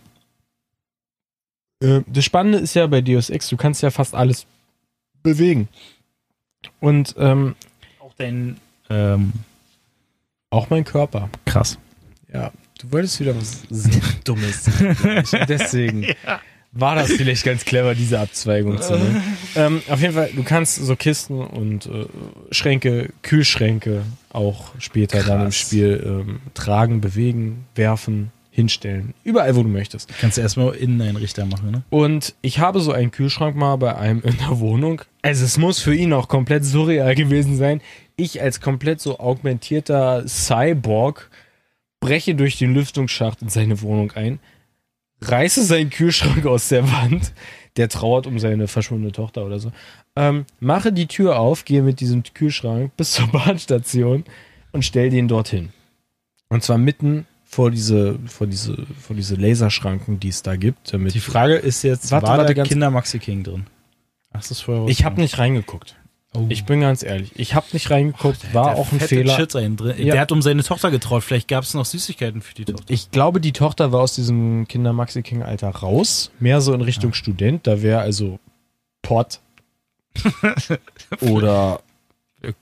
äh, 1.80 2.00
das 2.08 2.24
Spannende 2.24 2.58
ist 2.58 2.74
ja 2.74 2.88
bei 2.88 3.00
Deus 3.00 3.30
Ex, 3.30 3.48
du 3.48 3.56
kannst 3.56 3.80
ja 3.80 3.92
fast 3.92 4.16
alles 4.16 4.46
bewegen. 5.22 5.68
Und 6.80 7.14
ähm, 7.18 7.54
Auch 8.00 8.12
dein. 8.16 8.56
Ähm, 8.90 9.32
auch 10.50 10.70
mein 10.70 10.84
Körper. 10.84 11.28
krass. 11.46 11.78
Ja, 12.32 12.52
du 12.80 12.92
wolltest 12.92 13.18
wieder 13.20 13.34
was 13.36 13.62
sehr 13.70 14.00
Dummes. 14.24 14.64
sagen. 14.64 14.96
Deswegen 15.48 16.06
war 16.72 16.94
das 16.96 17.12
vielleicht 17.12 17.44
ganz 17.44 17.64
clever, 17.64 17.94
diese 17.94 18.20
Abzweigung 18.20 18.80
zu 18.80 18.96
nehmen. 18.96 19.22
ähm, 19.56 19.82
auf 19.88 20.00
jeden 20.00 20.14
Fall, 20.14 20.30
du 20.34 20.42
kannst 20.42 20.76
so 20.76 20.96
Kisten 20.96 21.40
und 21.40 21.86
äh, 21.86 22.06
Schränke, 22.50 23.10
Kühlschränke 23.22 24.02
auch 24.32 24.72
später 24.78 25.22
dann 25.22 25.38
im 25.40 25.44
Krass. 25.46 25.56
Spiel 25.56 26.02
ähm, 26.04 26.40
tragen, 26.54 27.00
bewegen, 27.00 27.66
werfen, 27.74 28.30
hinstellen. 28.54 29.14
Überall, 29.24 29.56
wo 29.56 29.64
du 29.64 29.68
möchtest. 29.68 30.08
Kannst 30.20 30.36
du 30.36 30.40
erstmal 30.40 30.76
Inneneinrichter 30.76 31.44
machen, 31.44 31.72
ne? 31.72 31.82
Und 31.90 32.36
ich 32.40 32.60
habe 32.60 32.78
so 32.78 32.92
einen 32.92 33.10
Kühlschrank 33.10 33.56
mal 33.56 33.74
bei 33.76 33.96
einem 33.96 34.22
in 34.22 34.38
der 34.38 34.60
Wohnung. 34.60 35.02
Also 35.22 35.44
es 35.44 35.58
muss 35.58 35.80
für 35.80 35.94
ihn 35.94 36.12
auch 36.12 36.28
komplett 36.28 36.64
surreal 36.64 37.16
gewesen 37.16 37.56
sein. 37.56 37.80
Ich 38.14 38.40
als 38.40 38.60
komplett 38.60 39.00
so 39.00 39.18
augmentierter 39.18 40.22
Cyborg 40.28 41.30
breche 41.98 42.36
durch 42.36 42.56
den 42.56 42.74
Lüftungsschacht 42.74 43.42
in 43.42 43.48
seine 43.48 43.80
Wohnung 43.82 44.12
ein, 44.12 44.38
reiße 45.20 45.64
seinen 45.64 45.90
Kühlschrank 45.90 46.46
aus 46.46 46.68
der 46.68 46.92
Wand, 46.92 47.32
der 47.76 47.88
trauert 47.88 48.28
um 48.28 48.38
seine 48.38 48.68
verschwundene 48.68 49.10
Tochter 49.10 49.44
oder 49.44 49.58
so, 49.58 49.72
ähm, 50.14 50.44
mache 50.60 50.92
die 50.92 51.08
Tür 51.08 51.40
auf, 51.40 51.64
gehe 51.64 51.82
mit 51.82 51.98
diesem 51.98 52.22
Kühlschrank 52.22 52.96
bis 52.96 53.12
zur 53.12 53.26
Bahnstation 53.28 54.22
und 54.70 54.84
stell 54.84 55.10
den 55.10 55.26
dorthin. 55.26 55.70
Und 56.50 56.62
zwar 56.62 56.78
mitten 56.78 57.26
vor 57.54 57.70
diese, 57.70 58.18
vor 58.26 58.48
diese, 58.48 58.84
vor 59.00 59.14
diese 59.14 59.36
Laserschranken, 59.36 60.18
die 60.18 60.28
es 60.28 60.42
da 60.42 60.56
gibt. 60.56 60.92
Damit 60.92 61.14
Die 61.14 61.20
Frage 61.20 61.54
ist 61.54 61.84
jetzt, 61.84 62.10
Warte, 62.10 62.26
war 62.26 62.38
warte, 62.38 62.48
da 62.48 62.54
ganz- 62.54 62.68
Kinder 62.68 62.90
Maxi 62.90 63.20
King 63.20 63.44
drin? 63.44 63.66
Du 64.32 64.38
es 64.38 64.60
vorher 64.60 64.88
Ich 64.88 65.04
habe 65.04 65.20
nicht 65.20 65.38
reingeguckt. 65.38 65.94
Oh. 66.36 66.46
Ich 66.48 66.64
bin 66.64 66.80
ganz 66.80 67.04
ehrlich. 67.04 67.30
Ich 67.36 67.54
habe 67.54 67.66
nicht 67.72 67.88
reingeguckt, 67.92 68.52
war 68.52 68.74
auch 68.74 68.90
ein 68.90 68.98
Fehler. 68.98 69.38
Ja. 69.38 70.14
Der 70.14 70.20
hat 70.20 70.32
um 70.32 70.42
seine 70.42 70.64
Tochter 70.64 70.90
getraut. 70.90 71.22
Vielleicht 71.22 71.46
gab 71.46 71.62
es 71.62 71.74
noch 71.74 71.84
Süßigkeiten 71.84 72.42
für 72.42 72.54
die 72.54 72.64
Tochter. 72.64 72.92
Ich 72.92 73.12
glaube, 73.12 73.40
die 73.40 73.52
Tochter 73.52 73.92
war 73.92 74.00
aus 74.00 74.16
diesem 74.16 74.66
Kinder-Maxi-King-Alter 74.66 75.68
raus. 75.68 76.32
Mehr 76.40 76.60
so 76.60 76.74
in 76.74 76.80
Richtung 76.80 77.12
Student. 77.12 77.68
Da 77.68 77.82
wäre 77.82 78.00
also 78.00 78.40
Pott 79.02 79.38
oder 81.20 81.80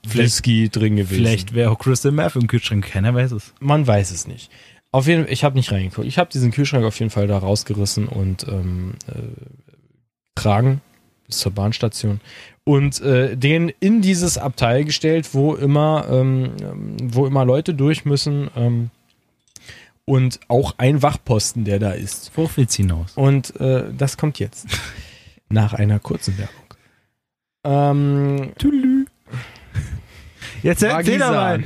Whisky 0.03 0.69
drin 0.69 0.97
gewesen. 0.97 1.15
Vielleicht 1.15 1.55
wäre 1.55 1.71
auch 1.71 1.79
Crystal 1.79 2.11
Meth 2.11 2.35
im 2.35 2.45
Kühlschrank. 2.45 2.85
Keiner 2.85 3.15
weiß 3.15 3.31
es. 3.31 3.53
Man 3.59 3.87
weiß 3.87 4.11
es 4.11 4.27
nicht. 4.27 4.51
Auf 4.93 5.07
jeden 5.07 5.23
Fall, 5.23 5.33
ich 5.33 5.43
habe 5.43 5.55
nicht 5.55 5.71
reingeguckt. 5.71 6.07
Ich 6.07 6.19
habe 6.19 6.29
diesen 6.29 6.51
Kühlschrank 6.51 6.85
auf 6.85 6.99
jeden 6.99 7.09
Fall 7.09 7.25
da 7.25 7.39
rausgerissen 7.39 8.07
und 8.07 8.47
ähm, 8.47 8.93
äh, 9.07 9.21
tragen 10.35 10.81
bis 11.25 11.39
zur 11.39 11.51
Bahnstation 11.51 12.21
und 12.63 13.01
äh, 13.01 13.35
den 13.35 13.69
in 13.79 14.03
dieses 14.03 14.37
Abteil 14.37 14.85
gestellt, 14.85 15.33
wo 15.33 15.55
immer, 15.55 16.05
ähm, 16.11 16.51
wo 17.01 17.25
immer 17.25 17.43
Leute 17.43 17.73
durch 17.73 18.05
müssen 18.05 18.51
ähm, 18.55 18.91
und 20.05 20.39
auch 20.47 20.75
ein 20.77 21.01
Wachposten, 21.01 21.65
der 21.65 21.79
da 21.79 21.93
ist. 21.93 22.31
Worauf 22.35 22.57
willst 22.57 22.77
du 22.77 22.83
hinaus? 22.83 23.13
Und 23.15 23.59
äh, 23.59 23.85
das 23.97 24.17
kommt 24.17 24.37
jetzt 24.37 24.67
nach 25.49 25.73
einer 25.73 25.97
kurzen 25.97 26.37
Werbung. 26.37 26.55
Ähm, 27.63 28.51
Jetzt 30.61 30.83
erzähl 30.83 31.17
mal. 31.17 31.63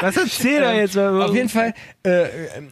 Was, 0.00 0.16
erzähl 0.16 0.60
da 0.60 0.74
jetzt 0.74 0.96
mal? 0.96 1.22
Auf 1.22 1.34
jeden 1.34 1.48
Fall 1.48 1.74
äh, 2.04 2.24
ähm, 2.56 2.70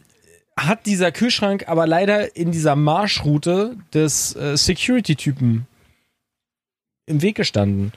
hat 0.57 0.85
dieser 0.85 1.11
Kühlschrank 1.11 1.67
aber 1.67 1.87
leider 1.87 2.35
in 2.35 2.51
dieser 2.51 2.75
Marschroute 2.75 3.77
des 3.93 4.35
äh, 4.35 4.55
Security-Typen 4.55 5.67
im 7.05 7.21
Weg 7.21 7.35
gestanden. 7.35 7.91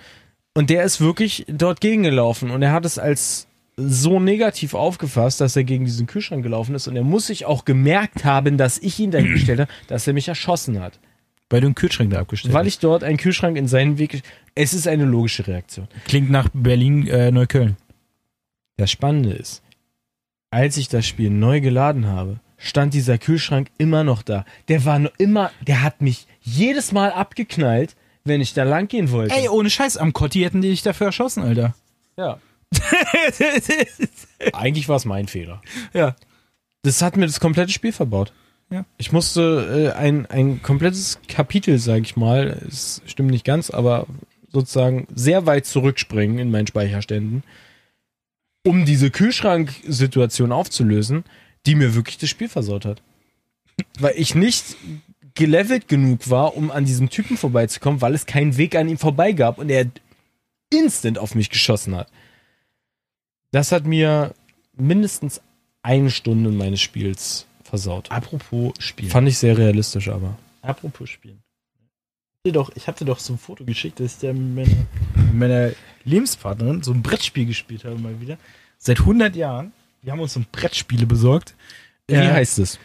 Und 0.55 0.71
der 0.71 0.85
ist 0.85 1.01
wirklich 1.01 1.45
dort 1.49 1.81
gegengelaufen 1.81 2.51
und 2.51 2.63
er 2.63 2.73
hat 2.73 2.87
es 2.87 2.99
als 2.99 3.47
so 3.77 4.19
negativ 4.21 4.73
aufgefasst, 4.73 5.41
dass 5.41 5.55
er 5.55 5.65
gegen 5.65 5.85
diesen 5.85 6.07
Kühlschrank 6.07 6.43
gelaufen 6.43 6.75
ist 6.75 6.89
und 6.89 6.97
er 6.97 7.05
muss 7.05 7.27
sich 7.27 7.45
auch 7.45 7.67
gemerkt 7.67 8.25
haben, 8.25 8.57
dass 8.57 8.79
ich 8.79 8.99
ihn 8.99 9.11
dahin 9.11 9.33
gestellt 9.33 9.61
habe, 9.61 9.71
dass 9.87 10.07
er 10.07 10.15
mich 10.15 10.29
erschossen 10.29 10.81
hat. 10.81 10.99
Weil 11.51 11.61
du 11.61 11.67
einen 11.67 11.75
Kühlschrank 11.75 12.11
da 12.11 12.21
abgestellt 12.21 12.55
Weil 12.55 12.67
ich 12.67 12.79
dort 12.81 13.05
einen 13.05 13.19
Kühlschrank 13.19 13.57
in 13.57 13.69
seinen 13.69 13.99
Weg. 13.99 14.23
Es 14.55 14.75
ist 14.75 14.89
eine 14.89 15.05
logische 15.05 15.47
Reaktion. 15.47 15.87
Klingt 16.07 16.31
nach 16.31 16.49
Berlin, 16.53 17.07
äh, 17.07 17.31
Neukölln. 17.31 17.77
Das 18.77 18.91
Spannende 18.91 19.33
ist, 19.33 19.63
als 20.51 20.77
ich 20.77 20.89
das 20.89 21.07
Spiel 21.07 21.31
neu 21.31 21.61
geladen 21.61 22.07
habe, 22.07 22.41
stand 22.59 22.95
dieser 22.95 23.19
Kühlschrank 23.19 23.69
immer 23.79 24.05
noch 24.05 24.23
da. 24.23 24.45
Der 24.69 24.85
war 24.85 24.99
noch 24.99 25.13
immer, 25.19 25.51
der 25.67 25.83
hat 25.83 26.01
mich 26.01 26.27
jedes 26.43 26.93
Mal 26.93 27.13
abgeknallt, 27.13 27.97
wenn 28.25 28.41
ich 28.41 28.55
da 28.55 28.65
lang 28.65 28.89
gehen 28.89 29.11
wollte. 29.11 29.35
Ey, 29.35 29.49
ohne 29.49 29.71
Scheiß, 29.71 29.97
am 29.97 30.13
Kotti 30.13 30.41
hätten 30.41 30.61
die 30.63 30.71
dich 30.71 30.83
dafür 30.83 31.09
erschossen, 31.09 31.43
Alter. 31.43 31.75
ja. 32.17 32.39
Eigentlich 34.53 34.89
war 34.89 34.97
es 34.97 35.05
mein 35.05 35.29
Fehler. 35.29 35.63
ja. 35.95 36.17
Das 36.83 37.01
hat 37.03 37.17
mir 37.17 37.27
das 37.27 37.41
komplette 37.41 37.73
Spiel 37.73 37.93
verbaut. 37.93 38.33
ja. 38.71 38.85
Ich 38.99 39.13
musste 39.13 39.93
äh, 39.95 39.99
ein, 39.99 40.27
ein 40.27 40.63
komplettes 40.63 41.19
Kapitel, 41.29 41.79
sag 41.79 42.03
ich 42.03 42.17
mal, 42.17 42.61
es 42.69 43.03
stimmt 43.07 43.31
nicht 43.31 43.45
ganz, 43.45 43.71
aber 43.71 44.07
sozusagen 44.53 45.07
sehr 45.15 45.47
weit 45.47 45.67
zurückspringen 45.67 46.39
in 46.39 46.51
meinen 46.51 46.67
Speicherständen, 46.67 47.43
um 48.67 48.85
diese 48.85 49.11
Kühlschranksituation 49.11 50.51
aufzulösen, 50.51 51.25
die 51.67 51.77
mir 51.77 51.95
wirklich 51.95 52.19
das 52.19 52.29
Spiel 52.29 52.49
versaut 52.49 52.85
hat. 52.85 53.01
Weil 53.99 54.15
ich 54.17 54.35
nicht 54.35 54.77
gelevelt 55.35 55.87
genug 55.87 56.29
war, 56.31 56.57
um 56.57 56.71
an 56.71 56.85
diesem 56.85 57.09
Typen 57.09 57.37
vorbeizukommen, 57.37 58.01
weil 58.01 58.15
es 58.15 58.27
keinen 58.27 58.57
Weg 58.57 58.75
an 58.75 58.89
ihm 58.89 58.99
vorbei 58.99 59.33
gab 59.33 59.59
und 59.59 59.71
er 59.71 59.87
instant 60.71 61.19
auf 61.19 61.35
mich 61.35 61.51
geschossen 61.51 61.95
hat. 61.95 62.11
Das 63.53 63.71
hat 63.71 63.87
mir 63.87 64.35
mindestens 64.75 65.41
eine 65.83 66.11
Stunde 66.11 66.51
meines 66.51 66.81
Spiels 66.81 67.47
versaut. 67.63 68.11
Apropos 68.11 68.73
Spielen. 68.81 69.11
Fand 69.11 69.29
ich 69.29 69.39
sehr 69.39 69.57
realistisch, 69.57 70.09
aber. 70.09 70.37
Apropos 70.63 71.09
Spielen. 71.09 71.41
Doch, 72.53 72.71
ich 72.75 72.87
hatte 72.89 73.05
doch 73.05 73.19
so 73.19 73.35
ein 73.35 73.39
Foto 73.39 73.65
geschickt, 73.65 74.01
dass 74.01 74.15
ich 74.15 74.19
da 74.21 74.33
mit 74.33 74.55
meiner, 74.55 74.77
mit 75.27 75.35
meiner 75.35 75.71
Lebenspartnerin 76.05 76.83
so 76.83 76.93
ein 76.93 77.03
Brettspiel 77.03 77.47
gespielt 77.47 77.85
habe 77.85 77.99
mal 77.99 78.21
wieder. 78.21 78.37
Seit 78.79 79.01
100 79.01 79.35
Jahren. 79.37 79.73
Wir 80.03 80.13
haben 80.13 80.21
uns 80.21 80.35
so 80.35 80.43
Brettspiele 80.53 81.07
besorgt. 81.07 81.55
Wie 82.09 82.15
Äh, 82.15 82.31
heißt 82.33 82.59
es? 82.61 82.79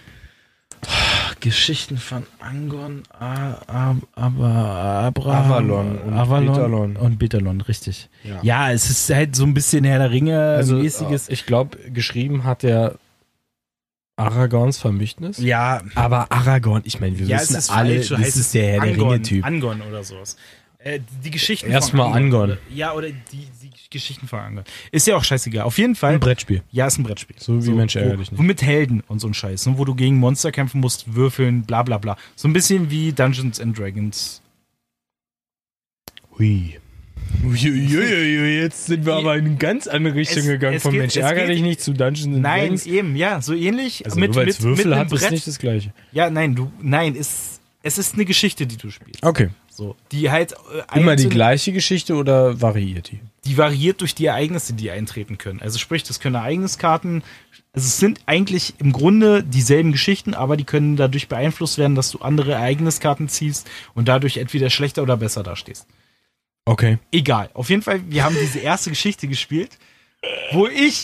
Geschichten 1.39 1.97
von 1.97 2.23
Angon, 2.39 3.03
A, 3.19 3.55
aber 4.15 4.45
Abra, 4.55 5.39
Avalon 5.45 5.97
und 5.99 6.13
Avalon 6.13 6.47
Betalon. 6.53 6.95
und 6.97 7.17
Betalon, 7.19 7.61
richtig. 7.61 8.09
Ja. 8.23 8.39
Ja. 8.43 8.71
es 8.71 8.89
ist 8.89 9.09
halt 9.09 9.35
so 9.35 9.43
ein 9.45 9.53
bisschen 9.55 9.83
Herr 9.83 9.97
der 9.99 10.11
Ringe 10.11 10.39
Also, 10.39 10.75
mäßiges. 10.75 11.29
äh, 11.29 11.33
ich 11.33 11.45
glaube, 11.47 11.77
geschrieben 11.91 12.43
hat 12.43 12.61
der 12.63 12.95
Aragorns 14.17 14.77
Vermächtnis. 14.77 15.37
ja, 15.39 15.81
Aber 15.95 16.31
Aragorn, 16.31 16.83
ich 16.85 16.99
meine, 16.99 17.17
wir 17.17 17.25
ja, 17.25 17.39
wissen 17.39 17.55
es 17.55 17.65
ist 17.65 17.69
alle, 17.71 17.95
falsch, 17.95 18.07
so 18.09 18.15
das 18.15 18.25
heißt 18.25 18.37
ist 18.37 18.53
der 18.53 18.63
Herr 18.73 18.81
der 18.81 18.93
Angon, 18.93 19.09
Ringe-Typ. 19.09 19.45
Angon 19.45 19.81
oder 19.81 20.03
sowas. 20.03 20.37
Äh, 20.79 20.99
die 21.23 21.31
Geschichten 21.31 21.69
Erstmal 21.69 22.07
von 22.07 22.17
Angon. 22.17 22.51
Oder, 22.51 22.57
ja, 22.73 22.93
oder 22.93 23.09
die, 23.09 23.47
die 23.61 23.69
Geschichten 23.89 24.27
von 24.27 24.39
Angon. 24.39 24.63
Ist 24.91 25.05
ja 25.07 25.15
auch 25.15 25.23
scheißegal. 25.23 25.63
Auf 25.63 25.77
jeden 25.77 25.95
Fall. 25.95 26.13
Ein 26.15 26.19
Brettspiel. 26.19 26.63
Ja, 26.71 26.87
ist 26.87 26.97
ein 26.97 27.03
Brettspiel. 27.03 27.35
So 27.39 27.63
wie 27.65 27.71
Mensch 27.71 27.95
ärgere 27.95 28.17
dich 28.17 28.31
nicht. 28.31 28.41
mit 28.41 28.61
Helden 28.61 29.03
und 29.07 29.19
so 29.19 29.27
ein 29.27 29.33
Scheiß, 29.33 29.65
ne, 29.67 29.77
wo 29.77 29.85
du 29.85 29.93
gegen 29.95 30.17
Monster 30.17 30.51
kämpfen 30.51 30.81
musst, 30.81 31.13
würfeln, 31.13 31.63
bla 31.63 31.83
bla 31.83 31.97
bla. 31.97 32.17
So 32.35 32.47
ein 32.47 32.53
bisschen 32.53 32.89
wie 32.89 33.11
Dungeons 33.13 33.59
and 33.59 33.77
Dragons. 33.77 34.41
Hui. 36.37 36.79
Uiuiui, 37.43 38.59
jetzt 38.61 38.85
sind 38.85 39.05
wir 39.05 39.13
aber 39.15 39.35
in 39.37 39.45
eine 39.45 39.55
ganz 39.55 39.87
andere 39.87 40.15
Richtung 40.15 40.39
Es- 40.39 40.47
gegangen. 40.47 40.75
es 40.77 40.83
Von 40.83 40.91
geht- 40.91 41.01
Mensch, 41.01 41.15
es 41.15 41.23
ärgere 41.23 41.47
dich 41.47 41.61
nicht 41.61 41.81
zu 41.81 41.93
Dungeons 41.93 42.25
and 42.27 42.41
Nein, 42.41 42.61
Dragons. 42.61 42.85
eben, 42.85 43.15
ja, 43.15 43.41
so 43.41 43.53
ähnlich. 43.53 44.05
Also 44.05 44.19
mit, 44.19 44.33
nur 44.35 44.43
mit, 44.45 44.53
es 44.55 44.61
Würfel 44.61 44.85
mit 44.87 44.95
hat, 44.97 45.11
ist 45.11 45.19
Brett. 45.21 45.31
nicht 45.31 45.47
das 45.47 45.59
Gleiche. 45.59 45.93
Ja, 46.11 46.29
nein, 46.29 46.55
du, 46.55 46.71
nein, 46.81 47.15
ist, 47.15 47.59
es 47.83 47.97
ist 47.97 48.13
eine 48.15 48.25
Geschichte, 48.25 48.65
die 48.67 48.77
du 48.77 48.89
spielst. 48.89 49.23
Okay. 49.23 49.49
So, 49.69 49.95
die 50.11 50.29
halt 50.29 50.53
äh, 50.93 50.99
Immer 50.99 51.15
die 51.15 51.29
gleiche 51.29 51.71
Geschichte 51.71 52.15
oder 52.15 52.61
variiert 52.61 53.11
die? 53.11 53.19
die 53.45 53.57
variiert 53.57 54.01
durch 54.01 54.13
die 54.13 54.25
Ereignisse, 54.25 54.73
die 54.73 54.91
eintreten 54.91 55.37
können. 55.39 55.61
Also 55.61 55.79
sprich, 55.79 56.03
das 56.03 56.19
können 56.19 56.35
Ereigniskarten, 56.35 57.23
also 57.73 57.87
es 57.87 57.97
sind 57.97 58.19
eigentlich 58.27 58.75
im 58.77 58.91
Grunde 58.91 59.43
dieselben 59.43 59.91
Geschichten, 59.93 60.35
aber 60.35 60.57
die 60.57 60.63
können 60.65 60.95
dadurch 60.97 61.27
beeinflusst 61.27 61.79
werden, 61.79 61.95
dass 61.95 62.11
du 62.11 62.19
andere 62.19 62.51
Ereigniskarten 62.51 63.29
ziehst 63.29 63.67
und 63.95 64.07
dadurch 64.09 64.37
entweder 64.37 64.69
schlechter 64.69 65.01
oder 65.01 65.17
besser 65.17 65.41
dastehst. 65.41 65.87
Okay. 66.71 66.99
Egal. 67.11 67.49
Auf 67.53 67.69
jeden 67.69 67.81
Fall, 67.81 68.01
wir 68.07 68.23
haben 68.23 68.37
diese 68.39 68.59
erste 68.59 68.89
Geschichte 68.89 69.27
gespielt, 69.27 69.77
wo 70.53 70.67
ich, 70.67 71.03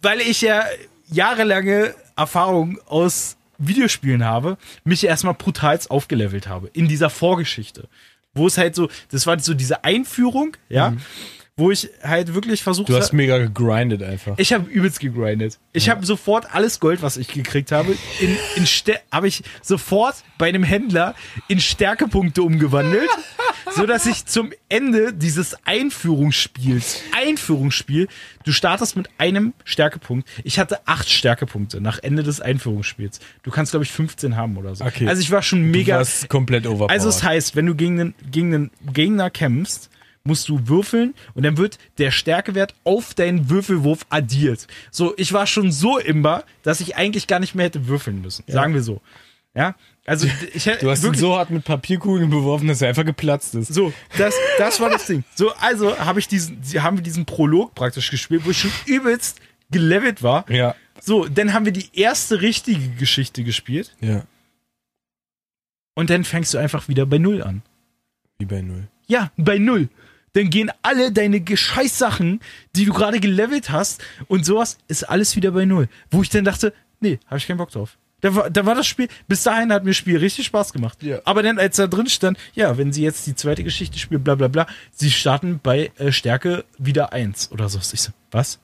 weil 0.00 0.20
ich 0.20 0.42
ja 0.42 0.64
jahrelange 1.10 1.92
Erfahrung 2.16 2.78
aus 2.86 3.36
Videospielen 3.58 4.24
habe, 4.24 4.56
mich 4.84 5.02
erstmal 5.04 5.34
brutal 5.34 5.80
aufgelevelt 5.88 6.46
habe 6.46 6.68
in 6.68 6.86
dieser 6.86 7.10
Vorgeschichte. 7.10 7.88
Wo 8.32 8.46
es 8.46 8.56
halt 8.58 8.76
so, 8.76 8.88
das 9.10 9.26
war 9.26 9.40
so 9.40 9.54
diese 9.54 9.82
Einführung, 9.82 10.56
ja, 10.68 10.94
wo 11.56 11.72
ich 11.72 11.90
halt 12.04 12.34
wirklich 12.34 12.62
versucht 12.62 12.88
Du 12.88 12.94
hast 12.94 13.06
habe. 13.08 13.16
mega 13.16 13.38
gegrindet 13.38 14.04
einfach. 14.04 14.38
Ich 14.38 14.52
habe 14.52 14.70
übelst 14.70 15.00
gegrindet. 15.00 15.58
Ich 15.72 15.90
habe 15.90 16.06
sofort 16.06 16.54
alles 16.54 16.78
Gold, 16.78 17.02
was 17.02 17.16
ich 17.16 17.26
gekriegt 17.26 17.72
habe, 17.72 17.96
in, 18.20 18.36
in 18.54 18.66
habe 19.10 19.26
ich 19.26 19.42
sofort 19.60 20.14
bei 20.38 20.48
einem 20.48 20.62
Händler 20.62 21.16
in 21.48 21.58
Stärkepunkte 21.58 22.42
umgewandelt, 22.42 23.10
so 23.74 23.86
dass 23.86 24.06
ich 24.06 24.26
zum 24.26 24.52
Ende 24.68 25.12
dieses 25.12 25.56
Einführungsspiels, 25.64 27.02
Einführungsspiel, 27.16 28.08
du 28.44 28.52
startest 28.52 28.96
mit 28.96 29.08
einem 29.18 29.52
Stärkepunkt. 29.64 30.28
Ich 30.44 30.58
hatte 30.58 30.86
acht 30.86 31.08
Stärkepunkte 31.10 31.80
nach 31.80 31.98
Ende 32.02 32.22
des 32.22 32.40
Einführungsspiels. 32.40 33.20
Du 33.42 33.50
kannst 33.50 33.72
glaube 33.72 33.84
ich 33.84 33.92
15 33.92 34.36
haben 34.36 34.56
oder 34.56 34.74
so. 34.74 34.84
Okay. 34.84 35.06
Also 35.08 35.20
ich 35.22 35.30
war 35.30 35.42
schon 35.42 35.60
Du 35.60 35.78
mega. 35.78 35.96
warst 35.98 36.28
komplett 36.28 36.66
overpowered. 36.66 36.90
Also 36.90 37.08
es 37.08 37.22
heißt, 37.22 37.56
wenn 37.56 37.66
du 37.66 37.74
gegen 37.74 38.00
einen, 38.00 38.14
gegen 38.30 38.54
einen 38.54 38.70
Gegner 38.92 39.30
kämpfst, 39.30 39.90
musst 40.24 40.48
du 40.48 40.68
würfeln 40.68 41.14
und 41.34 41.44
dann 41.44 41.56
wird 41.56 41.78
der 41.98 42.10
Stärkewert 42.10 42.74
auf 42.84 43.14
deinen 43.14 43.48
Würfelwurf 43.48 44.04
addiert. 44.10 44.66
So, 44.90 45.14
ich 45.16 45.32
war 45.32 45.46
schon 45.46 45.72
so 45.72 45.98
imbar, 45.98 46.44
dass 46.62 46.80
ich 46.80 46.96
eigentlich 46.96 47.26
gar 47.26 47.38
nicht 47.40 47.54
mehr 47.54 47.66
hätte 47.66 47.86
würfeln 47.88 48.20
müssen. 48.20 48.44
Sagen 48.46 48.74
wir 48.74 48.82
so. 48.82 49.00
Ja, 49.58 49.74
also 50.06 50.28
ich 50.54 50.66
hätte 50.66 50.84
du 50.84 50.90
hast 50.90 51.00
ihn 51.00 51.04
wirklich 51.06 51.20
so 51.20 51.36
hart 51.36 51.50
mit 51.50 51.64
Papierkugeln 51.64 52.30
beworfen, 52.30 52.68
dass 52.68 52.80
er 52.80 52.88
einfach 52.90 53.04
geplatzt 53.04 53.56
ist. 53.56 53.74
so, 53.74 53.92
das, 54.16 54.34
das 54.56 54.78
war 54.80 54.88
das 54.88 55.06
Ding. 55.06 55.24
So, 55.34 55.52
also 55.56 55.98
habe 55.98 56.20
ich 56.20 56.28
diesen, 56.28 56.62
haben 56.80 56.96
wir 56.96 57.02
diesen 57.02 57.26
Prolog 57.26 57.74
praktisch 57.74 58.10
gespielt, 58.10 58.42
wo 58.44 58.50
ich 58.50 58.58
schon 58.60 58.70
übelst 58.86 59.40
gelevelt 59.70 60.22
war. 60.22 60.48
Ja. 60.48 60.76
So, 61.00 61.26
dann 61.26 61.52
haben 61.52 61.64
wir 61.64 61.72
die 61.72 61.88
erste 61.92 62.40
richtige 62.40 62.88
Geschichte 62.90 63.42
gespielt 63.42 63.96
Ja. 64.00 64.22
und 65.94 66.08
dann 66.10 66.22
fängst 66.24 66.54
du 66.54 66.58
einfach 66.58 66.86
wieder 66.88 67.04
bei 67.04 67.18
Null 67.18 67.42
an. 67.42 67.62
Wie 68.38 68.46
bei 68.46 68.62
Null. 68.62 68.86
Ja, 69.08 69.32
bei 69.36 69.58
null. 69.58 69.88
Dann 70.34 70.50
gehen 70.50 70.70
alle 70.82 71.10
deine 71.10 71.40
Gescheißsachen, 71.40 72.40
die 72.76 72.84
du 72.84 72.92
gerade 72.92 73.18
gelevelt 73.18 73.70
hast 73.70 74.04
und 74.28 74.44
sowas, 74.44 74.78
ist 74.86 75.02
alles 75.04 75.34
wieder 75.34 75.50
bei 75.50 75.64
null. 75.64 75.88
Wo 76.10 76.22
ich 76.22 76.28
dann 76.28 76.44
dachte, 76.44 76.72
nee, 77.00 77.18
habe 77.26 77.38
ich 77.38 77.46
keinen 77.48 77.56
Bock 77.56 77.70
drauf. 77.70 77.96
Da 78.20 78.34
war, 78.34 78.50
da 78.50 78.66
war 78.66 78.74
das 78.74 78.86
Spiel, 78.86 79.08
bis 79.28 79.44
dahin 79.44 79.72
hat 79.72 79.84
mir 79.84 79.90
das 79.90 79.96
Spiel 79.96 80.16
richtig 80.18 80.46
Spaß 80.46 80.72
gemacht. 80.72 81.02
Ja. 81.02 81.20
Aber 81.24 81.42
dann, 81.42 81.58
als 81.58 81.76
da 81.76 81.86
drin 81.86 82.08
stand, 82.08 82.38
ja, 82.54 82.76
wenn 82.76 82.92
sie 82.92 83.02
jetzt 83.02 83.26
die 83.26 83.34
zweite 83.34 83.62
Geschichte 83.62 83.98
spielen, 83.98 84.24
bla 84.24 84.34
bla 84.34 84.48
bla, 84.48 84.66
sie 84.92 85.10
starten 85.10 85.60
bei 85.62 85.92
äh, 85.98 86.10
Stärke 86.10 86.64
wieder 86.78 87.12
eins 87.12 87.50
oder 87.52 87.68
so. 87.68 87.78
Ich 87.78 88.00
so, 88.00 88.10
was? 88.30 88.58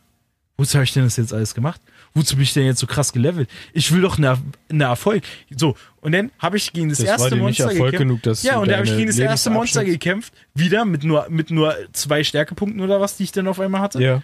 Wozu 0.56 0.74
habe 0.74 0.84
ich 0.84 0.92
denn 0.92 1.04
das 1.04 1.16
jetzt 1.16 1.32
alles 1.32 1.54
gemacht? 1.54 1.80
Wozu 2.14 2.36
bin 2.36 2.44
ich 2.44 2.52
denn 2.52 2.64
jetzt 2.64 2.78
so 2.78 2.86
krass 2.86 3.12
gelevelt? 3.12 3.50
Ich 3.72 3.90
will 3.90 4.00
doch 4.00 4.18
eine, 4.18 4.38
eine 4.70 4.84
Erfolg. 4.84 5.24
So, 5.56 5.76
und 6.00 6.12
dann 6.12 6.30
habe 6.38 6.56
ich 6.56 6.72
gegen 6.72 6.88
das, 6.88 6.98
Das 6.98 7.08
erste 7.08 7.34
Monster 7.34 7.74
gekämpft. 7.74 7.98
genug, 7.98 8.20
ja, 8.42 8.58
und 8.58 8.68
da 8.68 8.76
habe 8.76 8.86
ich 8.86 8.96
gegen 8.96 9.08
das 9.08 9.18
erste 9.18 9.50
Monster 9.50 9.84
gekämpft. 9.84 10.32
Wieder 10.54 10.84
mit 10.84 11.02
nur, 11.02 11.26
mit 11.28 11.50
nur 11.50 11.74
zwei 11.92 12.22
Stärkepunkten 12.22 12.80
oder 12.80 13.00
was, 13.00 13.16
die 13.16 13.24
ich 13.24 13.32
dann 13.32 13.48
auf 13.48 13.58
einmal 13.58 13.80
hatte. 13.80 14.00
Ja. 14.00 14.22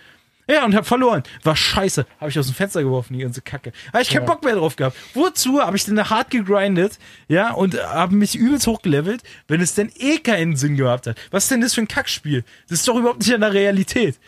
Ja, 0.51 0.64
und 0.64 0.74
hab 0.74 0.86
verloren. 0.86 1.22
War 1.44 1.55
scheiße. 1.55 2.07
Habe 2.18 2.30
ich 2.30 2.38
aus 2.38 2.46
dem 2.46 2.55
Fenster 2.55 2.82
geworfen, 2.82 3.14
die 3.14 3.20
ganze 3.20 3.40
Kacke. 3.40 3.72
Habe 3.92 4.03
ich 4.03 4.11
keinen 4.11 4.26
Bock 4.26 4.42
mehr 4.42 4.57
drauf 4.57 4.74
gehabt. 4.74 4.96
Wozu 5.14 5.61
habe 5.61 5.76
ich 5.76 5.84
denn 5.84 5.94
da 5.94 6.11
hart 6.11 6.30
gegrindet, 6.30 6.98
ja, 7.28 7.53
und 7.53 7.80
habe 7.80 8.16
mich 8.16 8.34
übelst 8.34 8.66
hochgelevelt, 8.66 9.22
wenn 9.46 9.61
es 9.61 9.74
denn 9.74 9.92
eh 9.96 10.18
keinen 10.18 10.57
Sinn 10.57 10.76
gehabt 10.76 11.07
hat? 11.07 11.16
Was 11.30 11.44
ist 11.44 11.53
denn 11.53 11.61
das 11.61 11.74
für 11.74 11.82
ein 11.82 11.88
Kackspiel? 11.88 12.44
Das 12.68 12.80
ist 12.80 12.88
doch 12.88 12.96
überhaupt 12.96 13.20
nicht 13.20 13.32
an 13.32 13.42
der 13.42 13.53
Realität. 13.53 14.18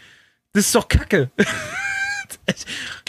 Das 0.53 0.67
ist 0.67 0.75
doch 0.75 0.87
Kacke. 0.87 1.31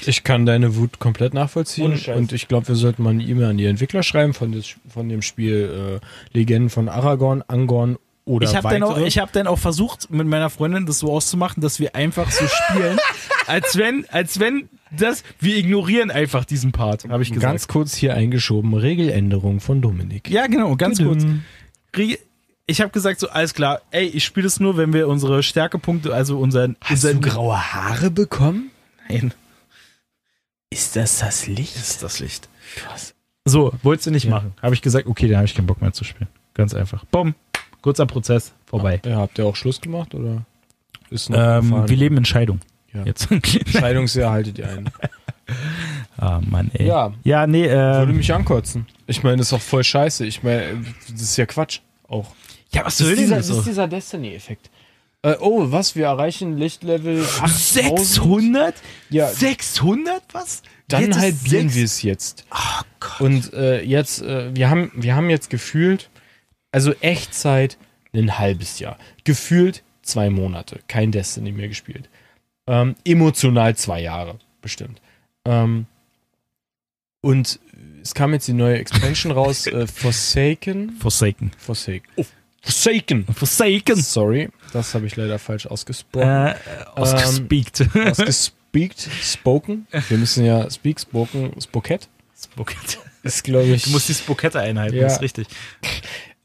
Ich 0.06 0.24
kann 0.24 0.46
deine 0.46 0.76
Wut 0.76 1.00
komplett 1.00 1.34
nachvollziehen 1.34 1.94
Ohne 1.94 2.18
und 2.18 2.34
ich 2.34 2.48
glaube, 2.48 2.68
wir 2.68 2.76
sollten 2.76 3.04
mal 3.04 3.12
eine 3.12 3.24
E-Mail 3.24 3.46
an 3.46 3.58
die 3.58 3.66
Entwickler 3.66 4.04
schreiben 4.04 4.34
von, 4.34 4.52
des, 4.52 4.76
von 4.88 5.08
dem 5.08 5.22
Spiel 5.22 6.02
äh, 6.02 6.38
Legenden 6.38 6.70
von 6.70 6.90
Aragorn, 6.90 7.42
Angorn 7.42 7.98
oder 8.26 8.48
Ich 8.50 8.56
habe 8.56 8.70
dann, 8.70 8.84
auch- 8.84 8.98
ich 8.98 9.18
hab 9.20 9.32
dann 9.34 9.48
auch 9.48 9.60
versucht, 9.60 10.10
mit 10.10 10.28
meiner 10.28 10.50
Freundin 10.50 10.86
das 10.86 11.00
so 11.00 11.12
auszumachen, 11.12 11.62
dass 11.62 11.80
wir 11.80 11.96
einfach 11.96 12.32
so 12.32 12.46
spielen, 12.48 12.98
als 13.48 13.78
wenn, 13.78 14.06
als 14.10 14.40
wenn 14.40 14.70
das, 14.92 15.24
wir 15.40 15.58
ignorieren 15.58 16.12
einfach 16.12 16.46
diesen 16.46 16.72
Part, 16.72 17.06
habe 17.10 17.24
ich 17.24 17.30
gesagt. 17.30 17.44
Ganz 17.52 17.68
kurz 17.68 17.96
hier 17.96 18.14
eingeschoben, 18.16 18.74
Regeländerung 18.74 19.60
von 19.60 19.82
Dominik. 19.82 20.30
ja, 20.30 20.48
genau, 20.48 20.76
ganz 20.76 21.00
kurz. 21.00 21.24
Tudum. 21.24 21.44
Re- 21.96 22.18
Ich 22.66 22.80
habe 22.80 22.92
gesagt, 22.92 23.20
so, 23.20 23.28
alles 23.30 23.54
klar, 23.54 23.82
ey, 23.92 24.06
ich 24.06 24.24
spiele 24.24 24.46
das 24.46 24.60
nur, 24.60 24.78
wenn 24.78 24.94
wir 24.94 25.08
unsere 25.08 25.44
Stärkepunkte, 25.44 26.14
also 26.14 26.40
unseren. 26.40 26.78
Hast 26.82 27.04
du 27.04 27.10
unseren 27.10 27.22
graue 27.22 27.74
Haare 27.74 28.10
bekommen? 28.12 28.72
Nein, 29.10 29.34
Ist 30.70 30.96
das 30.96 31.20
das 31.20 31.48
Licht? 31.48 31.76
ist 31.76 32.02
das 32.04 32.20
Licht. 32.20 32.48
Krass. 32.76 33.14
So, 33.46 33.74
wolltest 33.84 34.08
du 34.08 34.12
nicht 34.12 34.24
Ja. 34.26 34.30
machen. 34.32 34.54
Habe 34.62 34.74
ich 34.74 34.82
gesagt, 34.82 35.08
okay, 35.08 35.28
dann 35.28 35.38
habe 35.38 35.46
ich 35.46 35.54
keinen 35.56 35.68
Bock 35.68 35.82
mehr 35.82 35.92
zu 35.94 36.04
spielen. 36.04 36.30
Ganz 36.54 36.74
einfach. 36.74 37.04
Bumm. 37.06 37.36
Kurzer 37.84 38.08
Prozess, 38.08 38.54
vorbei. 38.66 39.00
Ja, 39.06 39.18
habt 39.18 39.38
ihr 39.38 39.46
auch 39.46 39.56
Schluss 39.56 39.80
gemacht 39.82 40.16
oder 40.16 40.46
ist 41.12 41.30
noch 41.30 41.38
Ähm, 41.38 41.88
wir 41.88 41.98
leben 41.98 42.18
in 42.18 42.26
Scheidung. 42.26 42.62
Ja. 42.94 43.04
Jetzt. 43.04 43.28
Scheidungsjahr 43.68 44.32
haltet 44.32 44.58
ihr 44.58 44.70
ein. 44.70 44.90
ah, 46.18 46.40
Mann, 46.48 46.72
ey. 46.74 46.88
Ja. 46.88 47.14
Ja, 47.24 47.46
nee, 47.46 47.70
Würde 47.70 48.12
ähm, 48.12 48.18
mich 48.18 48.34
ankotzen. 48.34 48.88
Ich 49.06 49.22
meine, 49.22 49.38
das 49.38 49.48
ist 49.48 49.52
doch 49.52 49.62
voll 49.62 49.84
scheiße. 49.84 50.26
Ich 50.26 50.44
meine, 50.44 50.84
das 51.12 51.22
ist 51.22 51.38
ja 51.38 51.46
Quatsch. 51.46 51.82
Auch. 52.08 52.32
ja, 52.72 52.86
was 52.86 52.98
Das 52.98 53.08
soll 53.08 53.10
ist 53.10 53.18
denn 53.18 53.26
dieser, 53.26 53.36
das 53.38 53.48
das 53.50 53.58
ist 53.58 53.68
dieser 53.68 53.88
Destiny-Effekt. 53.88 54.70
Äh, 55.24 55.36
oh, 55.40 55.72
was? 55.72 55.96
Wir 55.96 56.06
erreichen 56.06 56.58
Lichtlevel 56.58 57.22
8000. 57.22 58.00
600? 58.00 58.76
Ja. 59.10 59.28
600 59.28 60.22
was? 60.32 60.64
Dann 60.88 61.16
halbieren 61.18 61.74
wir 61.74 61.86
es 61.86 62.02
jetzt. 62.02 62.46
Oh 62.52 62.84
Gott. 63.00 63.22
Und 63.22 63.54
äh, 63.54 63.82
jetzt, 63.82 64.22
äh, 64.22 64.54
wir, 64.56 64.70
haben, 64.70 64.92
wir 64.96 65.16
haben 65.16 65.30
jetzt 65.30 65.50
gefühlt, 65.50 66.10
also 66.74 66.94
Echtzeit 67.00 67.78
ein 68.14 68.38
halbes 68.38 68.80
Jahr. 68.80 68.98
Gefühlt 69.24 69.84
zwei 70.02 70.30
Monate. 70.30 70.82
Kein 70.88 71.12
Destiny 71.12 71.52
mehr 71.54 71.70
gespielt. 71.70 72.10
Ähm, 72.68 72.96
emotional 73.06 73.76
zwei 73.76 74.02
Jahre, 74.02 74.40
bestimmt. 74.62 75.02
Ähm, 75.46 75.86
und 77.22 77.60
es 78.02 78.14
kam 78.14 78.34
jetzt 78.34 78.48
die 78.48 78.54
neue 78.54 78.78
Expansion 78.78 79.32
raus, 79.32 79.66
äh, 79.68 79.88
Forsaken. 79.88 80.92
Forsaken. 81.00 81.52
Forsaken. 81.58 82.08
Oh, 82.18 82.26
Forsaken. 82.62 83.26
Forsaken. 83.34 83.96
Sorry, 83.96 84.50
das 84.74 84.94
habe 84.94 85.06
ich 85.06 85.16
leider 85.16 85.40
falsch 85.40 85.66
ausgesprochen. 85.66 86.28
Äh, 86.28 86.56
ausgespeakt. 86.96 87.84
Ausgespeakt, 87.96 89.10
spoken. 89.22 89.88
Wir 90.10 90.18
müssen 90.18 90.46
ja 90.46 90.70
speak, 90.70 91.00
spoken, 91.00 91.54
spoket. 91.62 92.10
Spokette. 92.42 92.98
Ist, 93.24 93.44
glaube 93.46 93.68
ich. 93.68 93.84
Du 93.84 93.92
musst 93.92 94.10
die 94.10 94.14
Spokette 94.14 94.60
einhalten, 94.60 94.98
Ja. 94.98 95.08
ist 95.08 95.22
richtig. 95.22 95.48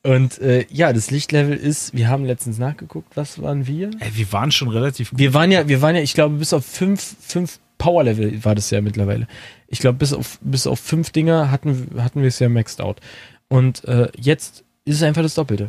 Und 0.08 0.38
äh, 0.38 0.64
ja, 0.70 0.94
das 0.94 1.10
Lichtlevel 1.10 1.54
ist, 1.54 1.92
wir 1.92 2.08
haben 2.08 2.24
letztens 2.24 2.56
nachgeguckt, 2.56 3.14
was 3.14 3.42
waren 3.42 3.66
wir? 3.66 3.90
Ey, 4.00 4.10
wir 4.14 4.32
waren 4.32 4.50
schon 4.50 4.68
relativ 4.68 5.10
Wir 5.14 5.34
waren 5.34 5.52
ja, 5.52 5.68
wir 5.68 5.82
waren 5.82 5.96
ja, 5.96 6.00
ich 6.00 6.14
glaube, 6.14 6.36
bis 6.36 6.54
auf 6.54 6.64
fünf, 6.64 7.16
fünf 7.20 7.58
Power-Level 7.76 8.42
war 8.42 8.54
das 8.54 8.70
ja 8.70 8.80
mittlerweile. 8.80 9.28
Ich 9.66 9.80
glaube, 9.80 9.98
bis 9.98 10.14
auf, 10.14 10.38
bis 10.40 10.66
auf 10.66 10.80
fünf 10.80 11.10
Dinger 11.10 11.50
hatten, 11.50 11.90
hatten 11.98 12.22
wir 12.22 12.28
es 12.28 12.38
ja 12.38 12.48
maxed 12.48 12.80
out. 12.80 13.00
Und 13.48 13.84
äh, 13.84 14.10
jetzt 14.18 14.64
ist 14.86 14.96
es 14.96 15.02
einfach 15.02 15.20
das 15.20 15.34
Doppelte. 15.34 15.68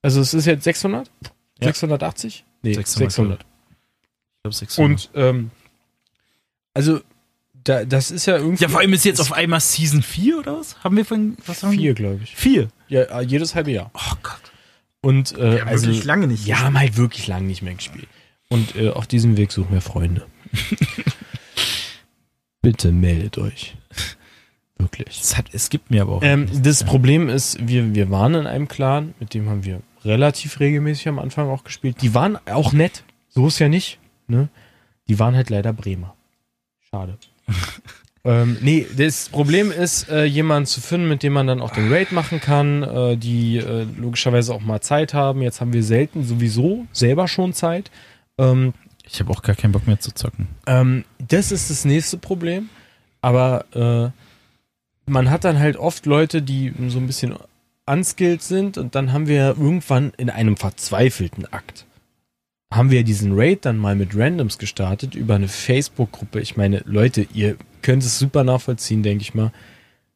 Also 0.00 0.22
es 0.22 0.32
ist 0.32 0.46
jetzt 0.46 0.64
600? 0.64 1.10
Ja. 1.60 1.66
680? 1.66 2.46
Nee, 2.62 2.72
600. 2.72 3.10
600. 3.12 3.40
Ich 3.40 3.46
glaub, 4.42 4.54
600. 4.54 4.90
Und 4.90 5.10
ähm, 5.14 5.50
also 6.72 7.00
da, 7.62 7.84
das 7.84 8.10
ist 8.10 8.24
ja 8.24 8.38
irgendwie 8.38 8.62
ja, 8.62 8.70
vor 8.70 8.80
allem 8.80 8.94
ist 8.94 9.04
jetzt 9.04 9.20
auf 9.20 9.32
einmal 9.32 9.60
Season 9.60 10.00
4 10.00 10.38
oder 10.38 10.58
was? 10.60 10.82
Haben 10.82 10.96
wir 10.96 11.04
von 11.04 11.36
was 11.44 11.62
haben 11.62 11.72
vier, 11.72 11.88
wir? 11.88 11.94
glaube 11.94 12.20
ich. 12.24 12.34
Vier. 12.34 12.70
Ja, 12.90 13.02
äh, 13.02 13.22
jedes 13.22 13.54
halbe 13.54 13.70
Jahr. 13.70 13.90
Oh 13.94 14.14
Gott. 14.22 14.40
Und 15.00 15.32
äh, 15.38 15.52
Wir 15.52 15.60
haben 15.62 15.68
also 15.68 15.86
wirklich 15.86 16.04
lange 16.04 16.26
nicht. 16.26 16.44
Wir 16.44 16.60
haben 16.60 16.78
halt 16.78 16.96
wirklich 16.96 17.26
lange 17.26 17.46
nicht 17.46 17.62
mehr 17.62 17.74
gespielt. 17.74 18.08
Und 18.48 18.76
äh, 18.76 18.90
auf 18.90 19.06
diesem 19.06 19.36
Weg 19.36 19.52
suchen 19.52 19.72
wir 19.72 19.80
Freunde. 19.80 20.26
Bitte 22.62 22.92
meldet 22.92 23.38
euch. 23.38 23.76
Wirklich. 24.76 25.20
Es, 25.20 25.38
hat, 25.38 25.46
es 25.52 25.70
gibt 25.70 25.90
mir 25.90 26.02
aber 26.02 26.16
auch. 26.16 26.22
Ähm, 26.22 26.48
das 26.62 26.84
Problem 26.84 27.28
ist, 27.28 27.66
wir, 27.66 27.94
wir 27.94 28.10
waren 28.10 28.34
in 28.34 28.46
einem 28.46 28.68
Clan, 28.68 29.14
mit 29.20 29.34
dem 29.34 29.48
haben 29.48 29.64
wir 29.64 29.80
relativ 30.04 30.58
regelmäßig 30.60 31.08
am 31.08 31.18
Anfang 31.18 31.48
auch 31.48 31.64
gespielt. 31.64 32.02
Die 32.02 32.14
waren 32.14 32.38
auch 32.46 32.72
nett. 32.72 33.04
So 33.28 33.46
ist 33.46 33.58
ja 33.58 33.68
nicht. 33.68 33.98
Ne? 34.26 34.48
Die 35.08 35.18
waren 35.18 35.36
halt 35.36 35.48
leider 35.48 35.72
Bremer. 35.72 36.16
Schade. 36.90 37.18
ähm, 38.24 38.58
nee, 38.60 38.86
das 38.96 39.28
Problem 39.30 39.72
ist, 39.72 40.08
äh, 40.10 40.24
jemanden 40.24 40.66
zu 40.66 40.80
finden, 40.80 41.08
mit 41.08 41.22
dem 41.22 41.32
man 41.32 41.46
dann 41.46 41.60
auch 41.60 41.72
den 41.72 41.90
Raid 41.92 42.12
machen 42.12 42.40
kann, 42.40 42.82
äh, 42.82 43.16
die 43.16 43.56
äh, 43.58 43.86
logischerweise 43.96 44.54
auch 44.54 44.60
mal 44.60 44.80
Zeit 44.80 45.14
haben. 45.14 45.40
Jetzt 45.40 45.60
haben 45.60 45.72
wir 45.72 45.82
selten 45.82 46.24
sowieso 46.24 46.86
selber 46.92 47.28
schon 47.28 47.54
Zeit. 47.54 47.90
Ähm, 48.38 48.74
ich 49.04 49.20
habe 49.20 49.30
auch 49.30 49.42
gar 49.42 49.56
keinen 49.56 49.72
Bock 49.72 49.86
mehr 49.86 50.00
zu 50.00 50.12
zocken. 50.12 50.48
ähm, 50.66 51.04
das 51.18 51.50
ist 51.50 51.70
das 51.70 51.84
nächste 51.84 52.18
Problem. 52.18 52.68
Aber 53.22 53.64
äh, 53.74 54.10
man 55.10 55.30
hat 55.30 55.44
dann 55.44 55.58
halt 55.58 55.76
oft 55.76 56.06
Leute, 56.06 56.42
die 56.42 56.72
so 56.88 56.98
ein 56.98 57.06
bisschen 57.06 57.34
unskilled 57.86 58.42
sind 58.42 58.78
und 58.78 58.94
dann 58.94 59.12
haben 59.12 59.26
wir 59.26 59.56
irgendwann 59.58 60.12
in 60.16 60.30
einem 60.30 60.56
verzweifelten 60.56 61.52
Akt 61.52 61.86
haben 62.72 62.90
wir 62.90 63.02
diesen 63.02 63.32
Raid 63.34 63.64
dann 63.64 63.78
mal 63.78 63.96
mit 63.96 64.16
Randoms 64.16 64.58
gestartet 64.58 65.14
über 65.14 65.34
eine 65.34 65.48
Facebook-Gruppe. 65.48 66.40
Ich 66.40 66.56
meine, 66.56 66.82
Leute, 66.86 67.26
ihr 67.34 67.56
könnt 67.82 68.02
es 68.04 68.18
super 68.18 68.44
nachvollziehen, 68.44 69.02
denke 69.02 69.22
ich 69.22 69.34
mal. 69.34 69.50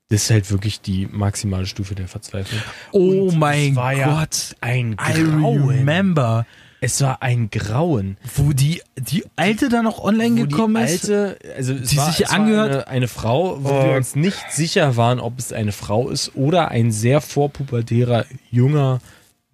Das 0.08 0.24
ist 0.24 0.30
halt 0.30 0.50
wirklich 0.50 0.80
die 0.80 1.08
maximale 1.10 1.66
Stufe 1.66 1.94
der 1.94 2.06
Verzweiflung. 2.06 2.60
Oh 2.92 3.28
Und 3.28 3.38
mein 3.38 3.74
war 3.74 3.92
ja 3.94 4.20
Gott. 4.20 4.54
Ein 4.60 4.92
I 4.92 5.22
Grauen. 5.24 5.66
remember, 5.68 6.46
Es 6.80 7.00
war 7.00 7.22
ein 7.22 7.48
Grauen. 7.50 8.18
wo 8.36 8.52
die, 8.52 8.82
die 8.98 9.24
Alte 9.34 9.68
dann 9.70 9.84
noch 9.84 9.98
online 10.04 10.42
wo 10.42 10.46
gekommen 10.46 10.76
die 10.86 10.92
ist. 10.92 11.10
alte, 11.10 11.38
also 11.56 11.72
es 11.72 11.88
die 11.90 11.96
war, 11.96 12.12
sich 12.12 12.26
es 12.26 12.30
angehört- 12.30 12.70
eine, 12.70 12.86
eine 12.88 13.08
Frau, 13.08 13.64
wo 13.64 13.70
Oh. 13.70 13.84
wir 13.86 13.96
uns 13.96 14.14
nicht 14.14 14.52
sicher 14.52 14.96
waren, 14.96 15.18
ob 15.18 15.38
es 15.40 15.52
eine 15.52 15.72
Frau 15.72 16.10
ist 16.10 16.36
oder 16.36 16.68
ein 16.68 16.92
sehr 16.92 17.20
vorpubertärer 17.20 18.26
junger 18.50 19.00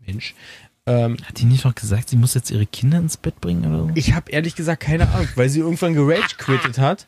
Mensch. 0.05 0.35
Ähm, 0.91 1.17
Hat 1.25 1.39
die 1.39 1.45
nicht 1.45 1.65
noch 1.65 1.75
gesagt, 1.75 2.09
sie 2.09 2.17
muss 2.17 2.35
jetzt 2.35 2.51
ihre 2.51 2.67
Kinder 2.67 2.99
ins 2.99 3.17
Bett 3.17 3.41
bringen 3.41 3.65
oder 3.67 3.85
so? 3.85 3.91
ich 3.95 4.13
habe 4.15 4.31
ehrlich 4.33 4.57
gesagt 4.57 4.83
keine 4.83 5.09
Ahnung, 5.09 5.29
weil 5.37 5.49
sie 5.49 5.61
irgendwann 5.61 5.95
gerage 5.95 6.35
quittet 6.37 6.79
hat. 6.79 7.07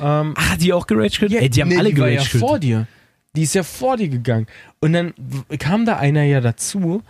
Ähm, 0.00 0.34
Ah, 0.36 0.56
die 0.56 0.72
auch 0.72 0.86
gerage 0.86 1.10
quit? 1.18 1.32
Ey, 1.32 1.50
die 1.50 1.60
haben 1.60 1.68
nee, 1.68 1.76
alle 1.78 1.90
die 1.92 1.98
war 2.00 2.08
gerage 2.08 2.28
ja 2.32 2.38
vor 2.40 2.58
dir. 2.58 2.86
Die 3.36 3.42
ist 3.42 3.54
ja 3.54 3.62
vor 3.62 3.96
dir 3.96 4.08
gegangen. 4.08 4.46
Und 4.80 4.92
dann 4.94 5.12
kam 5.58 5.84
da 5.86 5.96
einer 5.98 6.22
ja 6.22 6.40
dazu, 6.40 7.02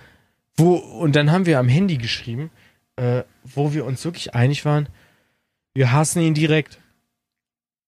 wo, 0.57 0.75
und 0.77 1.15
dann 1.17 1.31
haben 1.31 1.47
wir 1.47 1.59
am 1.59 1.69
Handy 1.69 1.97
geschrieben, 1.99 2.51
äh, 2.97 3.23
wo 3.45 3.73
wir 3.73 3.85
uns 3.85 4.05
wirklich 4.05 4.35
einig 4.35 4.65
waren, 4.65 4.89
wir 5.75 5.93
hassen 5.93 6.21
ihn 6.21 6.35
direkt. 6.35 6.79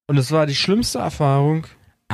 Und 0.06 0.18
es 0.18 0.30
war 0.30 0.46
die 0.46 0.54
schlimmste 0.54 0.98
Erfahrung. 0.98 1.66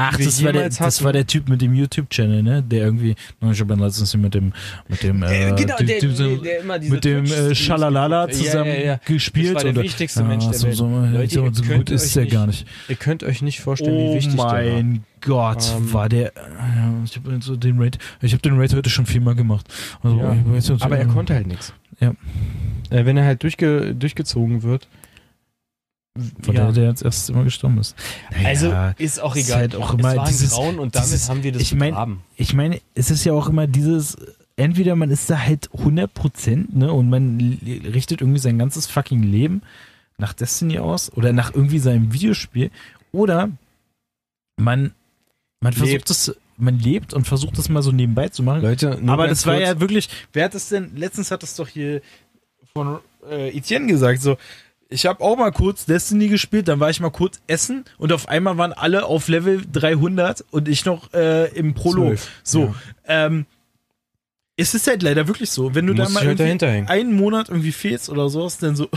Ach, 0.02 0.16
das 0.16 0.42
war, 0.42 0.52
der, 0.52 0.70
das 0.70 1.04
war 1.04 1.12
der 1.12 1.26
Typ 1.26 1.48
mit 1.50 1.60
dem 1.60 1.74
YouTube-Channel, 1.74 2.42
ne? 2.42 2.62
Der 2.62 2.84
irgendwie, 2.84 3.10
ich 3.52 3.60
habe 3.60 3.66
dann 3.66 3.80
letztens 3.80 4.16
mit 4.16 4.32
dem, 4.34 4.52
mit 4.88 5.02
dem, 5.02 5.22
äh, 5.22 5.52
genau, 5.56 5.76
der, 5.76 5.98
Typ 5.98 6.16
der, 6.16 6.36
der 6.38 6.60
immer 6.60 6.78
diese 6.78 6.92
mit 6.94 7.04
dem 7.04 7.24
äh, 7.26 7.54
Schalalala 7.54 8.28
zusammen 8.30 8.70
Ja, 8.70 8.74
ja, 8.78 8.84
ja. 8.92 9.00
gespielt. 9.04 9.48
Das 9.48 9.54
war 9.56 9.62
der 9.64 9.72
oder- 9.72 9.82
wichtigste 9.82 10.24
Mensch 10.24 10.44
der 10.46 10.54
so, 10.54 10.66
Welt. 10.66 10.76
So, 10.76 10.86
Leute, 10.88 11.34
so, 11.52 11.62
gut 11.74 11.90
ist 11.90 12.16
der 12.16 12.22
nicht- 12.24 12.32
gar 12.32 12.46
nicht. 12.46 12.66
Ihr 12.88 12.96
könnt 12.96 13.22
euch 13.24 13.42
nicht 13.42 13.60
vorstellen, 13.60 13.96
wie 13.98 14.02
Oh 14.10 14.14
wichtig 14.14 14.34
der 14.36 14.44
war. 14.44 14.54
mein 14.54 15.04
Gott, 15.20 15.70
Ähm, 15.76 15.92
war 15.92 16.08
der. 16.08 16.32
Ich 17.04 17.16
habe 17.16 17.38
so 17.42 17.56
den 17.56 17.78
Raid, 17.78 17.98
ich 18.22 18.32
habe 18.32 18.40
den 18.40 18.58
Raid 18.58 18.74
heute 18.74 18.88
schon 18.88 19.04
viermal 19.04 19.34
gemacht. 19.34 19.66
Also, 20.02 20.76
Aber 20.80 20.96
er 20.98 21.06
konnte 21.06 21.34
halt 21.34 21.46
nichts. 21.46 21.74
Ja. 22.00 22.14
Äh, 22.88 23.04
wenn 23.04 23.18
er 23.18 23.24
halt 23.26 23.42
durchge 23.42 23.94
durchgezogen 23.94 24.62
wird. 24.62 24.88
Von 26.42 26.54
ja. 26.54 26.64
der, 26.64 26.72
der 26.72 26.84
jetzt 26.88 27.02
erst 27.02 27.30
immer 27.30 27.44
gestorben 27.44 27.78
ist. 27.78 27.94
Naja, 28.32 28.48
Also 28.48 28.74
ist 28.98 29.20
auch 29.20 29.36
ist 29.36 29.46
egal. 29.48 29.58
halt 29.60 29.76
auch 29.76 29.90
es 29.94 29.98
immer 30.00 30.16
war 30.16 30.24
ein 30.24 30.28
dieses- 30.28 30.50
Grauen 30.50 30.78
und 30.80 30.94
damit 30.96 31.08
dieses- 31.08 31.28
haben 31.28 31.42
wir 31.44 31.52
das 31.52 31.62
ich 31.62 31.74
mein- 31.74 31.90
begraben. 31.90 32.20
ich 32.36 32.52
meine, 32.52 32.80
es 32.94 33.10
ist 33.10 33.24
ja 33.24 33.32
auch 33.32 33.48
immer 33.48 33.66
dieses, 33.68 34.16
entweder 34.56 34.96
man 34.96 35.10
ist 35.10 35.30
da 35.30 35.38
halt 35.38 35.70
100%, 35.72 36.74
ne, 36.76 36.92
und 36.92 37.08
man 37.10 37.38
richtet 37.84 38.20
irgendwie 38.22 38.40
sein 38.40 38.58
ganzes 38.58 38.86
fucking 38.86 39.22
Leben 39.22 39.62
nach 40.18 40.32
Destiny 40.32 40.78
aus 40.80 41.12
oder 41.14 41.32
nach 41.32 41.54
irgendwie 41.54 41.78
seinem 41.78 42.12
Videospiel 42.12 42.70
oder 43.12 43.48
man, 44.56 44.92
man 45.60 45.72
versucht 45.72 45.92
Lebt. 45.92 46.10
es, 46.10 46.36
man 46.56 46.78
lebt 46.78 47.14
und 47.14 47.26
versucht 47.26 47.56
es 47.58 47.68
mal 47.68 47.82
so 47.82 47.92
nebenbei 47.92 48.28
zu 48.28 48.42
machen. 48.42 48.62
Leute, 48.62 48.98
Aber 49.06 49.28
das 49.28 49.46
war 49.46 49.54
kurz. 49.56 49.66
ja 49.68 49.80
wirklich, 49.80 50.08
wer 50.32 50.44
hat 50.46 50.54
das 50.54 50.68
denn, 50.68 50.94
letztens 50.96 51.30
hat 51.30 51.42
das 51.42 51.54
doch 51.54 51.68
hier 51.68 52.02
von 52.74 52.98
äh, 53.30 53.56
Etienne 53.56 53.86
gesagt, 53.86 54.20
so, 54.20 54.36
ich 54.90 55.06
habe 55.06 55.22
auch 55.22 55.36
mal 55.36 55.52
kurz 55.52 55.86
Destiny 55.86 56.28
gespielt, 56.28 56.68
dann 56.68 56.80
war 56.80 56.90
ich 56.90 57.00
mal 57.00 57.10
kurz 57.10 57.40
essen 57.46 57.84
und 57.96 58.12
auf 58.12 58.28
einmal 58.28 58.58
waren 58.58 58.72
alle 58.72 59.06
auf 59.06 59.28
Level 59.28 59.62
300 59.72 60.44
und 60.50 60.68
ich 60.68 60.84
noch 60.84 61.12
äh, 61.14 61.46
im 61.54 61.74
Prolog. 61.74 62.16
Zwölf, 62.16 62.30
So, 62.42 62.74
ähm, 63.06 63.46
es 64.56 64.74
ist 64.74 64.86
halt 64.88 65.02
leider 65.02 65.26
wirklich 65.26 65.50
so, 65.50 65.74
wenn 65.74 65.86
du 65.86 65.94
da 65.94 66.02
Musst 66.02 66.14
mal 66.14 66.26
halt 66.26 66.62
einen 66.62 67.12
Monat 67.14 67.48
irgendwie 67.48 67.72
fehlst 67.72 68.10
oder 68.10 68.28
sowas, 68.28 68.58
dann 68.58 68.76
so, 68.76 68.88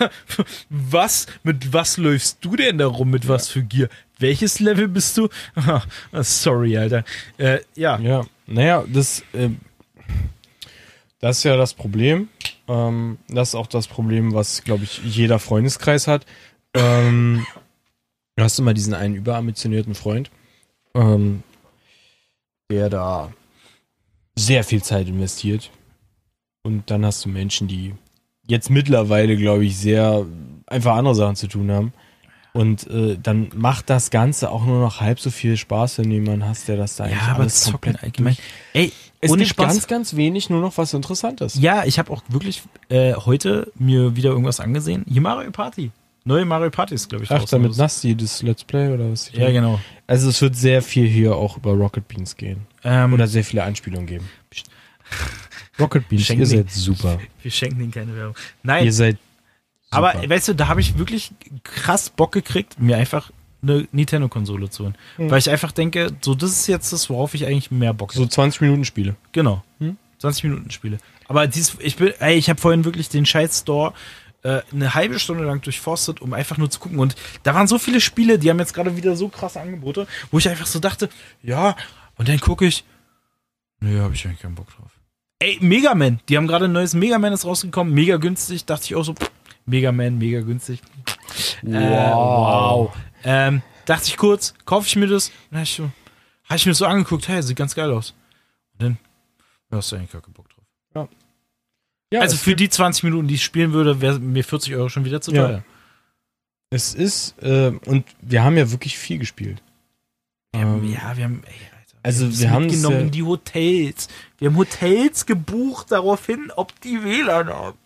was, 0.68 1.26
mit 1.44 1.72
was 1.72 1.96
läufst 1.96 2.38
du 2.40 2.56
denn 2.56 2.78
da 2.78 2.86
rum, 2.86 3.10
mit 3.10 3.28
was 3.28 3.48
für 3.48 3.62
Gear? 3.62 3.88
Welches 4.18 4.58
Level 4.58 4.88
bist 4.88 5.16
du? 5.18 5.28
Sorry, 6.12 6.76
Alter. 6.76 7.04
Äh, 7.36 7.60
ja, 7.76 7.98
Ja, 7.98 8.24
naja, 8.46 8.84
das, 8.88 9.22
ähm, 9.32 9.58
das 11.20 11.38
ist 11.38 11.44
ja 11.44 11.56
das 11.56 11.74
Problem. 11.74 12.28
Ähm, 12.68 13.18
das 13.28 13.50
ist 13.50 13.54
auch 13.54 13.66
das 13.66 13.86
Problem, 13.86 14.34
was, 14.34 14.64
glaube 14.64 14.84
ich, 14.84 14.98
jeder 15.04 15.38
Freundeskreis 15.38 16.06
hat. 16.06 16.26
Ähm, 16.74 17.46
du 18.36 18.44
hast 18.44 18.58
immer 18.58 18.74
diesen 18.74 18.94
einen 18.94 19.14
überambitionierten 19.14 19.94
Freund, 19.94 20.30
ähm, 20.94 21.42
der 22.70 22.90
da 22.90 23.32
sehr 24.36 24.64
viel 24.64 24.82
Zeit 24.82 25.08
investiert. 25.08 25.70
Und 26.62 26.90
dann 26.90 27.06
hast 27.06 27.24
du 27.24 27.28
Menschen, 27.28 27.68
die 27.68 27.94
jetzt 28.46 28.70
mittlerweile, 28.70 29.36
glaube 29.36 29.64
ich, 29.64 29.76
sehr 29.76 30.26
einfach 30.66 30.96
andere 30.96 31.14
Sachen 31.14 31.36
zu 31.36 31.46
tun 31.46 31.70
haben. 31.70 31.92
Und 32.52 32.88
äh, 32.88 33.18
dann 33.22 33.50
macht 33.54 33.90
das 33.90 34.10
Ganze 34.10 34.50
auch 34.50 34.64
nur 34.64 34.80
noch 34.80 35.00
halb 35.00 35.20
so 35.20 35.30
viel 35.30 35.56
Spaß, 35.56 35.98
wenn 35.98 36.08
du 36.08 36.16
jemanden 36.16 36.46
hast, 36.46 36.68
der 36.68 36.76
das 36.76 36.96
da 36.96 37.04
eigentlich 37.04 37.20
ja 37.20 37.28
aber 37.28 37.40
alles 37.40 37.60
zocken 37.60 37.92
komplett 37.92 38.02
allgemein. 38.02 38.36
Ey, 38.72 38.92
es 39.26 39.32
ohne 39.32 39.42
gibt 39.42 39.50
Spaß. 39.50 39.72
ganz, 39.74 39.86
ganz 39.86 40.16
wenig 40.16 40.50
nur 40.50 40.60
noch 40.60 40.76
was 40.78 40.94
Interessantes. 40.94 41.54
Ja, 41.54 41.84
ich 41.84 41.98
habe 41.98 42.10
auch 42.12 42.22
wirklich 42.28 42.62
äh, 42.88 43.14
heute 43.14 43.70
mir 43.78 44.16
wieder 44.16 44.30
irgendwas 44.30 44.60
angesehen. 44.60 45.04
Hier 45.08 45.20
Mario 45.20 45.50
Party. 45.50 45.90
Neue 46.24 46.44
Mario 46.44 46.70
Party 46.70 46.94
ist, 46.94 47.08
glaube 47.08 47.22
ich, 47.22 47.30
Ach, 47.30 47.44
damit 47.44 47.76
Nasti 47.76 48.16
das 48.16 48.42
Let's 48.42 48.64
Play 48.64 48.92
oder 48.92 49.12
was? 49.12 49.30
Ja, 49.32 49.48
genau. 49.52 49.78
Also 50.08 50.28
es 50.30 50.42
wird 50.42 50.56
sehr 50.56 50.82
viel 50.82 51.06
hier 51.06 51.36
auch 51.36 51.56
über 51.56 51.70
Rocket 51.70 52.08
Beans 52.08 52.36
gehen. 52.36 52.66
Ähm, 52.82 53.12
Oder 53.12 53.28
sehr 53.28 53.44
viele 53.44 53.62
Anspielungen 53.62 54.06
geben. 54.06 54.28
Rocket 55.78 56.08
Beans, 56.08 56.28
ihr 56.30 56.46
seid 56.46 56.70
super. 56.70 57.18
Wir 57.42 57.50
schenken 57.52 57.78
denen 57.78 57.90
keine 57.92 58.16
Werbung. 58.16 58.34
Nein, 58.62 58.84
Ihr 58.84 58.92
seid 58.92 59.18
aber 59.90 60.14
super. 60.14 60.30
weißt 60.30 60.48
du, 60.48 60.54
da 60.54 60.66
habe 60.68 60.80
ich 60.80 60.98
wirklich 60.98 61.30
krass 61.62 62.10
Bock 62.10 62.32
gekriegt, 62.32 62.80
mir 62.80 62.96
einfach 62.96 63.30
eine 63.62 63.86
Nintendo-Konsole 63.92 64.70
zu 64.70 64.84
holen. 64.84 64.94
Hm. 65.16 65.30
Weil 65.30 65.38
ich 65.38 65.50
einfach 65.50 65.72
denke, 65.72 66.12
so 66.20 66.34
das 66.34 66.50
ist 66.50 66.66
jetzt 66.66 66.92
das, 66.92 67.08
worauf 67.10 67.34
ich 67.34 67.46
eigentlich 67.46 67.70
mehr 67.70 67.94
Bock 67.94 68.12
so 68.12 68.22
habe. 68.22 68.30
20 68.30 68.60
Minuten 68.60 68.84
Spiele. 68.84 69.16
Genau. 69.32 69.62
Hm? 69.78 69.96
20 70.18 70.44
Minuten 70.44 70.70
Spiele. 70.70 70.98
Aber 71.28 71.46
dies, 71.46 71.76
ich 71.80 71.96
bin, 71.96 72.12
ey, 72.18 72.36
ich 72.36 72.48
habe 72.48 72.60
vorhin 72.60 72.84
wirklich 72.84 73.08
den 73.08 73.26
Scheiß 73.26 73.60
Store 73.60 73.92
äh, 74.42 74.62
eine 74.72 74.94
halbe 74.94 75.18
Stunde 75.18 75.44
lang 75.44 75.60
durchforstet, 75.60 76.20
um 76.20 76.32
einfach 76.32 76.56
nur 76.56 76.70
zu 76.70 76.78
gucken. 76.78 76.98
Und 76.98 77.16
da 77.42 77.54
waren 77.54 77.66
so 77.66 77.78
viele 77.78 78.00
Spiele, 78.00 78.38
die 78.38 78.48
haben 78.48 78.58
jetzt 78.58 78.74
gerade 78.74 78.96
wieder 78.96 79.16
so 79.16 79.28
krasse 79.28 79.60
Angebote, 79.60 80.06
wo 80.30 80.38
ich 80.38 80.48
einfach 80.48 80.66
so 80.66 80.78
dachte, 80.78 81.08
ja, 81.42 81.76
und 82.16 82.28
dann 82.28 82.38
gucke 82.40 82.66
ich, 82.66 82.84
nee, 83.80 83.98
habe 83.98 84.14
ich 84.14 84.24
eigentlich 84.24 84.40
keinen 84.40 84.54
Bock 84.54 84.68
drauf. 84.76 84.90
Ey, 85.38 85.58
Mega 85.60 85.94
Man, 85.94 86.20
die 86.28 86.36
haben 86.36 86.46
gerade 86.46 86.66
ein 86.66 86.72
neues 86.72 86.94
Mega 86.94 87.18
Man 87.18 87.32
ist 87.32 87.44
rausgekommen, 87.44 87.92
mega 87.92 88.16
günstig, 88.16 88.64
dachte 88.64 88.84
ich 88.84 88.94
auch 88.94 89.04
so, 89.04 89.14
Mega 89.66 89.90
Man, 89.90 90.16
mega 90.16 90.40
günstig. 90.40 90.80
Äh, 91.64 91.72
wow. 91.72 92.94
Ähm, 93.28 93.62
dachte 93.86 94.06
ich 94.08 94.16
kurz, 94.16 94.54
kaufe 94.64 94.86
ich 94.86 94.94
mir 94.96 95.08
das? 95.08 95.28
Und 95.28 95.34
dann 95.50 95.58
hab 95.60 95.64
ich, 95.64 95.74
so, 95.74 95.90
hab 96.48 96.56
ich 96.56 96.66
mir 96.66 96.74
so 96.74 96.86
angeguckt, 96.86 97.26
hey, 97.28 97.42
sieht 97.42 97.56
ganz 97.56 97.74
geil 97.74 97.90
aus. 97.90 98.14
Und 98.74 98.82
dann 98.82 98.98
ja, 99.70 99.78
hast 99.78 99.90
du 99.90 99.96
eigentlich 99.96 100.12
gar 100.12 100.22
keinen 100.22 100.34
Bock 100.34 100.48
drauf. 100.48 101.08
Ja, 102.12 102.20
also 102.20 102.36
es 102.36 102.40
für 102.42 102.54
die 102.54 102.68
20 102.68 103.02
Minuten, 103.02 103.26
die 103.26 103.34
ich 103.34 103.42
spielen 103.44 103.72
würde, 103.72 104.00
wäre 104.00 104.20
mir 104.20 104.44
40 104.44 104.76
Euro 104.76 104.88
schon 104.88 105.04
wieder 105.04 105.20
zu 105.20 105.32
Ja. 105.32 105.46
teuer. 105.48 105.64
Es 106.70 106.94
ist, 106.94 107.34
äh, 107.42 107.72
und 107.84 108.04
wir 108.22 108.44
haben 108.44 108.56
ja 108.56 108.70
wirklich 108.70 108.96
viel 108.96 109.18
gespielt. 109.18 109.60
Wir 110.52 110.60
haben, 110.62 110.84
Ähm, 110.84 110.92
ja, 110.92 111.16
wir 111.16 111.24
haben, 111.24 111.42
ey, 111.44 111.52
Alter, 111.76 111.98
also 112.04 112.26
das 112.28 112.38
wir 112.40 112.50
haben 112.52 112.66
mitgenommen 112.66 112.94
es 112.96 113.00
ja- 113.00 113.06
in 113.06 113.10
die 113.10 113.22
Hotels. 113.24 114.08
Wir 114.38 114.50
haben 114.50 114.56
Hotels 114.56 115.26
gebucht 115.26 115.90
daraufhin, 115.90 116.52
ob 116.54 116.80
die 116.80 117.02
WLAN 117.02 117.48
haben. 117.48 117.78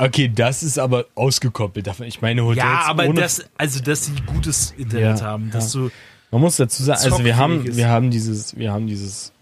Okay, 0.00 0.30
das 0.32 0.62
ist 0.62 0.78
aber 0.78 1.06
ausgekoppelt 1.16 1.86
davon. 1.88 2.06
Ich 2.06 2.22
meine 2.22 2.44
Hotels 2.44 2.58
Ja, 2.64 2.82
aber 2.86 3.06
ohne 3.06 3.20
das, 3.20 3.44
also 3.58 3.80
dass 3.80 4.06
sie 4.06 4.12
gutes 4.26 4.70
Internet 4.78 5.20
Ja, 5.20 5.26
haben, 5.26 5.50
dass 5.50 5.72
du, 5.72 5.90
Man 6.30 6.40
muss 6.40 6.56
dazu 6.56 6.82
sagen, 6.84 7.00
also 7.02 7.24
wir 7.24 7.36
haben, 7.36 7.64
wir 7.76 7.88
haben 7.88 8.10
dieses, 8.12 8.56
wir 8.56 8.72
haben 8.72 8.86
dieses 8.86 9.32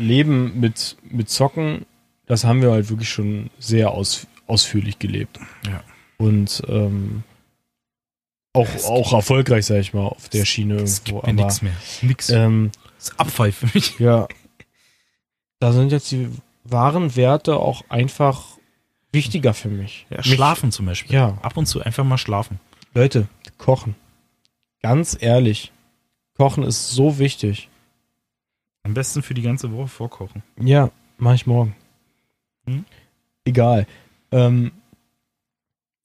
Leben 0.00 0.58
mit, 0.58 0.96
mit 1.08 1.30
Zocken, 1.30 1.86
das 2.26 2.44
haben 2.44 2.60
wir 2.60 2.72
halt 2.72 2.90
wirklich 2.90 3.08
schon 3.08 3.50
sehr 3.60 3.92
aus, 3.92 4.26
ausführlich 4.48 4.98
gelebt. 4.98 5.38
Ja. 5.64 5.82
Und 6.18 6.62
ähm, 6.68 7.22
auch, 8.54 8.68
auch 8.84 9.12
erfolgreich, 9.12 9.66
sag 9.66 9.78
ich 9.78 9.94
mal, 9.94 10.06
auf 10.06 10.28
der 10.28 10.44
Schiene 10.44 10.74
es 10.76 10.98
irgendwo. 10.98 11.20
gibt 11.20 11.22
mir 11.22 11.28
Aber 11.28 11.32
nichts 11.44 11.62
mehr. 11.62 11.72
Nix. 12.02 12.28
ähm, 12.30 12.70
das 12.96 13.10
ist 13.10 13.20
Abfall 13.20 13.52
für 13.52 13.66
mich. 13.74 13.98
ja, 14.00 14.26
da 15.60 15.72
sind 15.72 15.92
jetzt 15.92 16.10
die 16.10 16.28
wahren 16.64 17.14
Werte 17.14 17.56
auch 17.56 17.84
einfach 17.88 18.42
wichtiger 19.12 19.54
für 19.54 19.68
mich. 19.68 20.06
Ja, 20.10 20.18
Mich- 20.18 20.26
schlafen 20.34 20.72
zum 20.72 20.86
Beispiel. 20.86 21.14
Ja, 21.14 21.38
Ab 21.42 21.56
und 21.56 21.66
zu 21.66 21.80
einfach 21.82 22.04
mal 22.04 22.18
schlafen. 22.18 22.58
Leute, 22.94 23.28
kochen. 23.58 23.94
Ganz 24.82 25.16
ehrlich, 25.20 25.72
kochen 26.36 26.64
ist 26.64 26.90
so 26.90 27.18
wichtig. 27.18 27.68
Am 28.84 28.94
besten 28.94 29.22
für 29.22 29.34
die 29.34 29.42
ganze 29.42 29.72
Woche 29.72 29.88
vorkochen. 29.88 30.42
Ja, 30.60 30.90
mach 31.18 31.34
ich 31.34 31.46
morgen. 31.46 31.76
Hm? 32.66 32.84
Egal. 33.44 33.86
Ähm, 34.32 34.72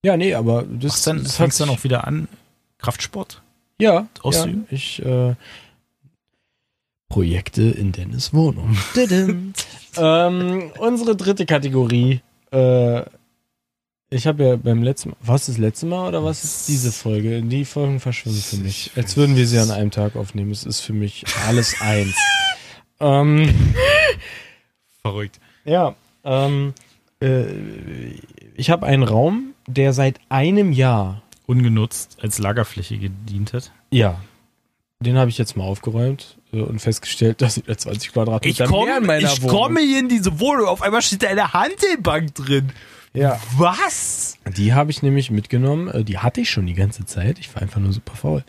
ja, 0.05 0.15
nee, 0.15 0.33
aber 0.35 0.63
das, 0.63 0.93
Das 0.93 1.03
dann, 1.03 1.23
das 1.23 1.35
fängst 1.37 1.59
dann 1.59 1.69
auch 1.69 1.83
wieder 1.83 2.05
an, 2.05 2.27
Kraftsport. 2.77 3.41
ja, 3.79 3.93
ja, 3.93 4.07
auszuüben? 4.21 4.67
ich 4.69 5.03
äh, 5.03 5.35
Projekte 7.09 7.63
in 7.63 7.91
Dennis 7.93 8.33
Wohnung. 8.33 8.77
ähm, 9.97 10.71
unsere 10.79 11.15
dritte 11.15 11.45
Kategorie. 11.45 12.21
Äh, 12.51 13.03
ich 14.09 14.25
habe 14.25 14.43
ja 14.43 14.55
beim 14.55 14.83
letzten 14.83 15.09
Mal, 15.09 15.17
was 15.21 15.41
ist 15.41 15.49
das 15.49 15.57
letzte 15.57 15.85
Mal 15.85 16.07
oder 16.07 16.23
was 16.23 16.43
ist 16.43 16.67
diese 16.69 16.91
Folge? 16.93 17.41
Die 17.41 17.65
Folgen 17.65 17.99
verschwimmen 17.99 18.39
für 18.39 18.57
mich. 18.57 18.91
Als 18.95 19.17
würden 19.17 19.35
wir 19.35 19.45
sie 19.45 19.59
an 19.59 19.69
einem 19.69 19.91
Tag 19.91 20.15
aufnehmen. 20.15 20.51
Es 20.51 20.63
ist 20.63 20.79
für 20.79 20.93
mich 20.93 21.25
alles 21.45 21.81
eins. 21.81 22.15
ähm, 23.01 23.53
Verrückt. 25.01 25.39
Ja, 25.65 25.95
ähm, 26.23 26.73
äh, 27.21 27.45
ich 28.55 28.69
habe 28.69 28.85
einen 28.85 29.03
Raum, 29.03 29.53
der 29.67 29.91
seit 29.93 30.19
einem 30.29 30.71
Jahr, 30.71 31.21
Ungenutzt 31.45 32.17
als 32.21 32.39
Lagerfläche 32.39 32.97
gedient 32.97 33.53
hat. 33.53 33.71
ja, 33.89 34.19
den 34.99 35.17
habe 35.17 35.29
ich 35.29 35.37
jetzt 35.37 35.55
mal 35.55 35.63
aufgeräumt 35.63 36.36
und 36.51 36.79
festgestellt, 36.79 37.41
dass 37.41 37.57
ich 37.57 37.63
da 37.65 37.77
20 37.77 38.13
Quadratmeter 38.13 38.69
mehr 38.69 38.97
in 38.97 39.05
meiner 39.05 39.31
ich 39.31 39.41
Wohnung. 39.41 39.55
komme 39.57 39.79
hier 39.81 39.99
in 39.99 40.09
diese 40.09 40.39
Wohnung, 40.39 40.65
auf 40.67 40.81
einmal 40.81 41.01
steht 41.01 41.23
da 41.23 41.27
eine 41.27 41.53
Handelbank 41.53 42.35
drin. 42.35 42.71
Ja, 43.13 43.39
Was? 43.57 44.37
die 44.57 44.73
habe 44.73 44.91
ich 44.91 45.01
nämlich 45.01 45.31
mitgenommen. 45.31 45.87
Äh, 45.87 46.03
die 46.03 46.19
hatte 46.19 46.41
ich 46.41 46.49
schon 46.51 46.67
die 46.67 46.73
ganze 46.75 47.05
Zeit. 47.05 47.39
Ich 47.39 47.53
war 47.55 47.61
einfach 47.61 47.79
nur 47.79 47.91
super 47.91 48.15
faul. 48.15 48.43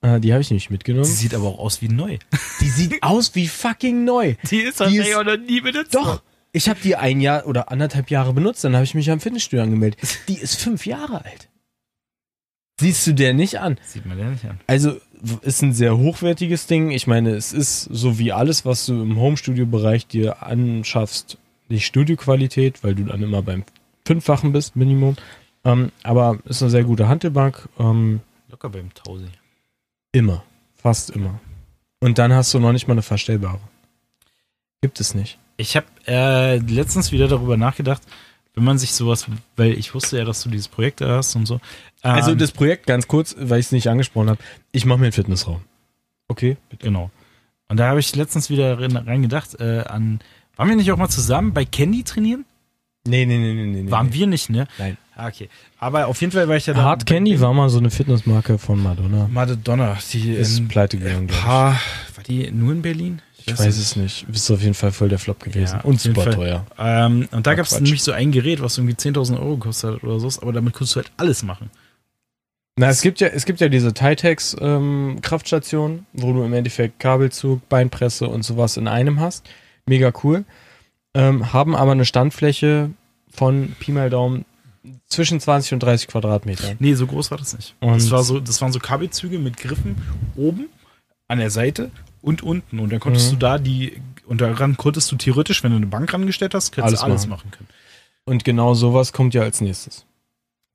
Äh, 0.00 0.20
die 0.20 0.32
habe 0.32 0.40
ich 0.40 0.50
nämlich 0.50 0.70
mitgenommen. 0.70 1.04
Sie 1.04 1.12
sieht 1.14 1.34
aber 1.34 1.44
auch 1.46 1.58
aus 1.58 1.82
wie 1.82 1.88
neu. 1.88 2.18
Die 2.60 2.68
sieht 2.70 3.02
aus 3.02 3.34
wie 3.34 3.48
fucking 3.48 4.04
neu. 4.04 4.34
Die 4.50 4.60
ist 4.60 4.80
wahrscheinlich 4.80 5.08
ist- 5.08 5.16
auch 5.16 5.24
noch 5.24 5.36
nie 5.36 5.60
benutzt. 5.60 5.94
Doch. 5.94 6.22
Ich 6.52 6.68
habe 6.68 6.78
die 6.82 6.94
ein 6.94 7.20
Jahr 7.20 7.46
oder 7.46 7.72
anderthalb 7.72 8.10
Jahre 8.10 8.32
benutzt, 8.32 8.62
dann 8.62 8.74
habe 8.74 8.84
ich 8.84 8.94
mich 8.94 9.10
am 9.10 9.18
Fitnessstudio 9.18 9.64
angemeldet. 9.64 9.98
Die 10.28 10.38
ist 10.38 10.54
fünf 10.54 10.86
Jahre 10.86 11.24
alt. 11.24 11.48
Siehst 12.80 13.06
du 13.08 13.12
der 13.12 13.34
nicht 13.34 13.58
an? 13.60 13.76
Sieht 13.84 14.06
man 14.06 14.18
ja 14.18 14.26
nicht 14.30 14.44
an. 14.44 14.60
Also 14.68 14.96
ist 15.42 15.62
ein 15.62 15.72
sehr 15.72 15.96
hochwertiges 15.96 16.66
Ding. 16.66 16.90
Ich 16.90 17.06
meine, 17.06 17.30
es 17.30 17.52
ist 17.52 17.82
so 17.84 18.18
wie 18.18 18.32
alles, 18.32 18.64
was 18.64 18.86
du 18.86 19.02
im 19.02 19.18
Homestudio-Bereich 19.18 20.06
dir 20.06 20.42
anschaffst, 20.42 21.38
nicht 21.68 21.86
Studioqualität, 21.86 22.84
weil 22.84 22.94
du 22.94 23.04
dann 23.04 23.22
immer 23.22 23.42
beim 23.42 23.64
Fünffachen 24.06 24.52
bist, 24.52 24.76
Minimum. 24.76 25.16
Ähm, 25.64 25.92
aber 26.02 26.38
ist 26.44 26.62
eine 26.62 26.70
sehr 26.70 26.84
gute 26.84 27.08
Handelbank. 27.08 27.68
Ähm, 27.78 28.20
Locker 28.50 28.68
beim 28.68 28.92
Tausi. 28.94 29.26
immer. 30.12 30.44
Fast 30.74 31.10
immer. 31.10 31.40
Und 32.00 32.18
dann 32.18 32.32
hast 32.34 32.52
du 32.52 32.58
noch 32.58 32.72
nicht 32.72 32.86
mal 32.86 32.92
eine 32.92 33.02
verstellbare. 33.02 33.60
Gibt 34.82 35.00
es 35.00 35.14
nicht. 35.14 35.38
Ich 35.56 35.76
habe 35.76 35.86
äh, 36.06 36.58
letztens 36.58 37.12
wieder 37.12 37.28
darüber 37.28 37.56
nachgedacht, 37.56 38.02
wenn 38.54 38.64
man 38.64 38.78
sich 38.78 38.92
sowas, 38.92 39.26
weil 39.56 39.72
ich 39.72 39.94
wusste 39.94 40.18
ja, 40.18 40.24
dass 40.24 40.42
du 40.42 40.48
dieses 40.48 40.68
Projekt 40.68 41.00
da 41.00 41.16
hast 41.16 41.34
und 41.36 41.46
so. 41.46 41.54
Ähm, 42.02 42.12
Also 42.12 42.34
das 42.34 42.52
Projekt, 42.52 42.86
ganz 42.86 43.08
kurz, 43.08 43.34
weil 43.38 43.60
ich 43.60 43.66
es 43.66 43.72
nicht 43.72 43.88
angesprochen 43.88 44.30
habe, 44.30 44.40
ich 44.72 44.86
mache 44.86 44.98
mir 44.98 45.06
einen 45.06 45.12
Fitnessraum. 45.12 45.60
Okay, 46.28 46.56
bitte. 46.70 46.86
Genau. 46.86 47.10
Und 47.68 47.78
da 47.78 47.88
habe 47.88 48.00
ich 48.00 48.14
letztens 48.14 48.50
wieder 48.50 48.78
rein, 48.78 48.96
rein 48.96 49.22
gedacht, 49.22 49.58
äh, 49.60 49.80
an, 49.80 50.20
waren 50.56 50.68
wir 50.68 50.76
nicht 50.76 50.92
auch 50.92 50.96
mal 50.96 51.08
zusammen 51.08 51.52
bei 51.52 51.64
Candy 51.64 52.04
trainieren? 52.04 52.44
Nee, 53.06 53.26
nee, 53.26 53.38
nee, 53.38 53.52
nee, 53.52 53.82
nee. 53.82 53.90
Waren 53.90 54.06
nee. 54.08 54.14
wir 54.14 54.26
nicht, 54.26 54.48
ne? 54.50 54.66
Nein. 54.78 54.96
Ah, 55.16 55.28
okay. 55.28 55.48
Aber 55.78 56.06
auf 56.06 56.20
jeden 56.20 56.32
Fall 56.32 56.48
war 56.48 56.56
ich 56.56 56.66
ja 56.66 56.74
da. 56.74 56.82
Hard 56.82 57.06
Candy 57.06 57.40
war 57.40 57.52
mal 57.52 57.68
so 57.68 57.78
eine 57.78 57.90
Fitnessmarke 57.90 58.58
von 58.58 58.82
Madonna. 58.82 59.28
Madonna, 59.30 59.98
die 60.12 60.32
Ist 60.32 60.58
in, 60.58 60.68
pleite 60.68 60.98
gegangen, 60.98 61.26
paar, 61.28 61.80
war 62.14 62.24
die 62.26 62.50
nur 62.50 62.72
in 62.72 62.82
Berlin? 62.82 63.22
Ich 63.46 63.58
weiß 63.58 63.76
es 63.78 63.96
nicht. 63.96 64.26
Ist 64.32 64.50
auf 64.50 64.60
jeden 64.62 64.74
Fall 64.74 64.92
voll 64.92 65.08
der 65.08 65.18
Flop 65.18 65.40
gewesen. 65.40 65.76
Ja, 65.76 65.84
Und 65.84 66.00
super 66.00 66.30
teuer. 66.30 66.66
Ähm, 66.78 67.28
und 67.30 67.46
da 67.46 67.54
gab 67.54 67.66
es 67.66 67.72
nämlich 67.80 68.02
so 68.02 68.12
ein 68.12 68.32
Gerät, 68.32 68.62
was 68.62 68.78
irgendwie 68.78 68.94
10.000 68.94 69.38
Euro 69.38 69.56
gekostet 69.56 69.96
hat 69.96 70.04
oder 70.04 70.18
so, 70.18 70.40
aber 70.42 70.52
damit 70.52 70.72
konntest 70.72 70.96
du 70.96 71.00
halt 71.00 71.12
alles 71.16 71.42
machen. 71.42 71.70
Na, 72.76 72.88
es 72.88 73.02
gibt 73.02 73.20
ja, 73.20 73.28
es 73.28 73.44
gibt 73.44 73.60
ja 73.60 73.68
diese 73.68 73.92
Titex 73.94 74.56
ähm, 74.60 75.18
Kraftstationen, 75.22 76.06
wo 76.12 76.32
du 76.32 76.42
im 76.42 76.52
Endeffekt 76.54 76.98
Kabelzug, 76.98 77.68
Beinpresse 77.68 78.26
und 78.28 78.42
sowas 78.42 78.76
in 78.76 78.88
einem 78.88 79.20
hast. 79.20 79.46
Mega 79.86 80.12
cool. 80.24 80.44
Ähm, 81.14 81.52
haben 81.52 81.76
aber 81.76 81.92
eine 81.92 82.04
Standfläche 82.04 82.90
von 83.30 83.76
Pi 83.78 83.92
mal 83.92 84.10
Daumen 84.10 84.44
zwischen 85.06 85.38
20 85.38 85.74
und 85.74 85.82
30 85.84 86.08
Quadratmetern. 86.08 86.76
Nee, 86.80 86.94
so 86.94 87.06
groß 87.06 87.30
war 87.30 87.38
das 87.38 87.54
nicht. 87.56 87.76
Und- 87.80 87.94
das, 87.94 88.10
war 88.10 88.24
so, 88.24 88.40
das 88.40 88.60
waren 88.60 88.72
so 88.72 88.80
Kabelzüge 88.80 89.38
mit 89.38 89.56
Griffen 89.56 89.96
oben, 90.34 90.66
an 91.28 91.38
der 91.38 91.50
Seite 91.50 91.90
und 92.24 92.42
unten. 92.42 92.78
Und 92.80 92.90
dann 92.92 93.00
konntest 93.00 93.26
Mhm. 93.28 93.30
du 93.32 93.36
da 93.38 93.58
die, 93.58 94.00
und 94.26 94.40
daran 94.40 94.76
konntest 94.76 95.10
du 95.12 95.16
theoretisch, 95.16 95.62
wenn 95.62 95.70
du 95.70 95.76
eine 95.76 95.86
Bank 95.86 96.12
rangestellt 96.12 96.54
hast, 96.54 96.76
Alles 96.78 97.00
alles 97.02 97.26
machen. 97.26 97.30
machen 97.30 97.50
können. 97.50 97.68
Und 98.24 98.44
genau 98.44 98.74
sowas 98.74 99.12
kommt 99.12 99.34
ja 99.34 99.42
als 99.42 99.60
nächstes. 99.60 100.06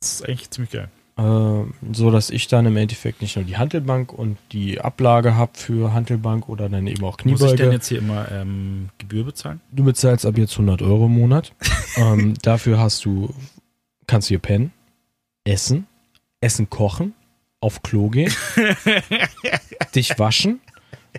Das 0.01 0.13
ist 0.13 0.25
eigentlich 0.27 0.49
ziemlich 0.51 0.71
geil. 0.71 0.89
Ähm, 1.17 1.73
so 1.91 2.11
dass 2.11 2.29
ich 2.29 2.47
dann 2.47 2.65
im 2.65 2.77
Endeffekt 2.77 3.21
nicht 3.21 3.35
nur 3.35 3.43
die 3.43 3.57
Hantelbank 3.57 4.13
und 4.13 4.37
die 4.53 4.79
Ablage 4.79 5.35
habe 5.35 5.51
für 5.55 5.91
Hantelbank 5.93 6.47
oder 6.47 6.69
dann 6.69 6.87
eben 6.87 7.03
auch 7.03 7.17
Muss 7.25 7.41
ich 7.41 7.47
denn 7.47 7.55
Kniebeuge. 7.57 7.73
jetzt 7.75 7.87
hier 7.89 7.97
immer 7.97 8.31
ähm, 8.31 8.89
Gebühr 8.99 9.25
bezahlen? 9.25 9.59
Du 9.73 9.83
bezahlst 9.83 10.25
ab 10.25 10.37
jetzt 10.37 10.53
100 10.53 10.81
Euro 10.81 11.07
im 11.07 11.13
Monat. 11.15 11.51
ähm, 11.97 12.35
dafür 12.41 12.79
hast 12.79 13.03
du, 13.03 13.33
kannst 14.07 14.29
du 14.29 14.33
hier 14.33 14.39
pennen, 14.39 14.71
essen, 15.43 15.87
Essen 16.39 16.69
kochen, 16.69 17.13
auf 17.59 17.81
Klo 17.81 18.07
gehen, 18.09 18.31
dich 19.95 20.17
waschen, 20.19 20.61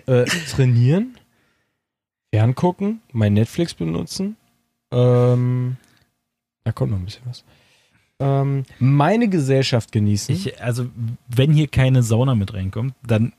äh, 0.07 0.25
trainieren, 0.49 1.17
ferngucken, 2.33 3.01
mein 3.11 3.33
Netflix 3.33 3.73
benutzen. 3.73 4.37
Ähm, 4.91 5.77
da 6.63 6.71
kommt 6.71 6.91
noch 6.91 6.99
ein 6.99 7.05
bisschen 7.05 7.25
was. 7.25 7.43
Ähm, 8.19 8.63
meine 8.79 9.29
Gesellschaft 9.29 9.91
genießen. 9.91 10.35
Ich, 10.35 10.61
also, 10.61 10.87
wenn 11.27 11.53
hier 11.53 11.67
keine 11.67 12.03
Sauna 12.03 12.35
mit 12.35 12.53
reinkommt, 12.53 12.93
dann, 13.05 13.33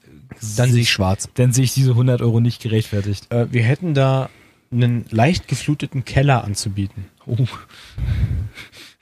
dann 0.56 0.70
sehe 0.70 0.82
ich 0.82 0.90
schwarz. 0.90 1.28
dann 1.34 1.52
sehe 1.52 1.64
ich 1.64 1.74
diese 1.74 1.90
100 1.92 2.20
Euro 2.20 2.40
nicht 2.40 2.60
gerechtfertigt. 2.60 3.32
Äh, 3.32 3.52
wir 3.52 3.62
hätten 3.62 3.94
da 3.94 4.28
einen 4.72 5.04
leicht 5.10 5.48
gefluteten 5.48 6.04
Keller 6.04 6.44
anzubieten. 6.44 7.06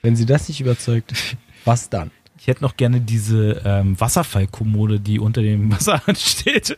Wenn 0.01 0.15
sie 0.15 0.25
das 0.25 0.47
nicht 0.49 0.61
überzeugt, 0.61 1.13
was 1.65 1.89
dann? 1.89 2.11
Ich 2.41 2.47
hätte 2.47 2.63
noch 2.63 2.75
gerne 2.75 3.01
diese 3.01 3.61
ähm, 3.65 3.99
Wasserfallkommode, 4.01 4.99
die 4.99 5.19
unter 5.19 5.43
dem 5.43 5.71
Wasser 5.73 6.01
steht. 6.15 6.75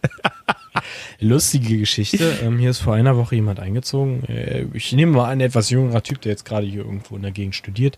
Lustige 1.21 1.77
Geschichte. 1.77 2.37
Ähm, 2.43 2.59
hier 2.59 2.69
ist 2.71 2.79
vor 2.79 2.95
einer 2.95 3.15
Woche 3.15 3.35
jemand 3.35 3.61
eingezogen. 3.61 4.25
Äh, 4.25 4.65
ich 4.73 4.91
nehme 4.91 5.13
mal 5.13 5.31
an, 5.31 5.39
etwas 5.39 5.69
jüngerer 5.69 6.03
Typ, 6.03 6.19
der 6.19 6.33
jetzt 6.33 6.43
gerade 6.43 6.67
hier 6.67 6.83
irgendwo 6.83 7.15
in 7.15 7.21
der 7.21 7.31
Gegend 7.31 7.55
studiert. 7.55 7.97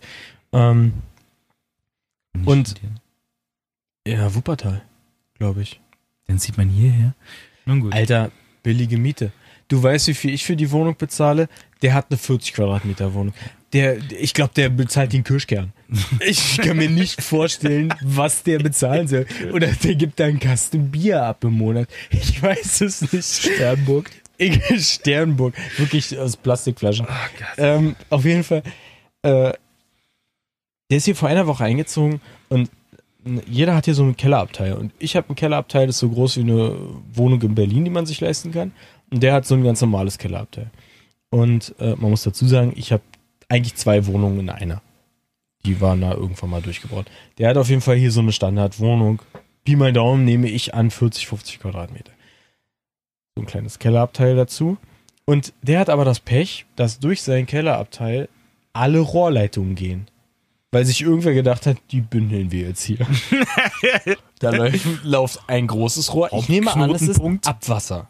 Ähm, 0.52 0.92
Und- 2.44 2.74
ja, 4.06 4.32
Wuppertal, 4.32 4.82
glaube 5.34 5.62
ich. 5.62 5.80
Dann 6.28 6.38
sieht 6.38 6.56
man 6.56 6.68
hierher. 6.68 7.14
Nun 7.64 7.80
gut. 7.80 7.92
Alter, 7.92 8.30
billige 8.62 8.96
Miete. 8.96 9.32
Du 9.66 9.82
weißt, 9.82 10.06
wie 10.06 10.14
viel 10.14 10.32
ich 10.32 10.44
für 10.44 10.54
die 10.54 10.70
Wohnung 10.70 10.94
bezahle? 10.96 11.48
Der 11.82 11.94
hat 11.94 12.06
eine 12.10 12.18
40 12.18 12.54
Quadratmeter 12.54 13.12
Wohnung. 13.14 13.34
Der, 13.76 13.98
ich 14.18 14.32
glaube, 14.32 14.52
der 14.56 14.70
bezahlt 14.70 15.12
den 15.12 15.22
Kirschkern. 15.22 15.74
Ich 16.26 16.56
kann 16.56 16.78
mir 16.78 16.88
nicht 16.88 17.20
vorstellen, 17.20 17.92
was 18.02 18.42
der 18.42 18.58
bezahlen 18.58 19.06
soll. 19.06 19.26
Oder 19.52 19.66
der 19.68 19.94
gibt 19.96 20.18
da 20.18 20.24
einen 20.24 20.40
Kasten 20.40 20.90
Bier 20.90 21.22
ab 21.22 21.44
im 21.44 21.52
Monat. 21.52 21.86
Ich 22.08 22.42
weiß 22.42 22.80
es 22.80 23.12
nicht. 23.12 23.54
Sternburg. 23.54 24.10
Sternburg. 24.78 25.54
Wirklich 25.76 26.18
aus 26.18 26.38
Plastikflaschen. 26.38 27.06
ähm, 27.58 27.96
auf 28.08 28.24
jeden 28.24 28.44
Fall. 28.44 28.62
Äh, 29.20 29.52
der 30.90 30.98
ist 30.98 31.04
hier 31.04 31.16
vor 31.16 31.28
einer 31.28 31.46
Woche 31.46 31.64
eingezogen 31.64 32.22
und 32.48 32.70
jeder 33.46 33.74
hat 33.74 33.84
hier 33.84 33.94
so 33.94 34.04
einen 34.04 34.16
Kellerabteil. 34.16 34.72
Und 34.72 34.92
ich 34.98 35.16
habe 35.16 35.28
einen 35.28 35.36
Kellerabteil, 35.36 35.86
das 35.86 35.96
ist 35.96 36.00
so 36.00 36.08
groß 36.08 36.38
wie 36.38 36.42
eine 36.42 36.76
Wohnung 37.12 37.42
in 37.42 37.54
Berlin, 37.54 37.84
die 37.84 37.90
man 37.90 38.06
sich 38.06 38.20
leisten 38.22 38.52
kann. 38.52 38.72
Und 39.10 39.22
der 39.22 39.34
hat 39.34 39.46
so 39.46 39.54
ein 39.54 39.64
ganz 39.64 39.82
normales 39.82 40.16
Kellerabteil. 40.16 40.70
Und 41.28 41.74
äh, 41.78 41.94
man 41.96 42.10
muss 42.10 42.22
dazu 42.22 42.46
sagen, 42.46 42.72
ich 42.74 42.92
habe 42.92 43.02
eigentlich 43.48 43.74
zwei 43.74 44.06
Wohnungen 44.06 44.40
in 44.40 44.50
einer. 44.50 44.82
Die 45.64 45.80
waren 45.80 46.00
da 46.00 46.12
irgendwann 46.12 46.50
mal 46.50 46.62
durchgebaut. 46.62 47.06
Der 47.38 47.48
hat 47.48 47.56
auf 47.56 47.68
jeden 47.68 47.80
Fall 47.80 47.96
hier 47.96 48.12
so 48.12 48.20
eine 48.20 48.32
Standardwohnung. 48.32 49.20
Pi 49.64 49.74
mal 49.76 49.92
Daumen 49.92 50.24
nehme 50.24 50.48
ich 50.48 50.74
an 50.74 50.90
40, 50.90 51.26
50 51.26 51.60
Quadratmeter. 51.60 52.12
So 53.34 53.42
ein 53.42 53.46
kleines 53.46 53.78
Kellerabteil 53.78 54.36
dazu. 54.36 54.78
Und 55.24 55.52
der 55.62 55.80
hat 55.80 55.90
aber 55.90 56.04
das 56.04 56.20
Pech, 56.20 56.66
dass 56.76 57.00
durch 57.00 57.22
seinen 57.22 57.46
Kellerabteil 57.46 58.28
alle 58.72 59.00
Rohrleitungen 59.00 59.74
gehen. 59.74 60.06
Weil 60.70 60.84
sich 60.84 61.02
irgendwer 61.02 61.34
gedacht 61.34 61.66
hat, 61.66 61.78
die 61.90 62.00
bündeln 62.00 62.52
wir 62.52 62.68
jetzt 62.68 62.82
hier. 62.82 62.98
da 64.38 64.50
läuft, 64.50 64.86
läuft 65.04 65.40
ein 65.48 65.66
großes 65.66 66.12
Rohr. 66.14 66.32
Ich 66.32 66.48
nehme 66.48 66.72
an, 66.72 66.90
es 66.90 67.02
ist. 67.02 67.20
Abwasser. 67.44 68.08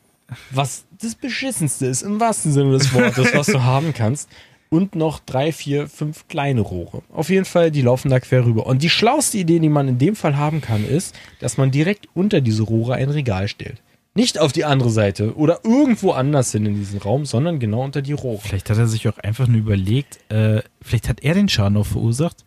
Was 0.51 0.85
das 1.01 1.15
Beschissenste 1.15 1.87
ist, 1.87 2.03
im 2.03 2.19
wahrsten 2.19 2.53
Sinne 2.53 2.73
des 2.73 2.93
Wortes, 2.93 3.33
was 3.35 3.47
du 3.47 3.63
haben 3.63 3.95
kannst. 3.95 4.29
Und 4.69 4.95
noch 4.97 5.21
drei, 5.21 5.53
vier, 5.53 5.89
fünf 5.89 6.27
kleine 6.29 6.61
Rohre. 6.61 7.03
Auf 7.13 7.31
jeden 7.31 7.45
Fall, 7.45 7.71
die 7.71 7.83
laufen 7.83 8.11
da 8.11 8.19
quer 8.19 8.45
rüber. 8.45 8.67
Und 8.67 8.83
die 8.83 8.91
schlauste 8.91 9.39
Idee, 9.39 9.61
die 9.61 9.69
man 9.69 9.87
in 9.87 9.99
dem 9.99 10.17
Fall 10.17 10.37
haben 10.37 10.61
kann, 10.61 10.85
ist, 10.85 11.15
dass 11.39 11.57
man 11.57 11.71
direkt 11.71 12.09
unter 12.15 12.41
diese 12.41 12.65
Rohre 12.65 12.95
ein 12.95 13.11
Regal 13.11 13.47
stellt. 13.49 13.81
Nicht 14.15 14.39
auf 14.39 14.51
die 14.53 14.65
andere 14.65 14.91
Seite 14.91 15.37
oder 15.37 15.61
irgendwo 15.63 16.13
anders 16.13 16.51
hin 16.51 16.65
in 16.65 16.75
diesen 16.75 16.99
Raum, 17.01 17.27
sondern 17.27 17.59
genau 17.59 17.85
unter 17.85 18.01
die 18.01 18.15
Rohre. 18.15 18.41
Vielleicht 18.41 18.71
hat 18.71 18.79
er 18.79 18.87
sich 18.87 19.07
auch 19.09 19.19
einfach 19.19 19.47
nur 19.47 19.59
überlegt, 19.59 20.19
äh, 20.33 20.63
vielleicht 20.81 21.09
hat 21.09 21.23
er 21.23 21.35
den 21.35 21.51
Schaden 21.51 21.77
auch 21.77 21.87
verursacht. 21.87 22.45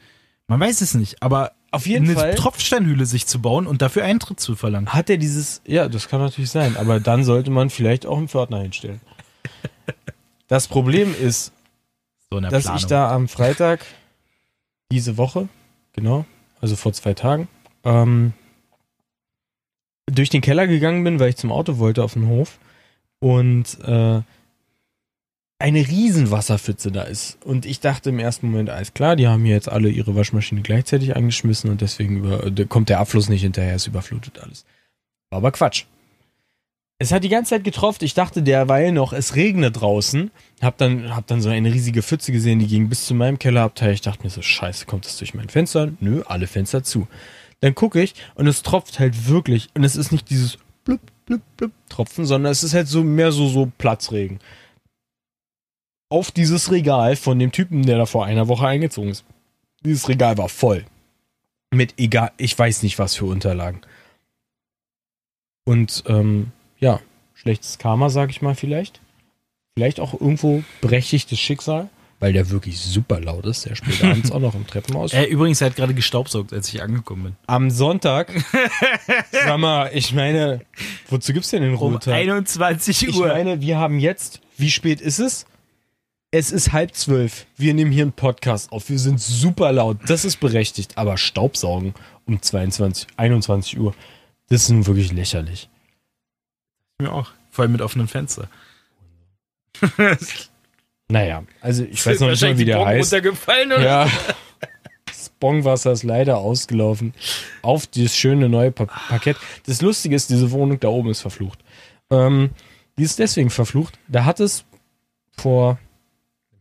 Man 0.47 0.59
weiß 0.59 0.81
es 0.81 0.95
nicht, 0.95 1.21
aber 1.21 1.51
Auf 1.69 1.85
jeden 1.85 2.05
eine 2.05 2.15
Fall 2.15 2.33
Tropfsteinhöhle 2.33 3.05
sich 3.05 3.27
zu 3.27 3.39
bauen 3.39 3.67
und 3.67 3.83
dafür 3.83 4.03
Eintritt 4.03 4.39
zu 4.39 4.55
verlangen. 4.55 4.89
hat 4.93 5.11
er 5.11 5.17
dieses, 5.17 5.61
ja, 5.63 5.87
das 5.87 6.09
kann 6.09 6.19
natürlich 6.19 6.49
sein, 6.49 6.75
aber 6.75 6.99
dann 6.99 7.23
sollte 7.23 7.51
man 7.51 7.69
vielleicht 7.69 8.07
auch 8.07 8.17
einen 8.17 8.27
Pförtner 8.29 8.61
hinstellen. 8.61 8.99
Das 10.47 10.67
Problem 10.67 11.13
ist, 11.21 11.53
So 12.31 12.37
in 12.37 12.43
der 12.43 12.51
dass 12.51 12.63
Planung. 12.63 12.79
ich 12.79 12.85
da 12.85 13.11
am 13.11 13.27
Freitag 13.27 13.85
diese 14.91 15.17
Woche, 15.17 15.49
genau, 15.93 16.25
also 16.61 16.75
vor 16.75 16.93
zwei 16.93 17.13
Tagen, 17.13 17.47
ähm, 17.83 18.33
durch 20.05 20.29
den 20.29 20.41
Keller 20.41 20.67
gegangen 20.67 21.03
bin, 21.03 21.19
weil 21.19 21.29
ich 21.29 21.37
zum 21.37 21.51
Auto 21.51 21.77
wollte 21.77 22.03
auf 22.03 22.13
den 22.13 22.27
Hof 22.27 22.59
und 23.19 23.79
äh, 23.83 24.21
eine 25.61 25.87
riesen 25.87 26.31
Wasserpfütze 26.31 26.91
da 26.91 27.03
ist. 27.03 27.37
Und 27.43 27.65
ich 27.65 27.81
dachte 27.81 28.09
im 28.09 28.19
ersten 28.19 28.49
Moment, 28.49 28.69
alles 28.69 28.93
klar, 28.93 29.15
die 29.15 29.27
haben 29.27 29.43
hier 29.43 29.53
jetzt 29.53 29.69
alle 29.69 29.89
ihre 29.89 30.15
Waschmaschine 30.15 30.61
gleichzeitig 30.61 31.15
angeschmissen 31.15 31.69
und 31.69 31.81
deswegen 31.81 32.17
über, 32.17 32.49
da 32.49 32.63
kommt 32.63 32.89
der 32.89 32.99
Abfluss 32.99 33.27
nicht 33.27 33.41
hinterher, 33.41 33.75
es 33.75 33.85
überflutet 33.85 34.39
alles. 34.39 34.65
War 35.29 35.37
aber 35.37 35.51
Quatsch. 35.51 35.85
Es 37.01 37.13
hat 37.13 37.23
die 37.23 37.29
ganze 37.29 37.51
Zeit 37.51 37.63
getropft. 37.63 38.03
Ich 38.03 38.13
dachte 38.13 38.43
derweil 38.43 38.91
noch, 38.91 39.13
es 39.13 39.35
regnet 39.35 39.79
draußen. 39.79 40.31
Hab 40.61 40.77
dann, 40.77 41.15
hab 41.15 41.25
dann 41.27 41.41
so 41.41 41.47
eine 41.47 41.73
riesige 41.73 42.03
Pfütze 42.03 42.33
gesehen, 42.33 42.59
die 42.59 42.67
ging 42.67 42.89
bis 42.89 43.05
zu 43.05 43.13
meinem 43.13 43.39
Kellerabteil. 43.39 43.93
Ich 43.93 44.01
dachte 44.01 44.23
mir 44.23 44.29
so, 44.29 44.41
scheiße, 44.41 44.85
kommt 44.85 45.05
das 45.05 45.17
durch 45.17 45.33
mein 45.33 45.47
Fenster? 45.47 45.93
Nö, 46.01 46.23
alle 46.27 46.45
Fenster 46.45 46.83
zu. 46.83 47.07
Dann 47.61 47.73
gucke 47.73 48.01
ich 48.01 48.15
und 48.35 48.47
es 48.47 48.63
tropft 48.63 48.99
halt 48.99 49.29
wirklich. 49.29 49.69
Und 49.75 49.85
es 49.85 49.95
ist 49.95 50.11
nicht 50.11 50.29
dieses 50.29 50.57
blub, 50.83 50.99
blub, 51.25 51.41
blub 51.55 51.71
Tropfen, 51.87 52.25
sondern 52.25 52.51
es 52.51 52.65
ist 52.65 52.73
halt 52.73 52.89
so 52.89 53.01
mehr 53.01 53.31
so, 53.31 53.47
so 53.47 53.71
Platzregen. 53.77 54.39
Auf 56.09 56.31
dieses 56.31 56.69
Regal 56.69 57.15
von 57.15 57.39
dem 57.39 57.53
Typen, 57.53 57.85
der 57.85 57.97
da 57.97 58.07
vor 58.07 58.25
einer 58.25 58.49
Woche 58.49 58.67
eingezogen 58.67 59.11
ist. 59.11 59.23
Dieses 59.85 60.09
Regal 60.09 60.37
war 60.37 60.49
voll. 60.49 60.85
Mit 61.71 61.93
egal, 61.97 62.33
ich 62.35 62.59
weiß 62.59 62.83
nicht 62.83 62.99
was 62.99 63.15
für 63.15 63.25
Unterlagen. 63.25 63.81
Und 65.63 66.03
ähm, 66.07 66.51
ja, 66.79 66.99
schlechtes 67.33 67.77
Karma, 67.77 68.09
sag 68.09 68.29
ich 68.29 68.41
mal 68.41 68.55
vielleicht. 68.55 68.99
Vielleicht 69.75 69.99
auch 69.99 70.13
irgendwo 70.13 70.63
berechtigtes 70.81 71.39
Schicksal, 71.39 71.89
weil 72.19 72.33
der 72.33 72.49
wirklich 72.49 72.79
super 72.79 73.19
laut 73.21 73.45
ist. 73.45 73.65
Der 73.65 73.75
spielt 73.75 74.03
abends 74.03 74.31
auch 74.31 74.39
noch 74.39 74.55
im 74.55 74.67
Treppenhaus. 74.67 75.13
Er 75.13 75.29
übrigens 75.29 75.61
hat 75.61 75.75
gerade 75.75 75.93
gestaubsaugt, 75.93 76.51
als 76.51 76.73
ich 76.73 76.81
angekommen 76.81 77.23
bin. 77.23 77.35
Am 77.47 77.69
Sonntag. 77.69 78.33
sag 79.31 79.57
mal, 79.57 79.89
ich 79.93 80.13
meine, 80.13 80.61
wozu 81.07 81.31
gibt's 81.31 81.49
denn 81.51 81.61
den 81.61 81.73
Um 81.75 81.77
Ruhetag? 81.79 82.13
21 82.13 83.07
Ich 83.07 83.15
Uhr. 83.17 83.27
meine, 83.27 83.61
wir 83.61 83.77
haben 83.77 83.99
jetzt, 83.99 84.41
wie 84.57 84.69
spät 84.71 84.99
ist 84.99 85.19
es? 85.19 85.45
Es 86.31 86.51
ist 86.51 86.73
halb 86.73 86.93
zwölf. 86.93 87.47
Wir 87.57 87.73
nehmen 87.73 87.91
hier 87.91 88.03
einen 88.03 88.11
Podcast 88.11 88.71
auf. 88.71 88.89
Wir 88.89 88.99
sind 88.99 89.19
super 89.19 89.71
laut. 89.71 89.97
Das 90.07 90.25
ist 90.25 90.39
berechtigt. 90.39 90.97
Aber 90.97 91.17
Staubsaugen 91.17 91.93
um 92.27 92.39
22, 92.41 93.07
21 93.17 93.79
Uhr, 93.79 93.95
das 94.49 94.63
ist 94.63 94.69
nun 94.69 94.85
wirklich 94.85 95.11
lächerlich. 95.11 95.69
Mir 97.01 97.11
auch. 97.11 97.31
Vor 97.51 97.63
allem 97.63 97.71
mit 97.71 97.81
offenem 97.81 98.07
Fenster. 98.07 98.47
Naja, 101.11 101.43
also 101.61 101.83
ich 101.83 102.05
weiß 102.05 102.19
noch 102.19 102.29
nicht 102.29 102.41
mal, 102.41 102.57
wie 102.59 102.65
der 102.65 102.85
heißt. 102.85 103.11
runtergefallen 103.13 103.71
oder? 103.71 103.81
Ja. 103.83 104.11
Das 105.07 105.29
Bongwasser 105.39 105.91
ist 105.91 106.03
leider 106.03 106.37
ausgelaufen 106.37 107.15
auf 107.63 107.87
dieses 107.87 108.15
schöne 108.15 108.47
neue 108.47 108.71
pa 108.71 108.85
Parkett. 108.85 109.37
Das 109.65 109.81
Lustige 109.81 110.15
ist, 110.15 110.29
diese 110.29 110.51
Wohnung 110.51 110.79
da 110.79 110.89
oben 110.89 111.09
ist 111.09 111.21
verflucht. 111.21 111.57
Ähm, 112.11 112.51
die 112.97 113.03
ist 113.03 113.17
deswegen 113.17 113.49
verflucht. 113.49 113.97
Da 114.07 114.25
hat 114.25 114.39
es 114.39 114.65
vor 115.35 115.79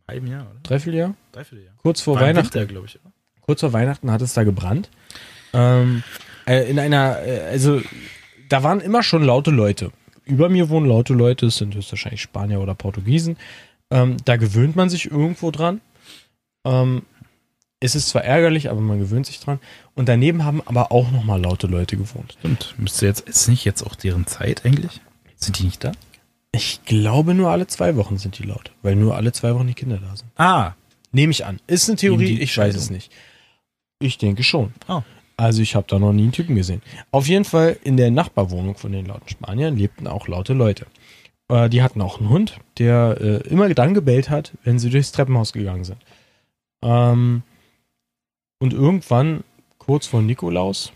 Halben 0.09 0.28
Jahr, 0.28 0.47
oder? 0.51 0.61
drei, 0.62 0.80
vier 0.80 0.95
Jahren, 0.95 1.16
Dreiviertel 1.32 1.66
Jahr. 1.66 1.74
kurz 1.82 2.01
vor 2.01 2.14
War 2.14 2.22
Weihnachten, 2.22 2.68
glaube 2.68 2.86
ich. 2.86 2.99
Oder? 2.99 3.12
kurz 3.43 3.61
vor 3.61 3.74
Weihnachten 3.74 4.11
hat 4.11 4.22
es 4.22 4.32
da 4.32 4.45
gebrannt. 4.45 4.89
Ähm, 5.53 6.03
äh, 6.47 6.70
in 6.70 6.78
einer, 6.78 7.18
äh, 7.22 7.41
also 7.51 7.82
da 8.49 8.62
waren 8.62 8.80
immer 8.80 9.03
schon 9.03 9.22
laute 9.24 9.51
Leute. 9.51 9.93
Über 10.29 10.49
mir 10.49 10.68
wohnen 10.68 10.87
laute 10.87 11.14
Leute, 11.14 11.47
es 11.47 11.57
sind 11.57 11.74
höchstwahrscheinlich 11.74 12.20
Spanier 12.20 12.61
oder 12.61 12.74
Portugiesen. 12.74 13.37
Ähm, 13.91 14.18
da 14.24 14.37
gewöhnt 14.37 14.76
man 14.76 14.91
sich 14.91 15.11
irgendwo 15.11 15.51
dran. 15.51 15.81
Ähm, 16.64 17.03
es 17.81 17.95
ist 17.95 18.09
zwar 18.09 18.24
ärgerlich, 18.24 18.70
aber 18.70 18.81
man 18.81 18.99
gewöhnt 18.99 19.26
sich 19.26 19.41
dran. 19.41 19.59
Und 19.95 20.09
daneben 20.09 20.45
haben 20.45 20.61
aber 20.66 20.93
auch 20.93 21.11
nochmal 21.11 21.41
laute 21.41 21.66
Leute 21.66 21.97
gewohnt. 21.97 22.37
Stimmt. 22.39 22.74
Müsste 22.76 23.07
jetzt, 23.07 23.29
ist 23.29 23.49
nicht 23.49 23.64
jetzt 23.64 23.83
auch 23.83 23.95
deren 23.95 24.26
Zeit 24.26 24.66
eigentlich? 24.66 25.01
Sind 25.37 25.59
die 25.59 25.64
nicht 25.64 25.83
da? 25.83 25.93
Ich 26.53 26.85
glaube, 26.85 27.35
nur 27.35 27.51
alle 27.51 27.66
zwei 27.66 27.97
Wochen 27.97 28.18
sind 28.18 28.39
die 28.39 28.43
laut, 28.43 28.72
weil 28.83 28.97
nur 28.97 29.16
alle 29.16 29.33
zwei 29.33 29.55
Wochen 29.55 29.66
die 29.66 29.74
Kinder 29.74 29.99
da 29.99 30.14
sind. 30.16 30.31
Ah. 30.37 30.74
Nehme 31.11 31.31
ich 31.31 31.47
an. 31.47 31.59
Ist 31.66 31.89
eine 31.89 31.97
Theorie, 31.97 32.39
ich 32.39 32.57
weiß 32.57 32.74
es 32.74 32.91
nicht. 32.91 33.11
Ich 33.99 34.18
denke 34.18 34.43
schon. 34.43 34.74
Oh. 34.89 35.03
Also 35.39 35.62
ich 35.62 35.76
habe 35.76 35.86
da 35.89 36.01
noch 36.01 36.12
nie 36.12 36.24
einen 36.24 36.32
Typen 36.32 36.57
gesehen. 36.57 36.82
Auf 37.12 37.28
jeden 37.28 37.45
Fall 37.45 37.78
in 37.84 37.97
der 37.97 38.11
Nachbarwohnung 38.11 38.76
von 38.76 38.91
den 38.91 39.07
lauten 39.07 39.28
Spaniern 39.28 39.76
lebten 39.76 40.09
auch 40.09 40.26
laute 40.26 40.53
Leute. 40.53 40.86
Äh, 41.49 41.68
die 41.68 41.80
hatten 41.80 42.03
auch 42.03 42.18
einen 42.18 42.28
Hund, 42.28 42.59
der 42.78 43.16
äh, 43.20 43.49
immer 43.49 43.72
dann 43.72 43.95
gebellt 43.95 44.30
hat, 44.30 44.53
wenn 44.64 44.80
sie 44.80 44.91
durchs 44.91 45.12
Treppenhaus 45.12 45.53
gegangen 45.53 45.84
sind. 45.84 45.99
Ähm, 46.82 47.45
und 48.59 48.72
irgendwann, 48.72 49.45
kurz 49.78 50.09
vor 50.09 50.22
Nikolaus, 50.22 50.93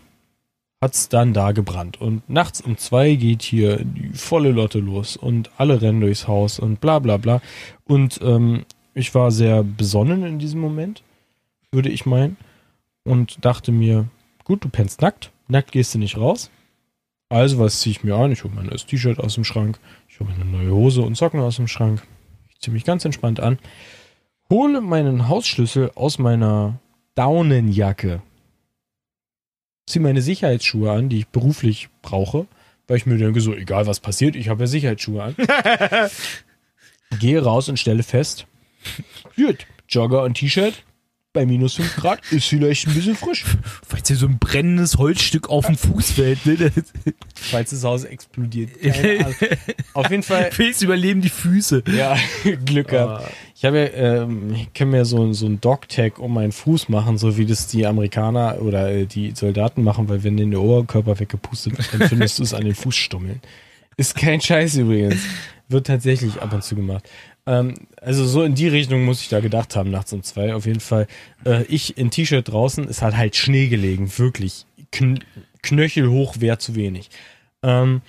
hat's 0.81 1.07
dann 1.07 1.33
da 1.33 1.53
gebrannt. 1.53 2.01
Und 2.01 2.29
nachts 2.29 2.59
um 2.59 2.77
zwei 2.77 3.15
geht 3.15 3.43
hier 3.43 3.77
die 3.77 4.09
volle 4.09 4.51
Lotte 4.51 4.79
los 4.79 5.15
und 5.15 5.51
alle 5.55 5.81
rennen 5.81 6.01
durchs 6.01 6.27
Haus 6.27 6.59
und 6.59 6.81
bla 6.81 6.99
bla 6.99 7.15
bla. 7.15 7.41
Und 7.85 8.19
ähm, 8.21 8.65
ich 8.93 9.15
war 9.15 9.31
sehr 9.31 9.63
besonnen 9.63 10.25
in 10.25 10.37
diesem 10.37 10.59
Moment, 10.59 11.01
würde 11.71 11.89
ich 11.89 12.05
meinen. 12.05 12.35
Und 13.05 13.45
dachte 13.45 13.71
mir, 13.71 14.09
gut, 14.43 14.63
du 14.63 14.69
pennst 14.69 15.01
nackt. 15.01 15.31
Nackt 15.47 15.71
gehst 15.71 15.93
du 15.93 15.99
nicht 15.99 16.17
raus. 16.17 16.49
Also, 17.29 17.59
was 17.59 17.79
ziehe 17.81 17.91
ich 17.91 18.03
mir 18.03 18.15
an? 18.15 18.31
Ich 18.31 18.43
hole 18.43 18.53
mein 18.53 18.67
neues 18.67 18.85
T-Shirt 18.85 19.19
aus 19.19 19.35
dem 19.35 19.43
Schrank. 19.43 19.79
Ich 20.07 20.19
hole 20.19 20.29
mir 20.29 20.35
eine 20.35 20.45
neue 20.45 20.71
Hose 20.71 21.01
und 21.01 21.15
Socken 21.15 21.39
aus 21.39 21.55
dem 21.55 21.67
Schrank. 21.67 22.05
Ich 22.49 22.59
ziemlich 22.59 22.83
ganz 22.83 23.03
entspannt 23.05 23.39
an. 23.39 23.57
Hole 24.49 24.81
meinen 24.81 25.27
Hausschlüssel 25.29 25.91
aus 25.95 26.19
meiner 26.19 26.79
Daunenjacke. 27.15 28.21
Zieh 29.87 29.99
meine 29.99 30.21
Sicherheitsschuhe 30.21 30.91
an, 30.91 31.09
die 31.09 31.19
ich 31.19 31.27
beruflich 31.27 31.89
brauche, 32.01 32.47
weil 32.87 32.97
ich 32.97 33.05
mir 33.05 33.17
denke, 33.17 33.41
so, 33.41 33.53
egal 33.53 33.87
was 33.87 33.99
passiert, 33.99 34.35
ich 34.35 34.49
habe 34.49 34.63
ja 34.63 34.67
Sicherheitsschuhe 34.67 35.23
an. 35.23 35.35
Gehe 37.19 37.43
raus 37.43 37.69
und 37.69 37.79
stelle 37.79 38.03
fest, 38.03 38.47
gut, 39.35 39.65
Jogger 39.89 40.23
und 40.23 40.35
T-Shirt, 40.35 40.83
bei 41.33 41.47
minus 41.47 41.75
5 41.75 41.95
Grad 41.95 42.19
ist 42.31 42.45
vielleicht 42.45 42.87
ein 42.87 42.93
bisschen 42.93 43.15
frisch. 43.15 43.43
Falls 43.85 44.03
dir 44.03 44.15
so 44.15 44.27
ein 44.27 44.37
brennendes 44.37 44.97
Holzstück 44.97 45.49
auf 45.49 45.65
dem 45.65 45.75
Fuß 45.75 46.11
fällt, 46.11 46.45
ne? 46.45 46.71
Falls 47.33 47.71
das 47.71 47.83
Haus 47.83 48.03
explodiert. 48.03 48.69
Auf 49.93 50.09
jeden 50.09 50.23
Fall, 50.23 50.49
Pilz 50.51 50.81
überleben 50.81 51.21
die 51.21 51.29
Füße. 51.29 51.83
ja, 51.87 52.15
Glück 52.65 52.89
gehabt. 52.89 53.31
Ich 53.55 53.65
habe 53.65 53.79
ja, 53.79 54.23
ähm, 54.23 54.53
ich 54.53 54.73
kann 54.73 54.89
mir 54.89 55.05
so, 55.05 55.33
so 55.33 55.47
ein 55.47 55.59
Dog-Tag 55.59 56.19
um 56.19 56.33
meinen 56.33 56.51
Fuß 56.51 56.89
machen, 56.89 57.17
so 57.17 57.37
wie 57.37 57.45
das 57.45 57.67
die 57.67 57.85
Amerikaner 57.85 58.61
oder 58.61 58.91
äh, 58.91 59.05
die 59.05 59.33
Soldaten 59.35 59.83
machen, 59.83 60.09
weil 60.09 60.23
wenn 60.23 60.37
denen 60.37 60.51
der 60.51 60.61
Oberkörper 60.61 61.19
weggepustet 61.19 61.77
wird, 61.77 61.93
dann 61.93 62.07
findest 62.09 62.39
du 62.39 62.43
es 62.43 62.53
an 62.53 62.63
den 62.63 62.75
Fußstummeln. 62.75 63.41
Ist 63.97 64.15
kein 64.15 64.41
Scheiß 64.41 64.75
übrigens. 64.75 65.21
Wird 65.69 65.87
tatsächlich 65.87 66.41
ab 66.41 66.53
und 66.53 66.63
zu 66.63 66.75
gemacht. 66.75 67.09
Ähm, 67.45 67.73
also 68.01 68.25
so 68.25 68.43
in 68.43 68.55
die 68.55 68.67
Richtung 68.67 69.03
muss 69.05 69.21
ich 69.21 69.29
da 69.29 69.39
gedacht 69.39 69.75
haben, 69.75 69.91
nachts 69.91 70.13
um 70.13 70.23
zwei. 70.23 70.53
Auf 70.55 70.65
jeden 70.65 70.79
Fall. 70.79 71.07
Äh, 71.45 71.63
ich 71.63 71.97
in 71.97 72.11
T-Shirt 72.11 72.47
draußen, 72.47 72.87
es 72.87 73.01
hat 73.01 73.17
halt 73.17 73.35
Schnee 73.35 73.67
gelegen, 73.67 74.11
wirklich. 74.17 74.65
Kn 74.91 75.19
knöchelhoch 75.61 76.41
wäre 76.41 76.57
zu 76.57 76.75
wenig. 76.75 77.09
Ähm, 77.63 78.01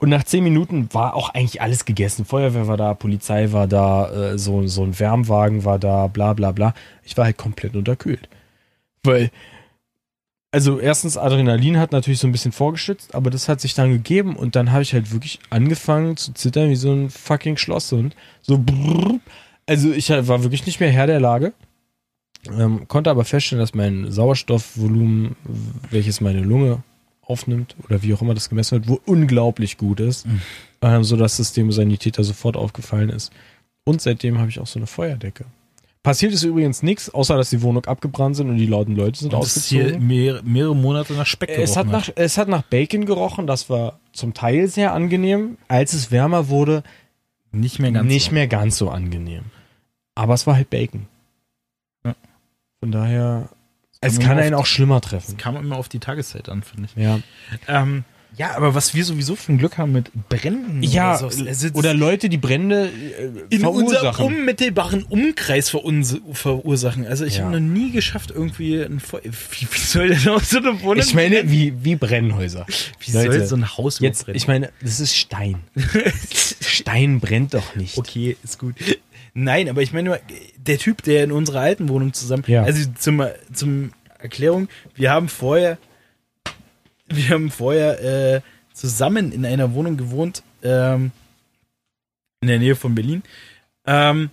und 0.00 0.10
nach 0.10 0.24
zehn 0.24 0.44
Minuten 0.44 0.88
war 0.92 1.14
auch 1.14 1.30
eigentlich 1.30 1.60
alles 1.60 1.84
gegessen. 1.84 2.24
Feuerwehr 2.24 2.68
war 2.68 2.76
da, 2.76 2.94
Polizei 2.94 3.52
war 3.52 3.66
da, 3.66 4.32
äh, 4.32 4.38
so, 4.38 4.66
so 4.66 4.84
ein 4.84 4.98
Wärmwagen 4.98 5.64
war 5.64 5.78
da, 5.78 6.06
bla 6.06 6.34
bla 6.34 6.52
bla. 6.52 6.74
Ich 7.04 7.16
war 7.16 7.24
halt 7.24 7.36
komplett 7.36 7.74
unterkühlt. 7.74 8.28
Weil, 9.02 9.30
also 10.50 10.78
erstens, 10.80 11.16
Adrenalin 11.16 11.78
hat 11.78 11.92
natürlich 11.92 12.20
so 12.20 12.26
ein 12.26 12.32
bisschen 12.32 12.52
vorgeschützt, 12.52 13.14
aber 13.14 13.30
das 13.30 13.48
hat 13.48 13.60
sich 13.60 13.74
dann 13.74 13.90
gegeben 13.90 14.34
und 14.36 14.56
dann 14.56 14.72
habe 14.72 14.82
ich 14.82 14.94
halt 14.94 15.12
wirklich 15.12 15.40
angefangen 15.50 16.16
zu 16.16 16.32
zittern 16.32 16.70
wie 16.70 16.76
so 16.76 16.90
ein 16.92 17.10
fucking 17.10 17.56
Schlosshund. 17.56 18.16
So 18.42 18.58
brrr. 18.58 19.20
Also 19.66 19.92
ich 19.92 20.08
war 20.10 20.42
wirklich 20.42 20.64
nicht 20.64 20.80
mehr 20.80 20.90
Herr 20.90 21.06
der 21.06 21.20
Lage. 21.20 21.52
Ähm, 22.50 22.88
konnte 22.88 23.10
aber 23.10 23.24
feststellen, 23.24 23.60
dass 23.60 23.74
mein 23.74 24.10
Sauerstoffvolumen, 24.10 25.36
welches 25.90 26.20
meine 26.20 26.40
Lunge 26.40 26.82
aufnimmt 27.20 27.76
oder 27.84 28.02
wie 28.02 28.14
auch 28.14 28.22
immer 28.22 28.32
das 28.32 28.48
gemessen 28.48 28.78
wird, 28.78 28.88
wo 28.88 29.00
unglaublich 29.04 29.76
gut 29.76 30.00
ist, 30.00 30.26
Mhm. 30.26 30.40
ähm, 30.80 31.04
sodass 31.04 31.36
das 31.36 31.52
dem 31.52 31.70
Sanitäter 31.72 32.24
sofort 32.24 32.56
aufgefallen 32.56 33.10
ist. 33.10 33.32
Und 33.84 34.00
seitdem 34.00 34.38
habe 34.38 34.48
ich 34.48 34.60
auch 34.60 34.66
so 34.66 34.78
eine 34.78 34.86
Feuerdecke. 34.86 35.44
Passiert 36.08 36.32
ist 36.32 36.42
übrigens 36.42 36.82
nichts, 36.82 37.10
außer 37.12 37.36
dass 37.36 37.50
die 37.50 37.60
Wohnung 37.60 37.84
abgebrannt 37.84 38.34
sind 38.34 38.48
und 38.48 38.56
die 38.56 38.64
lauten 38.64 38.96
Leute 38.96 39.18
sind 39.18 39.34
Und 39.34 39.42
das 39.42 39.58
ist 39.58 39.66
hier 39.66 39.84
ausgezogen. 39.98 40.42
mehrere, 40.42 40.74
Monate 40.74 41.12
nach 41.12 41.26
Speck 41.26 41.50
Es 41.50 41.76
hat, 41.76 41.84
gerochen 41.86 41.90
nach, 42.08 42.08
es 42.16 42.38
hat 42.38 42.48
nach 42.48 42.62
Bacon 42.62 43.04
gerochen, 43.04 43.46
das 43.46 43.68
war 43.68 44.00
zum 44.14 44.32
Teil 44.32 44.68
sehr 44.68 44.94
angenehm. 44.94 45.58
Als 45.68 45.92
es 45.92 46.10
wärmer 46.10 46.48
wurde, 46.48 46.82
Nicht 47.52 47.78
mehr 47.78 47.92
ganz 47.92 48.08
nicht 48.08 48.28
so. 48.28 48.32
mehr 48.32 48.46
ganz 48.46 48.78
so 48.78 48.88
angenehm. 48.88 49.42
Aber 50.14 50.32
es 50.32 50.46
war 50.46 50.56
halt 50.56 50.70
Bacon. 50.70 51.06
Ja. 52.06 52.14
Von 52.80 52.90
daher, 52.90 53.50
es 54.00 54.18
kann 54.18 54.38
einen 54.38 54.54
auch 54.54 54.64
schlimmer 54.64 55.00
Das 55.00 55.10
treffen. 55.10 55.36
kam 55.36 55.56
immer 55.56 55.76
auf 55.76 55.90
die 55.90 55.98
Tageszeit 55.98 56.48
an, 56.48 56.62
finde 56.62 56.88
ich. 56.90 57.02
Ja, 57.02 57.18
Ähm, 57.66 58.04
ja, 58.36 58.54
aber 58.56 58.74
was 58.74 58.94
wir 58.94 59.04
sowieso 59.04 59.34
für 59.36 59.52
ein 59.52 59.58
Glück 59.58 59.78
haben 59.78 59.92
mit 59.92 60.10
Bränden 60.28 60.82
ja 60.82 61.18
oder, 61.18 61.30
so, 61.30 61.44
also 61.44 61.68
oder 61.74 61.94
Leute, 61.94 62.28
die 62.28 62.36
Brände 62.36 62.88
äh, 63.50 63.54
in 63.54 63.64
unserem 63.64 64.14
unmittelbaren 64.26 65.02
Umkreis 65.04 65.70
verursachen. 65.70 67.06
Also 67.06 67.24
ich 67.24 67.38
Ja. 67.38 67.44
habe 67.44 67.60
noch 67.60 67.66
nie 67.74 67.90
geschafft, 67.90 68.30
irgendwie 68.30 68.80
ein 68.80 69.00
Feuer. 69.00 69.22
Wie, 69.24 69.66
wie 69.70 69.78
soll 69.80 70.08
denn 70.08 70.28
auch 70.28 70.42
so 70.42 70.58
eine 70.58 70.80
Wohnung 70.82 71.02
ich 71.04 71.14
meine, 71.14 71.50
wie, 71.50 71.72
wie 71.82 71.96
Brennhäuser. 71.96 72.66
wie 73.00 73.10
soll 73.10 73.26
Leute, 73.26 73.46
so 73.46 73.56
ein 73.56 73.76
Haus 73.76 73.98
Jetzt, 74.00 74.24
brennen? 74.26 74.36
ich 74.36 74.46
meine, 74.46 74.70
das 74.82 75.00
ist 75.00 75.16
Stein. 75.16 75.56
Stein 76.60 77.20
brennt 77.20 77.54
doch 77.54 77.74
nicht. 77.76 77.98
Okay, 77.98 78.36
ist 78.44 78.58
gut. 78.58 78.74
Nein, 79.34 79.68
aber 79.68 79.82
ich 79.82 79.92
meine 79.92 80.08
nur, 80.10 80.20
der 80.56 80.78
Typ, 80.78 81.02
der 81.02 81.24
in 81.24 81.32
unserer 81.32 81.60
alten 81.60 81.88
Wohnung 81.88 82.12
zusammen, 82.12 82.44
Ja. 82.46 82.62
also 82.64 82.88
zum, 82.98 83.22
zum 83.52 83.92
Erklärung, 84.18 84.68
wir 84.94 85.10
haben 85.10 85.28
vorher, 85.28 85.78
wir 87.08 87.30
haben 87.30 87.50
vorher 87.50 88.36
äh, 88.36 88.40
zusammen 88.72 89.32
in 89.32 89.44
einer 89.44 89.74
Wohnung 89.74 89.96
gewohnt, 89.96 90.42
ähm, 90.62 91.10
in 92.40 92.48
der 92.48 92.58
Nähe 92.58 92.76
von 92.76 92.94
Berlin, 92.94 93.22
ähm, 93.86 94.30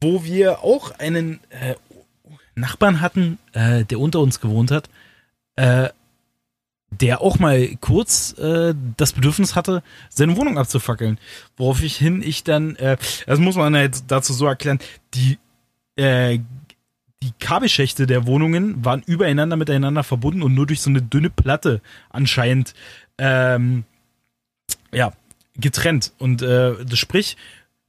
wo 0.00 0.24
wir 0.24 0.62
auch 0.62 0.92
einen 0.98 1.40
äh, 1.50 1.74
Nachbarn 2.54 3.00
hatten, 3.00 3.38
äh, 3.52 3.84
der 3.84 3.98
unter 3.98 4.20
uns 4.20 4.40
gewohnt 4.40 4.70
hat, 4.70 4.88
äh, 5.56 5.88
der 6.90 7.20
auch 7.20 7.38
mal 7.38 7.74
kurz 7.80 8.38
äh, 8.38 8.74
das 8.96 9.12
Bedürfnis 9.12 9.56
hatte, 9.56 9.82
seine 10.10 10.36
Wohnung 10.36 10.58
abzufackeln. 10.58 11.18
Worauf 11.56 11.82
ich 11.82 11.96
hin 11.96 12.22
ich 12.24 12.44
dann, 12.44 12.76
äh, 12.76 12.96
das 13.26 13.40
muss 13.40 13.56
man 13.56 13.74
halt 13.74 14.04
dazu 14.08 14.32
so 14.32 14.46
erklären, 14.46 14.78
die, 15.14 15.38
die 17.24 17.32
Kabelschächte 17.40 18.06
der 18.06 18.26
Wohnungen 18.26 18.84
waren 18.84 19.02
übereinander 19.06 19.56
miteinander 19.56 20.04
verbunden 20.04 20.42
und 20.42 20.54
nur 20.54 20.66
durch 20.66 20.82
so 20.82 20.90
eine 20.90 21.00
dünne 21.00 21.30
Platte 21.30 21.80
anscheinend 22.10 22.74
ähm, 23.16 23.84
ja, 24.92 25.12
getrennt. 25.56 26.12
Und 26.18 26.42
äh, 26.42 26.74
das 26.84 26.98
sprich, 26.98 27.38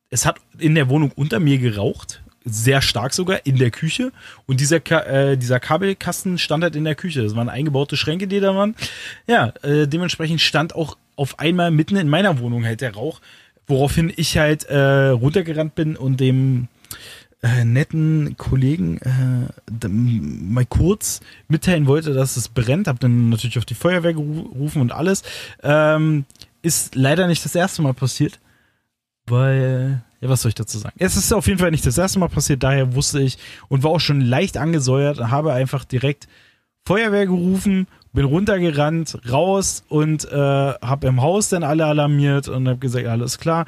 es 0.10 0.26
hat 0.26 0.38
in 0.58 0.74
der 0.74 0.88
Wohnung 0.88 1.12
unter 1.16 1.42
mir 1.42 1.58
geraucht, 1.58 2.24
sehr 2.46 2.82
stark 2.82 3.14
sogar, 3.14 3.46
in 3.46 3.58
der 3.58 3.72
Küche. 3.72 4.14
Und 4.46 4.62
dieser, 4.62 4.80
Ka 4.80 5.02
äh, 5.02 5.38
dieser 5.38 5.60
Kabelkasten 5.60 6.38
stand 6.38 6.64
halt 6.64 6.78
in 6.78 6.86
der 6.86 6.96
Küche. 6.96 7.22
Das 7.24 7.36
waren 7.36 7.50
eingebaute 7.50 7.98
Schränke, 7.98 8.28
die 8.28 8.40
da 8.40 8.56
waren. 8.56 8.76
Ja, 9.28 9.52
äh, 9.64 9.88
dementsprechend 9.88 10.40
stand 10.40 10.76
auch 10.76 10.98
auf 11.18 11.40
einmal 11.40 11.72
mitten 11.72 11.98
in 11.98 12.08
meiner 12.08 12.40
Wohnung 12.40 12.64
halt 12.64 12.80
der 12.82 12.94
Rauch, 12.94 13.20
woraufhin 13.68 14.14
ich 14.16 14.38
halt 14.38 14.64
äh, 14.66 15.08
runtergerannt 15.08 15.76
bin 15.76 15.98
und 15.98 16.20
dem 16.20 16.70
äh, 17.46 17.64
netten 17.64 18.36
Kollegen 18.38 18.98
äh, 18.98 19.88
mal 19.88 20.66
kurz 20.66 21.22
mitteilen 21.48 21.86
wollte, 21.86 22.14
dass 22.14 22.38
es 22.38 22.50
brennt. 22.50 22.88
Hab 22.88 23.00
dann 23.00 23.30
natürlich 23.30 23.60
auf 23.60 23.66
die 23.66 23.76
Feuerwehr 23.76 24.16
geru- 24.16 24.52
gerufen 24.52 24.82
und 24.82 24.92
alles. 24.92 25.22
Ähm, 25.62 26.26
ist 26.64 26.96
leider 26.96 27.28
nicht 27.28 27.46
das 27.46 27.54
erste 27.54 27.84
Mal 27.84 27.94
passiert, 27.94 28.40
weil 29.28 30.02
ja, 30.22 30.30
was 30.30 30.42
soll 30.42 30.50
ich 30.50 30.56
dazu 30.56 30.80
sagen? 30.80 30.96
Es 30.98 31.16
ist 31.18 31.32
auf 31.32 31.46
jeden 31.46 31.60
Fall 31.60 31.70
nicht 31.70 31.86
das 31.86 32.00
erste 32.00 32.18
Mal 32.18 32.30
passiert, 32.30 32.64
daher 32.64 32.96
wusste 32.96 33.22
ich 33.22 33.38
und 33.68 33.84
war 33.84 33.92
auch 33.92 34.00
schon 34.00 34.22
leicht 34.22 34.58
angesäuert, 34.58 35.20
habe 35.20 35.54
einfach 35.54 35.86
direkt 35.86 36.28
Feuerwehr 36.88 37.28
gerufen, 37.28 37.86
bin 38.16 38.26
runtergerannt, 38.26 39.20
raus 39.30 39.84
und 39.90 40.26
äh, 40.26 40.36
habe 40.36 41.08
im 41.08 41.22
Haus 41.22 41.50
dann 41.50 41.64
alle 41.64 41.86
alarmiert 41.86 42.48
und 42.48 42.68
habe 42.68 42.80
gesagt, 42.80 43.06
alles 43.06 43.38
klar. 43.38 43.66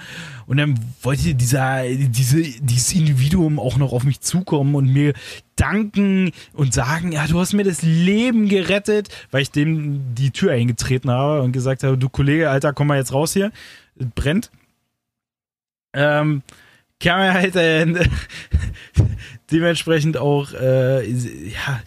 Und 0.48 0.58
dann 0.58 0.80
wollte 1.02 1.36
dieser, 1.36 1.84
diese, 1.84 2.42
dieses 2.42 2.94
Individuum 2.94 3.60
auch 3.60 3.78
noch 3.78 3.92
auf 3.92 4.04
mich 4.04 4.22
zukommen 4.22 4.74
und 4.74 4.92
mir 4.92 5.14
danken 5.58 6.32
und 6.54 6.74
sagen, 6.74 7.12
ja, 7.12 7.28
du 7.28 7.40
hast 7.40 7.54
mir 7.54 7.64
das 7.64 7.82
Leben 7.82 8.48
gerettet, 8.48 9.10
weil 9.32 9.42
ich 9.42 9.52
dem 9.52 10.16
die 10.16 10.32
Tür 10.32 10.54
eingetreten 10.54 11.12
habe 11.12 11.42
und 11.42 11.52
gesagt 11.52 11.84
habe, 11.84 11.98
du 11.98 12.10
Kollege, 12.10 12.50
Alter, 12.50 12.74
komm 12.74 12.88
mal 12.88 12.98
jetzt 12.98 13.14
raus 13.14 13.34
hier, 13.34 13.52
es 14.00 14.08
brennt. 14.16 14.50
Ähm, 15.94 16.42
kam 17.00 17.20
er 17.20 17.34
halt 17.34 17.56
äh, 17.56 17.86
dementsprechend 19.52 20.18
auch 20.18 20.52
äh, 20.54 21.08
ja 21.10 21.82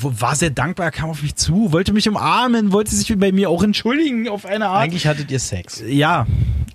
war 0.00 0.36
sehr 0.36 0.50
dankbar, 0.50 0.90
kam 0.90 1.10
auf 1.10 1.22
mich 1.22 1.34
zu, 1.34 1.72
wollte 1.72 1.92
mich 1.92 2.08
umarmen, 2.08 2.72
wollte 2.72 2.94
sich 2.94 3.12
bei 3.18 3.32
mir 3.32 3.50
auch 3.50 3.62
entschuldigen 3.62 4.28
auf 4.28 4.46
eine 4.46 4.68
Art. 4.68 4.84
Eigentlich 4.84 5.06
hattet 5.06 5.30
ihr 5.30 5.40
Sex. 5.40 5.82
Ja, 5.86 6.26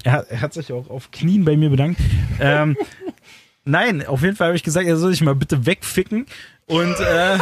er, 0.04 0.12
hat- 0.12 0.28
er 0.30 0.42
hat 0.42 0.54
sich 0.54 0.72
auch 0.72 0.90
auf 0.90 1.12
Knien 1.12 1.46
bei 1.46 1.56
mir 1.58 1.70
bedankt. 1.70 2.00
ähm, 2.40 2.78
nein, 3.64 4.06
auf 4.06 4.22
jeden 4.22 4.36
Fall 4.36 4.48
habe 4.48 4.58
ich 4.58 4.64
gesagt, 4.64 4.86
er 4.88 4.98
soll 4.98 5.12
sich 5.12 5.22
mal 5.22 5.36
bitte 5.36 5.66
wegficken. 5.66 6.26
Und 6.68 7.00
äh, 7.00 7.38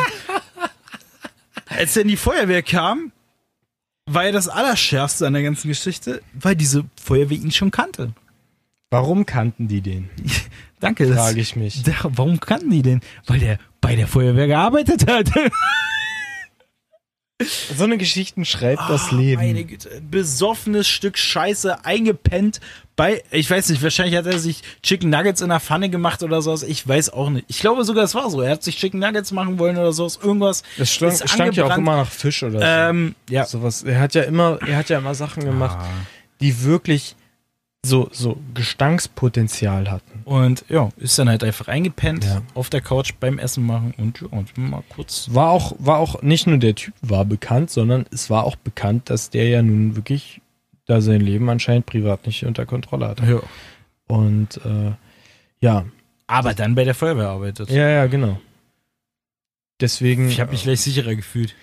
als 1.70 1.96
dann 1.96 2.08
die 2.08 2.16
Feuerwehr 2.18 2.64
kam, 2.64 3.12
war 4.06 4.26
ja 4.26 4.32
das 4.32 4.48
Allerschärfste 4.48 5.28
an 5.28 5.34
der 5.34 5.44
ganzen 5.44 5.68
Geschichte, 5.68 6.22
weil 6.34 6.56
diese 6.56 6.86
Feuerwehr 7.02 7.38
ihn 7.38 7.52
schon 7.52 7.72
kannte. 7.72 8.14
Warum 8.90 9.26
kannten 9.26 9.68
die 9.68 9.82
den? 9.82 10.10
Danke. 10.80 11.08
das- 11.08 11.18
Frage 11.18 11.42
ich 11.42 11.56
mich. 11.56 11.84
Der, 11.84 11.96
warum 12.04 12.40
kannten 12.40 12.70
die 12.70 12.82
den? 12.82 13.02
Weil 13.26 13.40
der 13.40 13.60
bei 13.82 13.96
der 13.96 14.08
Feuerwehr 14.08 14.48
gearbeitet 14.48 15.10
hat. 15.10 15.30
So 17.76 17.84
eine 17.84 18.00
Geschichten 18.00 18.46
schreibt 18.46 18.82
das 18.90 19.10
Ah, 19.12 19.16
Leben. 19.16 19.40
Meine 19.44 19.64
Güte. 19.64 20.02
Besoffenes 20.10 20.88
Stück 20.88 21.20
Scheiße, 21.20 21.86
eingepennt 21.86 22.60
bei, 22.96 23.22
ich 23.30 23.48
weiß 23.48 23.70
nicht, 23.70 23.84
wahrscheinlich 23.84 24.16
hat 24.16 24.26
er 24.26 24.40
sich 24.40 24.64
Chicken 24.82 25.12
Nuggets 25.12 25.42
in 25.42 25.50
der 25.50 25.60
Pfanne 25.60 25.92
gemacht 25.92 26.24
oder 26.24 26.42
sowas. 26.42 26.64
Ich 26.64 26.88
weiß 26.88 27.12
auch 27.14 27.30
nicht. 27.30 27.46
Ich 27.48 27.60
glaube 27.60 27.84
sogar, 27.84 28.06
es 28.06 28.16
war 28.16 28.32
so. 28.32 28.42
Er 28.42 28.54
hat 28.54 28.64
sich 28.64 28.78
Chicken 28.78 29.00
Nuggets 29.00 29.32
machen 29.32 29.60
wollen 29.60 29.78
oder 29.78 29.94
sowas. 29.94 30.18
Irgendwas. 30.20 30.64
Das 30.80 30.92
stank, 30.92 31.14
ist 31.14 31.30
stank 31.30 31.56
ja 31.56 31.66
auch 31.66 31.78
immer 31.78 31.98
nach 31.98 32.10
Fisch 32.10 32.42
oder 32.42 32.58
so. 32.60 32.66
Ähm, 32.66 33.14
ja. 33.30 33.46
Sowas. 33.46 33.84
Er 33.84 34.00
hat 34.00 34.16
ja 34.16 34.24
immer, 34.24 34.58
er 34.68 34.76
hat 34.78 34.90
ja 34.90 34.98
immer 34.98 35.14
Sachen 35.14 35.44
gemacht, 35.46 35.78
Ah. 35.80 35.88
die 36.42 36.64
wirklich 36.64 37.16
so, 37.86 38.10
so 38.12 38.38
Gestankspotenzial 38.54 39.90
hatten. 39.90 40.22
Und 40.26 40.66
ja, 40.68 40.90
ist 40.98 41.18
dann 41.20 41.30
halt 41.30 41.44
einfach 41.44 41.68
eingepennt 41.68 42.26
Ja. 42.26 42.42
auf 42.54 42.70
der 42.70 42.82
Couch 42.82 43.14
beim 43.20 43.40
Essen 43.40 43.66
machen 43.66 43.94
und 43.98 44.22
ja, 44.22 44.28
und 44.32 44.58
mal 44.58 44.84
kurz. 44.90 45.30
War 45.32 45.52
auch, 45.52 45.74
war 45.80 46.00
auch 46.00 46.22
nicht 46.22 46.48
nur 46.48 46.58
der 46.58 46.76
Typ 46.76 46.94
war 47.02 47.24
bekannt, 47.24 47.70
sondern 47.70 48.06
es 48.12 48.30
war 48.30 48.44
auch 48.44 48.56
bekannt, 48.58 49.10
dass 49.10 49.30
der 49.30 49.48
ja 49.48 49.62
nun 49.62 49.96
wirklich 49.96 50.42
da 50.86 51.02
sein 51.02 51.22
Leben 51.22 51.50
anscheinend 51.50 51.86
privat 51.86 52.26
nicht 52.26 52.46
unter 52.46 52.66
Kontrolle 52.66 53.08
hat. 53.10 53.22
Ja. 53.22 53.40
Und 54.08 54.58
äh, 54.66 54.92
ja, 55.60 55.86
Aber 56.28 56.54
dann 56.54 56.76
bei 56.76 56.84
der 56.84 56.96
Feuerwehr 56.96 57.30
arbeitet. 57.30 57.70
ja, 57.70 57.88
ja, 57.90 58.08
genau. 58.08 58.40
Deswegen 59.80 60.28
Ich 60.30 60.40
habe 60.40 60.52
mich 60.52 60.64
gleich 60.64 60.82
sicherer 60.82 61.16
gefühlt. 61.16 61.56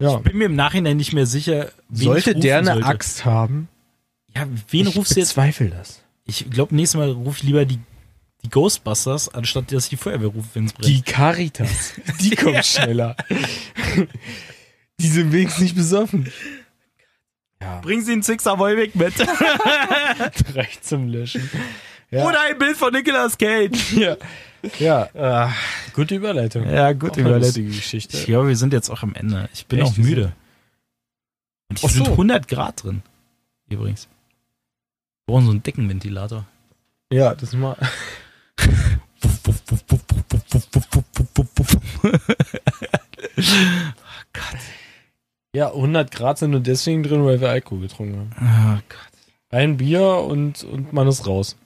ja. 0.00 0.16
Ich 0.16 0.22
bin 0.22 0.36
mir 0.38 0.46
im 0.46 0.56
Nachhinein 0.56 0.96
nicht 0.96 1.12
mehr 1.12 1.26
sicher, 1.26 1.70
wen 1.88 2.04
Sollte 2.04 2.34
der 2.34 2.58
eine 2.58 2.72
sollte. 2.72 2.86
Axt 2.86 3.24
haben? 3.24 3.68
Ja, 4.34 4.46
wen 4.70 4.86
ich 4.86 4.96
rufst 4.96 5.16
du 5.16 5.20
jetzt? 5.20 5.30
bezweifle 5.30 5.70
das. 5.70 6.02
Ich 6.24 6.48
glaube, 6.50 6.74
nächstes 6.74 6.98
Mal 6.98 7.10
rufe 7.10 7.38
ich 7.38 7.42
lieber 7.44 7.64
die, 7.64 7.78
die 8.44 8.50
Ghostbusters, 8.50 9.28
anstatt 9.34 9.72
dass 9.72 9.84
ich 9.84 9.90
die 9.90 9.96
Feuerwehr 9.96 10.28
rufe, 10.28 10.48
wenn 10.54 10.66
es 10.66 10.72
brennt. 10.72 10.86
Die 10.88 11.02
Caritas, 11.02 11.94
die 12.20 12.30
kommt 12.36 12.64
schneller. 12.64 13.16
die 15.00 15.08
sind 15.08 15.32
wenigstens 15.32 15.62
nicht 15.62 15.76
besoffen. 15.76 16.30
Ja, 17.60 17.80
Bringen 17.80 18.02
Sie 18.04 18.12
einen 18.12 18.22
Sixer 18.22 18.58
Wolwig 18.58 18.94
mit. 18.94 19.12
reicht 20.54 20.84
zum 20.86 21.08
Löschen. 21.08 21.50
Ja. 22.10 22.24
Oder 22.26 22.40
ein 22.42 22.58
Bild 22.58 22.76
von 22.76 22.92
Nicolas 22.92 23.36
Cage. 23.36 23.92
ja. 23.94 24.16
Ja, 24.78 25.08
Ah, 25.14 25.52
gute 25.94 26.14
Überleitung. 26.16 26.68
ja, 26.68 26.92
gut, 26.92 27.12
Auch 27.12 27.16
lustige 27.16 27.68
Geschichte. 27.70 28.18
Ich 28.18 28.26
glaube, 28.26 28.48
wir 28.48 28.56
sind 28.56 28.74
jetzt 28.74 28.90
auch 28.90 29.02
am 29.02 29.14
Ende. 29.14 29.48
Ich 29.54 29.64
bin 29.66 29.78
Echt? 29.78 29.88
auch 29.92 29.96
müde. 29.96 30.32
Und 31.70 31.78
hier 31.78 31.88
so. 31.88 31.94
sind 32.04 32.08
100 32.08 32.46
Grad 32.46 32.82
drin. 32.84 33.02
Übrigens. 33.70 34.06
Wir 35.30 35.34
brauchen 35.34 35.46
so 35.46 35.52
einen 35.52 35.62
dicken 35.62 35.88
Ventilator. 35.88 36.44
Ja, 37.12 37.36
das 37.36 37.52
mal. 37.52 37.76
Ja, 45.52 45.68
100 45.68 46.10
Grad 46.10 46.38
sind 46.38 46.50
nur 46.50 46.60
deswegen 46.60 47.02
drin, 47.04 47.24
weil 47.24 47.40
wir 47.40 47.48
Alkohol 47.48 47.80
getrunken 47.82 48.18
haben. 48.18 48.32
Ah, 48.38 48.80
Gott. 48.88 49.10
Ein 49.50 49.76
Bier 49.76 50.02
und, 50.02 50.64
und 50.64 50.92
man 50.92 51.06
ist 51.08 51.26
raus. 51.26 51.56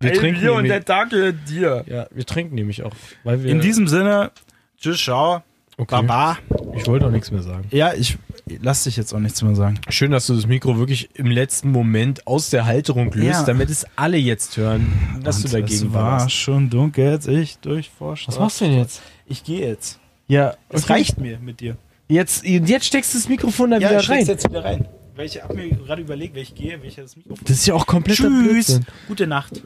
Wir 0.00 0.12
trinken 0.12 0.44
nämlich, 0.44 0.84
Tag 0.84 1.10
gehört 1.10 1.48
dir. 1.48 1.84
ja, 1.86 2.06
wir 2.10 2.26
trinken 2.26 2.56
nämlich 2.56 2.82
auch, 2.82 2.92
weil 3.24 3.42
wir 3.42 3.50
In 3.50 3.60
diesem 3.60 3.86
Sinne, 3.88 4.32
tschüss, 4.76 4.98
ciao, 4.98 5.42
okay. 5.76 6.02
baba. 6.02 6.38
Ich 6.74 6.86
wollte 6.86 7.06
auch 7.06 7.10
nichts 7.10 7.30
mehr 7.30 7.42
sagen. 7.42 7.66
Ja, 7.70 7.94
ich 7.94 8.18
lass 8.60 8.84
dich 8.84 8.96
jetzt 8.96 9.12
auch 9.14 9.18
nichts 9.18 9.40
mehr 9.42 9.54
sagen. 9.54 9.78
Schön, 9.88 10.10
dass 10.10 10.26
du 10.26 10.34
das 10.34 10.46
Mikro 10.46 10.76
wirklich 10.78 11.10
im 11.14 11.26
letzten 11.26 11.70
Moment 11.70 12.26
aus 12.26 12.50
der 12.50 12.66
Halterung 12.66 13.12
löst, 13.12 13.40
Ja. 13.40 13.42
damit 13.44 13.70
es 13.70 13.86
alle 13.96 14.16
jetzt 14.16 14.56
hören, 14.56 15.20
dass 15.22 15.36
Und 15.36 15.44
du 15.44 15.48
dagegen 15.60 15.86
es 15.88 15.92
war 15.92 16.20
warst. 16.20 16.32
schon 16.32 16.68
dunkel, 16.70 17.08
als 17.10 17.26
ich 17.26 17.58
durchforscht. 17.58 18.28
Was 18.28 18.38
machst 18.38 18.60
du 18.60 18.64
denn 18.66 18.78
jetzt? 18.78 19.02
Ich 19.26 19.44
gehe 19.44 19.66
jetzt. 19.68 19.98
Ja, 20.28 20.54
Es 20.68 20.84
okay. 20.84 20.92
reicht 20.94 21.18
mir 21.18 21.38
mit 21.38 21.60
dir. 21.60 21.76
Jetzt, 22.08 22.44
jetzt 22.44 22.84
steckst 22.86 23.14
du 23.14 23.18
das 23.18 23.28
Mikrofon 23.28 23.70
da 23.70 23.78
Ja, 23.78 23.90
wieder 23.90 24.00
ich 24.00 24.08
rein. 24.10 24.26
jetzt 24.26 24.48
wieder 24.48 24.64
rein. 24.64 24.86
Weil 25.14 25.26
ich 25.26 25.42
habe 25.42 25.54
mir 25.54 25.68
gerade 25.68 26.00
überlegt, 26.02 26.34
wenn 26.34 26.42
ich 26.42 26.54
gehe, 26.54 26.80
welches 26.82 27.16
Mikrofon. 27.16 27.44
Das 27.46 27.56
ist 27.58 27.66
ja 27.66 27.74
auch 27.74 27.86
kompletter 27.86 28.24
Tschüss. 28.28 28.48
Blödsinn. 28.48 28.86
Gute 29.08 29.26
Nacht. 29.26 29.62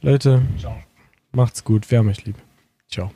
Leute, 0.00 0.42
Ciao. 0.58 0.76
macht's 1.32 1.64
gut. 1.64 1.90
Wir 1.90 1.98
haben 1.98 2.08
euch 2.08 2.24
lieb. 2.24 2.36
Ciao. 2.90 3.10